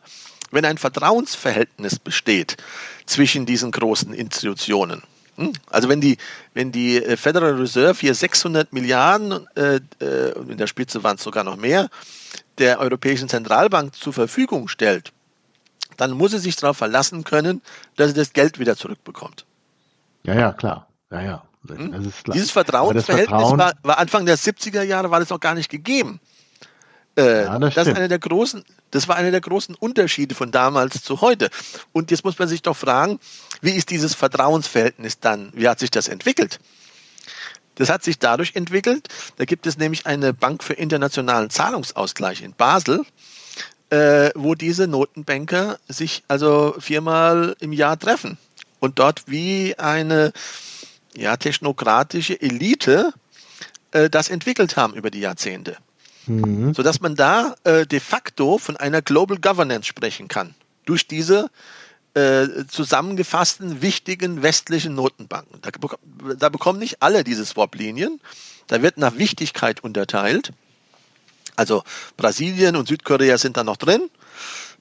[0.50, 2.56] wenn ein Vertrauensverhältnis besteht
[3.06, 5.02] zwischen diesen großen Institutionen.
[5.36, 5.52] Hm?
[5.70, 6.18] Also wenn die,
[6.54, 11.22] wenn die äh, Federal Reserve hier 600 Milliarden, äh, äh, in der Spitze waren es
[11.22, 11.88] sogar noch mehr,
[12.58, 15.12] der Europäischen Zentralbank zur Verfügung stellt,
[15.96, 17.62] dann muss sie sich darauf verlassen können,
[17.96, 19.46] dass sie das Geld wieder zurückbekommt.
[20.24, 20.88] Ja, ja, klar.
[21.10, 21.42] Ja, ja.
[21.68, 22.12] Hm?
[22.32, 26.20] Dieses Vertrauensverhältnis Vertrauen war, war Anfang der 70er Jahre war das noch gar nicht gegeben.
[27.16, 30.50] Äh, ja, das, das, ist einer der großen, das war einer der großen Unterschiede von
[30.50, 31.50] damals zu heute.
[31.92, 33.20] Und jetzt muss man sich doch fragen,
[33.60, 35.50] wie ist dieses Vertrauensverhältnis dann?
[35.54, 36.58] Wie hat sich das entwickelt?
[37.74, 42.52] Das hat sich dadurch entwickelt, da gibt es nämlich eine Bank für internationalen Zahlungsausgleich in
[42.52, 43.02] Basel,
[43.88, 48.36] äh, wo diese Notenbanker sich also viermal im Jahr treffen
[48.78, 50.32] und dort wie eine
[51.14, 53.14] ja, technokratische Elite
[53.92, 55.76] äh, das entwickelt haben über die Jahrzehnte
[56.26, 56.74] mhm.
[56.74, 60.54] sodass man da äh, de facto von einer Global Governance sprechen kann.
[60.84, 61.50] Durch diese
[62.14, 65.60] äh, zusammengefassten wichtigen westlichen Notenbanken.
[65.62, 65.70] Da,
[66.36, 68.20] da bekommen nicht alle diese Swap-Linien.
[68.66, 70.52] Da wird nach Wichtigkeit unterteilt.
[71.56, 71.82] Also
[72.16, 74.10] Brasilien und Südkorea sind da noch drin,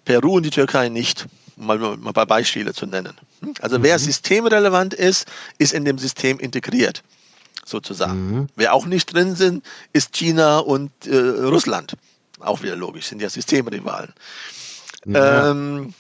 [0.05, 1.27] Peru und die Türkei nicht,
[1.57, 3.13] um mal, mal ein paar Beispiele zu nennen.
[3.41, 3.53] Hm?
[3.61, 3.83] Also mhm.
[3.83, 5.27] wer systemrelevant ist,
[5.57, 7.03] ist in dem System integriert
[7.65, 8.31] sozusagen.
[8.31, 8.47] Mhm.
[8.55, 9.63] Wer auch nicht drin sind,
[9.93, 11.95] ist China und äh, Russland.
[12.39, 14.13] Auch wieder logisch, sind ja Systemrivalen.
[15.05, 15.51] Ja.
[15.51, 15.93] Ähm,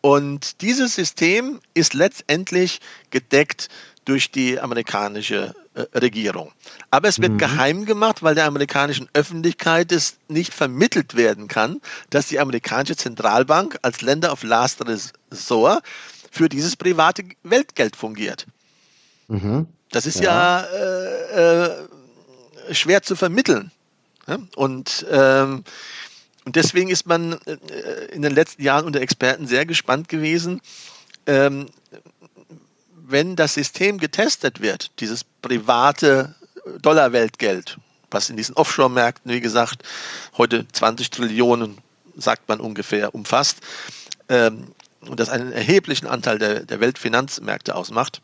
[0.00, 3.68] und dieses System ist letztendlich gedeckt
[4.04, 6.52] durch die amerikanische äh, Regierung.
[6.90, 7.38] Aber es wird mhm.
[7.38, 13.78] geheim gemacht, weil der amerikanischen Öffentlichkeit es nicht vermittelt werden kann, dass die amerikanische Zentralbank
[13.82, 15.82] als Länder of Last Resort
[16.30, 18.46] für dieses private Weltgeld fungiert.
[19.28, 19.66] Mhm.
[19.94, 23.70] Das ist ja, ja äh, äh, schwer zu vermitteln.
[24.26, 24.38] Ja?
[24.56, 25.62] Und, ähm,
[26.44, 27.56] und deswegen ist man äh,
[28.12, 30.60] in den letzten Jahren unter Experten sehr gespannt gewesen,
[31.26, 31.66] ähm,
[33.06, 36.34] wenn das System getestet wird, dieses private
[36.82, 37.78] Dollarweltgeld,
[38.10, 39.82] was in diesen Offshore-Märkten, wie gesagt,
[40.36, 41.78] heute 20 Trillionen,
[42.16, 43.58] sagt man ungefähr, umfasst,
[44.28, 48.22] ähm, und das einen erheblichen Anteil der, der Weltfinanzmärkte ausmacht,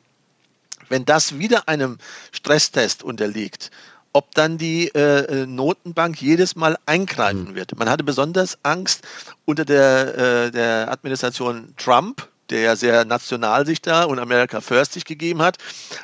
[0.91, 1.97] wenn das wieder einem
[2.33, 3.71] Stresstest unterliegt,
[4.13, 7.55] ob dann die äh, Notenbank jedes Mal eingreifen mhm.
[7.55, 7.79] wird.
[7.79, 9.07] Man hatte besonders Angst
[9.45, 14.95] unter der, äh, der Administration Trump, der ja sehr national sich da und America First
[14.95, 15.59] sich gegeben hat,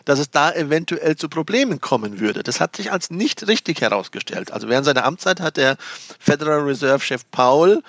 [0.05, 2.45] dass es da eventuell zu Problemen kommen würde.
[2.45, 4.53] Das hat sich als nicht richtig herausgestellt.
[4.53, 5.77] Also während seiner Amtszeit hat der
[6.21, 7.83] Federal Reserve Chef Powell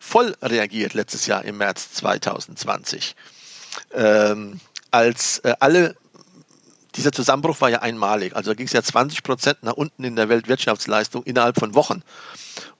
[0.00, 3.14] voll reagiert letztes Jahr im März 2020.
[3.94, 4.58] Ähm,
[4.90, 5.96] als äh, alle
[6.96, 8.34] dieser Zusammenbruch war ja einmalig.
[8.34, 12.02] Also da ging es ja 20 Prozent nach unten in der Weltwirtschaftsleistung innerhalb von Wochen.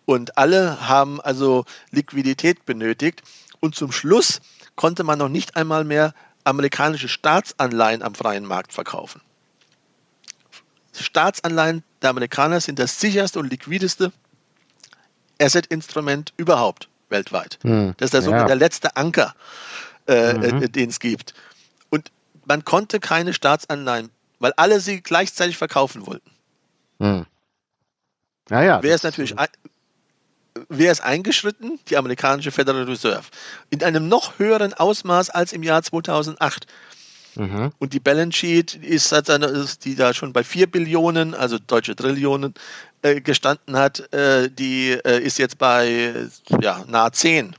[0.04, 3.22] Und alle haben also Liquidität benötigt.
[3.60, 4.40] Und zum Schluss
[4.74, 6.14] konnte man noch nicht einmal mehr
[6.44, 9.20] amerikanische Staatsanleihen am freien Markt verkaufen.
[10.92, 14.12] Staatsanleihen der Amerikaner sind das sicherste und liquideste
[15.40, 17.58] Asset-Instrument überhaupt weltweit.
[17.62, 18.44] Hm, das ist der, ja.
[18.44, 19.34] der letzte Anker,
[20.06, 20.62] äh, mhm.
[20.62, 21.34] äh, den es gibt
[22.50, 24.10] man konnte keine Staatsanleihen,
[24.40, 26.28] weil alle sie gleichzeitig verkaufen wollten.
[26.98, 27.24] Hm.
[28.50, 28.82] Ja, ja.
[28.82, 29.46] Wer ist natürlich ein,
[30.68, 31.78] wer ist eingeschritten?
[31.88, 33.22] Die amerikanische Federal Reserve.
[33.70, 36.66] In einem noch höheren Ausmaß als im Jahr 2008.
[37.36, 37.70] Mhm.
[37.78, 39.14] Und die Balance Sheet ist,
[39.84, 42.54] die da schon bei 4 Billionen, also deutsche Trillionen,
[43.02, 46.28] äh, gestanden hat, äh, die äh, ist jetzt bei
[46.60, 47.54] ja, nahe 10.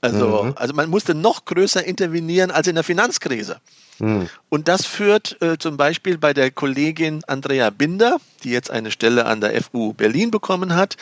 [0.00, 0.54] Also, mhm.
[0.56, 3.60] also man musste noch größer intervenieren als in der Finanzkrise.
[3.98, 4.28] Mhm.
[4.48, 9.26] Und das führt äh, zum Beispiel bei der Kollegin Andrea Binder, die jetzt eine Stelle
[9.26, 10.96] an der FU Berlin bekommen hat,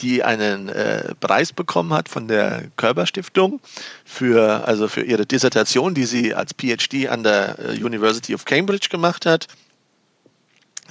[0.00, 3.60] die einen äh, Preis bekommen hat von der Körber Stiftung
[4.04, 8.88] für, also für ihre Dissertation, die sie als PhD an der äh, University of Cambridge
[8.90, 9.46] gemacht hat.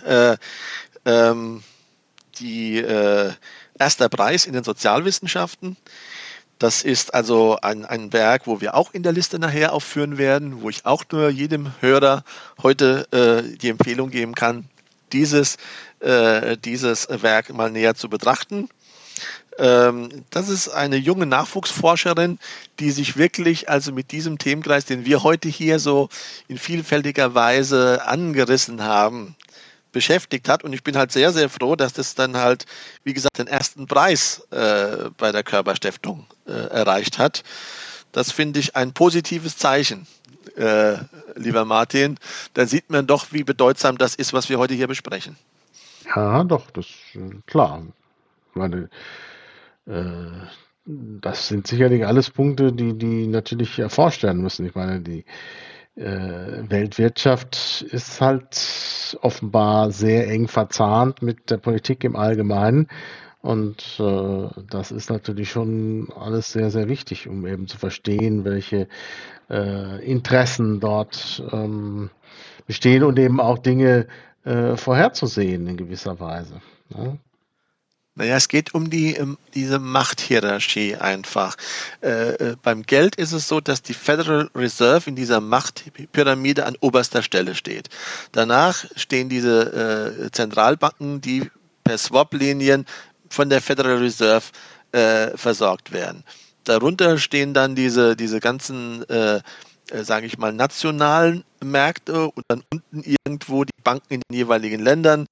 [0.05, 0.37] Äh,
[1.05, 1.63] ähm,
[2.39, 3.31] die äh,
[3.77, 5.75] erster Preis in den Sozialwissenschaften.
[6.61, 10.61] Das ist also ein, ein Werk, wo wir auch in der Liste nachher aufführen werden,
[10.61, 12.23] wo ich auch nur jedem Hörer
[12.61, 14.65] heute äh, die Empfehlung geben kann,
[15.11, 15.57] dieses,
[16.01, 18.69] äh, dieses Werk mal näher zu betrachten.
[19.57, 22.37] Ähm, das ist eine junge Nachwuchsforscherin,
[22.79, 26.09] die sich wirklich also mit diesem Themenkreis, den wir heute hier so
[26.47, 29.35] in vielfältiger Weise angerissen haben,
[29.91, 30.63] beschäftigt hat.
[30.63, 32.65] Und ich bin halt sehr, sehr froh, dass das dann halt,
[33.03, 37.43] wie gesagt, den ersten Preis äh, bei der Körperstiftung äh, erreicht hat.
[38.11, 40.05] Das finde ich ein positives Zeichen,
[40.57, 40.95] äh,
[41.35, 42.17] lieber Martin.
[42.53, 45.37] Da sieht man doch, wie bedeutsam das ist, was wir heute hier besprechen.
[46.13, 47.85] Ja, doch, das äh, klar.
[48.49, 48.89] Ich meine,
[49.85, 50.47] äh,
[50.85, 54.65] das sind sicherlich alles Punkte, die, die natürlich erforscht werden müssen.
[54.65, 55.25] Ich meine, die
[55.95, 62.87] Weltwirtschaft ist halt offenbar sehr eng verzahnt mit der Politik im Allgemeinen.
[63.41, 68.87] Und äh, das ist natürlich schon alles sehr, sehr wichtig, um eben zu verstehen, welche
[69.49, 72.11] äh, Interessen dort ähm,
[72.67, 74.07] bestehen und eben auch Dinge
[74.43, 76.61] äh, vorherzusehen in gewisser Weise.
[76.89, 77.17] Ja?
[78.21, 81.55] Naja, es geht um die, um diese Machthierarchie einfach.
[82.03, 86.77] Äh, äh, beim Geld ist es so, dass die Federal Reserve in dieser Machtpyramide an
[86.81, 87.89] oberster Stelle steht.
[88.31, 91.49] Danach stehen diese äh, Zentralbanken, die
[91.83, 92.85] per Swap-Linien
[93.27, 94.45] von der Federal Reserve
[94.91, 96.23] äh, versorgt werden.
[96.65, 99.37] Darunter stehen dann diese, diese ganzen, äh,
[99.89, 104.79] äh sage ich mal, nationalen Märkte und dann unten irgendwo die Banken in den jeweiligen
[104.79, 105.25] Ländern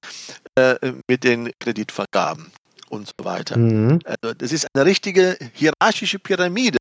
[0.56, 0.74] äh,
[1.06, 2.50] mit den Kreditvergaben
[2.90, 3.56] und so weiter.
[3.56, 4.00] Mhm.
[4.04, 6.78] Also das ist eine richtige hierarchische Pyramide,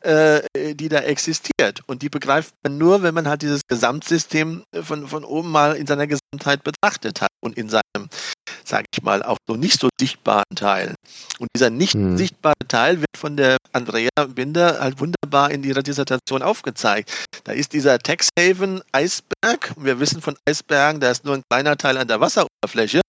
[0.00, 0.42] äh,
[0.74, 1.80] die da existiert.
[1.86, 5.86] Und die begreift man nur, wenn man halt dieses Gesamtsystem von, von oben mal in
[5.86, 8.08] seiner Gesamtheit betrachtet hat und in seinem,
[8.64, 10.94] sage ich mal, auch so nicht so sichtbaren Teil.
[11.38, 12.16] Und dieser nicht mhm.
[12.16, 17.10] sichtbare Teil wird von der Andrea Binder halt wunderbar in ihrer Dissertation aufgezeigt.
[17.44, 19.72] Da ist dieser Texhaven Eisberg.
[19.76, 23.03] Wir wissen von Eisbergen, da ist nur ein kleiner Teil an der Wasseroberfläche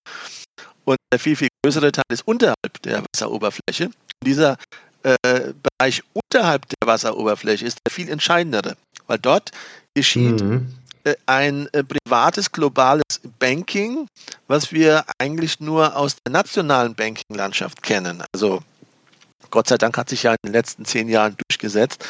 [0.86, 3.86] und der viel, viel größere Teil ist unterhalb der Wasseroberfläche.
[3.86, 4.58] Und dieser
[5.04, 8.76] äh, Bereich unterhalb der Wasseroberfläche ist der viel entscheidendere,
[9.08, 9.52] weil dort
[9.94, 10.68] geschieht mhm.
[11.04, 13.04] äh, ein äh, privates globales
[13.40, 14.08] Banking,
[14.48, 18.24] was wir eigentlich nur aus der nationalen Banking-Landschaft kennen.
[18.34, 18.62] Also
[19.52, 22.06] Gott sei Dank hat sich ja in den letzten zehn Jahren durchgesetzt,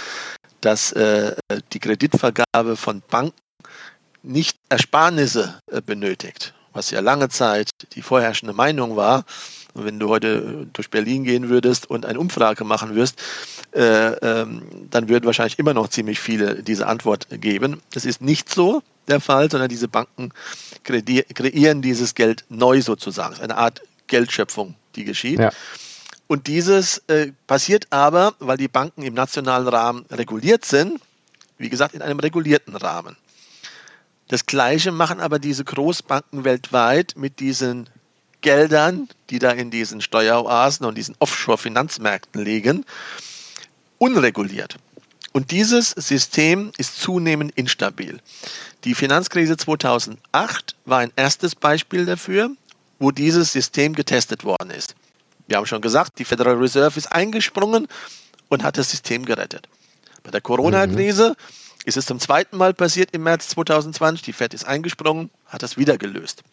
[0.61, 1.35] dass äh,
[1.73, 3.37] die Kreditvergabe von Banken
[4.23, 9.25] nicht Ersparnisse äh, benötigt was ja lange Zeit die vorherrschende Meinung war.
[9.73, 13.21] Wenn du heute durch Berlin gehen würdest und eine Umfrage machen wirst,
[13.73, 17.81] äh, ähm, dann würden wahrscheinlich immer noch ziemlich viele diese Antwort geben.
[17.91, 20.31] Das ist nicht so der Fall, sondern diese Banken
[20.83, 23.35] kreieren dieses Geld neu sozusagen.
[23.41, 25.39] Eine Art Geldschöpfung, die geschieht.
[25.39, 25.51] Ja.
[26.27, 30.99] Und dieses äh, passiert aber, weil die Banken im nationalen Rahmen reguliert sind,
[31.57, 33.15] wie gesagt, in einem regulierten Rahmen.
[34.27, 37.89] Das Gleiche machen aber diese Großbanken weltweit mit diesen
[38.41, 42.85] Geldern, die da in diesen Steueroasen und diesen Offshore-Finanzmärkten liegen,
[43.97, 44.77] unreguliert.
[45.31, 48.19] Und dieses System ist zunehmend instabil.
[48.83, 52.49] Die Finanzkrise 2008 war ein erstes Beispiel dafür,
[52.99, 54.95] wo dieses System getestet worden ist.
[55.47, 57.87] Wir haben schon gesagt, die Federal Reserve ist eingesprungen
[58.49, 59.67] und hat das System gerettet.
[60.23, 64.23] Bei der Corona-Krise mhm ist es zum zweiten Mal passiert im März 2020.
[64.23, 66.43] Die Fed ist eingesprungen, hat das wieder gelöst.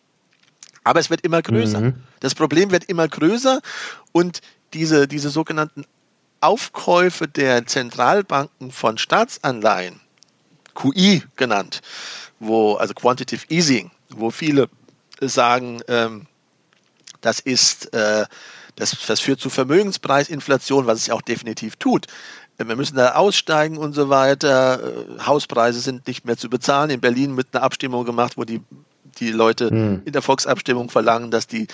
[0.85, 1.81] Aber es wird immer größer.
[1.81, 1.95] Mhm.
[2.21, 3.61] Das Problem wird immer größer
[4.13, 4.43] und
[4.75, 5.85] diese, diese sogenannten
[6.41, 10.01] Aufkäufe der Zentralbanken von Staatsanleihen,
[10.75, 11.81] QI genannt,
[12.39, 14.69] wo, also Quantitative Easing, wo viele
[15.21, 16.27] sagen, ähm,
[17.21, 18.27] das ist, äh,
[18.77, 22.07] das, das führt zu Vermögenspreisinflation, was es ja auch definitiv tut
[22.59, 24.81] wir müssen da aussteigen und so weiter.
[24.83, 26.91] Äh, Hauspreise sind nicht mehr zu bezahlen.
[26.91, 28.61] In Berlin mit einer Abstimmung gemacht, wo die,
[29.19, 30.03] die Leute hm.
[30.05, 31.67] in der Volksabstimmung verlangen, dass die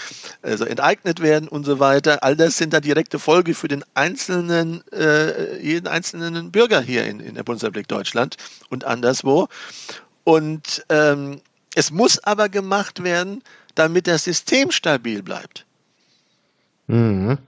[0.42, 2.22] also enteignet werden und so weiter.
[2.22, 7.20] All das sind da direkte Folge für den einzelnen, äh, jeden einzelnen Bürger hier in,
[7.20, 8.36] in der Bundesrepublik Deutschland
[8.70, 9.48] und anderswo.
[10.24, 11.40] Und ähm,
[11.74, 13.42] es muss aber gemacht werden,
[13.74, 15.64] damit das System stabil bleibt.
[16.88, 17.38] Mhm.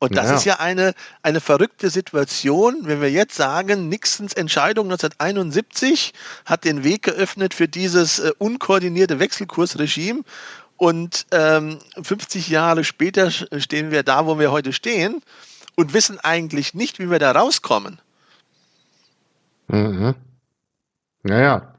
[0.00, 0.34] Und das ja.
[0.36, 0.92] ist ja eine,
[1.22, 6.12] eine verrückte Situation, wenn wir jetzt sagen, Nixons Entscheidung 1971
[6.44, 10.22] hat den Weg geöffnet für dieses äh, unkoordinierte Wechselkursregime.
[10.76, 15.22] Und ähm, 50 Jahre später stehen wir da, wo wir heute stehen
[15.76, 18.00] und wissen eigentlich nicht, wie wir da rauskommen.
[19.68, 20.14] Mhm.
[21.22, 21.74] Naja.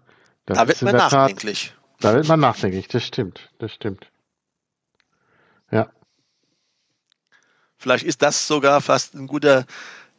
[0.45, 1.73] Da wird man nachdenklich.
[1.99, 4.07] Tat, da wird man nachdenklich, das stimmt, das stimmt.
[5.71, 5.89] Ja.
[7.85, 9.63] Vielleicht ist das sogar fast ein guter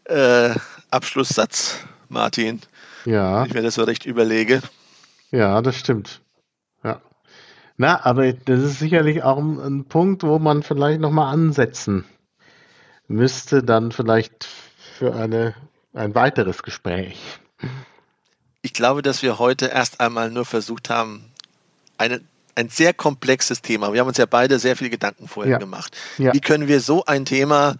[0.05, 0.51] äh,
[0.93, 2.61] Abschlusssatz, Martin.
[3.05, 3.41] Ja.
[3.41, 4.63] Wenn ich mir das so recht überlege.
[5.33, 6.21] Ja, das stimmt.
[6.85, 7.03] Ja.
[7.77, 12.05] Na, aber das ist sicherlich auch ein, ein Punkt, wo man vielleicht nochmal ansetzen
[13.09, 14.47] müsste, dann vielleicht
[14.97, 15.57] für eine,
[15.93, 17.19] ein weiteres Gespräch.
[18.63, 21.33] Ich glaube, dass wir heute erst einmal nur versucht haben,
[21.99, 22.21] eine
[22.57, 23.93] ein sehr komplexes Thema.
[23.93, 25.59] Wir haben uns ja beide sehr viel Gedanken vorher Ja.
[25.59, 25.97] gemacht.
[26.19, 26.33] Ja.
[26.33, 27.77] Wie können wir so ein Thema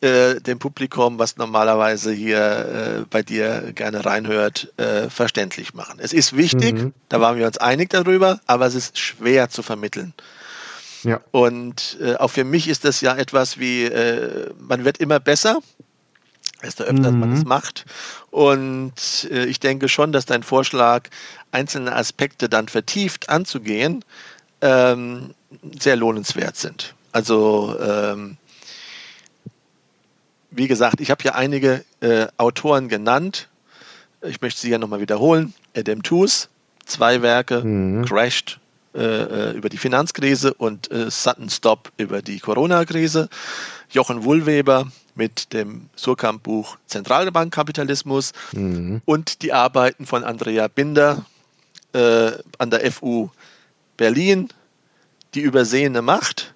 [0.00, 5.98] äh, dem Publikum, was normalerweise hier äh, bei dir gerne reinhört, äh, verständlich machen?
[6.02, 6.92] Es ist wichtig, Mhm.
[7.08, 10.12] da waren wir uns einig darüber, aber es ist schwer zu vermitteln.
[11.04, 11.20] Ja.
[11.30, 15.60] Und äh, auch für mich ist das ja etwas wie, äh, man wird immer besser,
[16.64, 17.36] desto öfter man Mhm.
[17.36, 17.84] es macht.
[18.30, 21.08] Und äh, ich denke schon, dass dein Vorschlag,
[21.52, 24.04] einzelne Aspekte dann vertieft anzugehen,
[24.60, 25.34] ähm,
[25.78, 26.94] sehr lohnenswert sind.
[27.12, 28.36] Also ähm,
[30.50, 33.48] wie gesagt, ich habe ja einige äh, Autoren genannt.
[34.22, 35.54] Ich möchte sie ja nochmal wiederholen.
[35.76, 36.48] Adam Tooze,
[36.84, 38.04] zwei Werke, Mhm.
[38.04, 38.58] Crashed
[38.94, 43.28] äh, äh, über die Finanzkrise und äh, Sutton Stop über die Corona-Krise.
[43.90, 49.00] Jochen Wohlweber mit dem Surkamp-Buch Zentralbankkapitalismus Mhm.
[49.06, 51.24] und die Arbeiten von Andrea Binder
[51.92, 53.28] äh, an der FU
[53.96, 54.48] Berlin,
[55.34, 56.54] die übersehene Macht,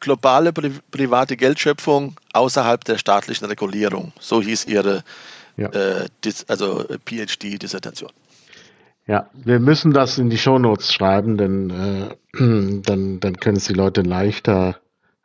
[0.00, 4.12] globale Pri private Geldschöpfung außerhalb der staatlichen Regulierung.
[4.20, 5.02] So hieß ihre
[5.56, 5.68] Ja.
[5.68, 6.08] äh,
[6.48, 8.10] also PhD-Dissertation.
[9.06, 13.74] Ja, wir müssen das in die Shownotes schreiben, denn äh, dann, dann können es die
[13.74, 14.76] Leute leichter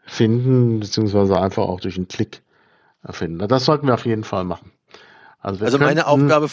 [0.05, 2.41] finden, beziehungsweise einfach auch durch einen Klick
[3.09, 3.47] finden.
[3.47, 4.71] Das sollten wir auf jeden Fall machen.
[5.39, 6.49] Also, Also meine Aufgabe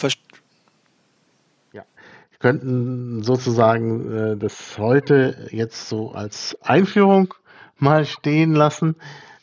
[2.39, 7.33] könnten sozusagen äh, das heute jetzt so als Einführung
[7.77, 8.95] mal stehen lassen,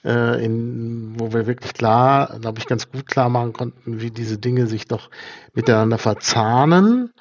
[0.04, 4.38] äh, in, wo wir wirklich klar, glaube ich, ganz gut klar machen konnten, wie diese
[4.38, 5.10] Dinge sich doch
[5.54, 7.12] miteinander verzahnen.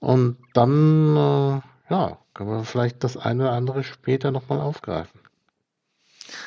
[0.00, 5.20] Und dann, äh, ja, können wir vielleicht das eine oder andere später nochmal aufgreifen.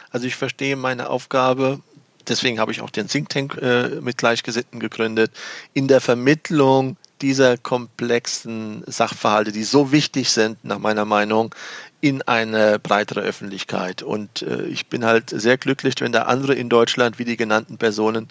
[0.09, 1.79] Also ich verstehe meine Aufgabe,
[2.27, 5.31] deswegen habe ich auch den Think Tank äh, mit Gleichgesinnten gegründet,
[5.73, 11.53] in der Vermittlung dieser komplexen Sachverhalte, die so wichtig sind, nach meiner Meinung,
[12.01, 14.03] in eine breitere Öffentlichkeit.
[14.03, 17.77] Und äh, ich bin halt sehr glücklich, wenn da andere in Deutschland, wie die genannten
[17.77, 18.27] Personen,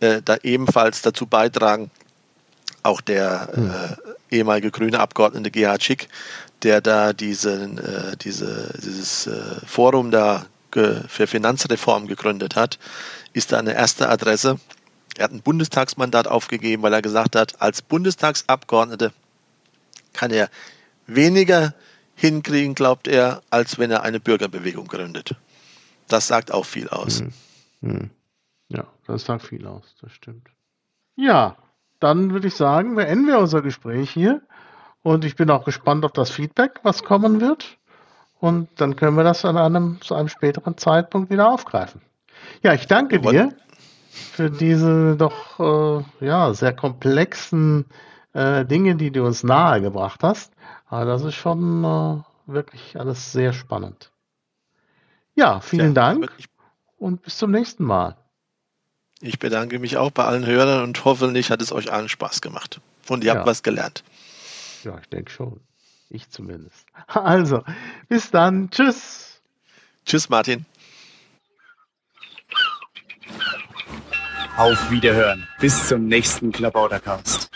[0.00, 1.90] äh, da ebenfalls dazu beitragen.
[2.82, 3.96] Auch der
[4.30, 6.08] äh, ehemalige grüne Abgeordnete Gerhard Schick,
[6.62, 12.78] der da diesen, äh, diese, dieses äh, Forum da für Finanzreform gegründet hat,
[13.34, 14.58] ist da eine erste Adresse.
[15.16, 19.12] Er hat ein Bundestagsmandat aufgegeben, weil er gesagt hat, als Bundestagsabgeordnete
[20.12, 20.48] kann er
[21.06, 21.74] weniger
[22.14, 25.34] hinkriegen, glaubt er, als wenn er eine Bürgerbewegung gründet.
[26.08, 27.22] Das sagt auch viel aus.
[27.80, 28.10] Hm.
[28.68, 30.48] Ja, das sagt viel aus, das stimmt.
[31.16, 31.56] Ja,
[32.00, 34.42] dann würde ich sagen, beenden wir unser Gespräch hier.
[35.02, 37.76] Und ich bin auch gespannt auf das Feedback, was kommen wird.
[38.40, 42.00] Und dann können wir das an einem, zu einem späteren Zeitpunkt wieder aufgreifen.
[42.62, 43.54] Ja, ich danke dir
[44.12, 45.58] für diese doch
[46.20, 47.86] äh, ja, sehr komplexen
[48.34, 50.52] äh, Dinge, die du uns nahegebracht hast.
[50.86, 54.10] Aber das ist schon äh, wirklich alles sehr spannend.
[55.34, 56.30] Ja, vielen Tja, Dank
[56.98, 58.16] und bis zum nächsten Mal.
[59.20, 62.80] ich bedanke mich auch bei allen Hörern und hoffentlich hat es euch allen Spaß gemacht.
[63.08, 63.34] Und ihr Ja.
[63.36, 64.04] habt was gelernt.
[64.84, 65.60] Ja, ich denke schon.
[66.10, 66.86] Ich zumindest.
[67.06, 67.62] Also,
[68.08, 68.70] bis dann.
[68.70, 69.40] Tschüss.
[70.04, 70.66] Tschüss, Martin.
[74.56, 75.48] Auf Wiederhören.
[75.60, 77.48] Bis zum nächsten Klabautercast.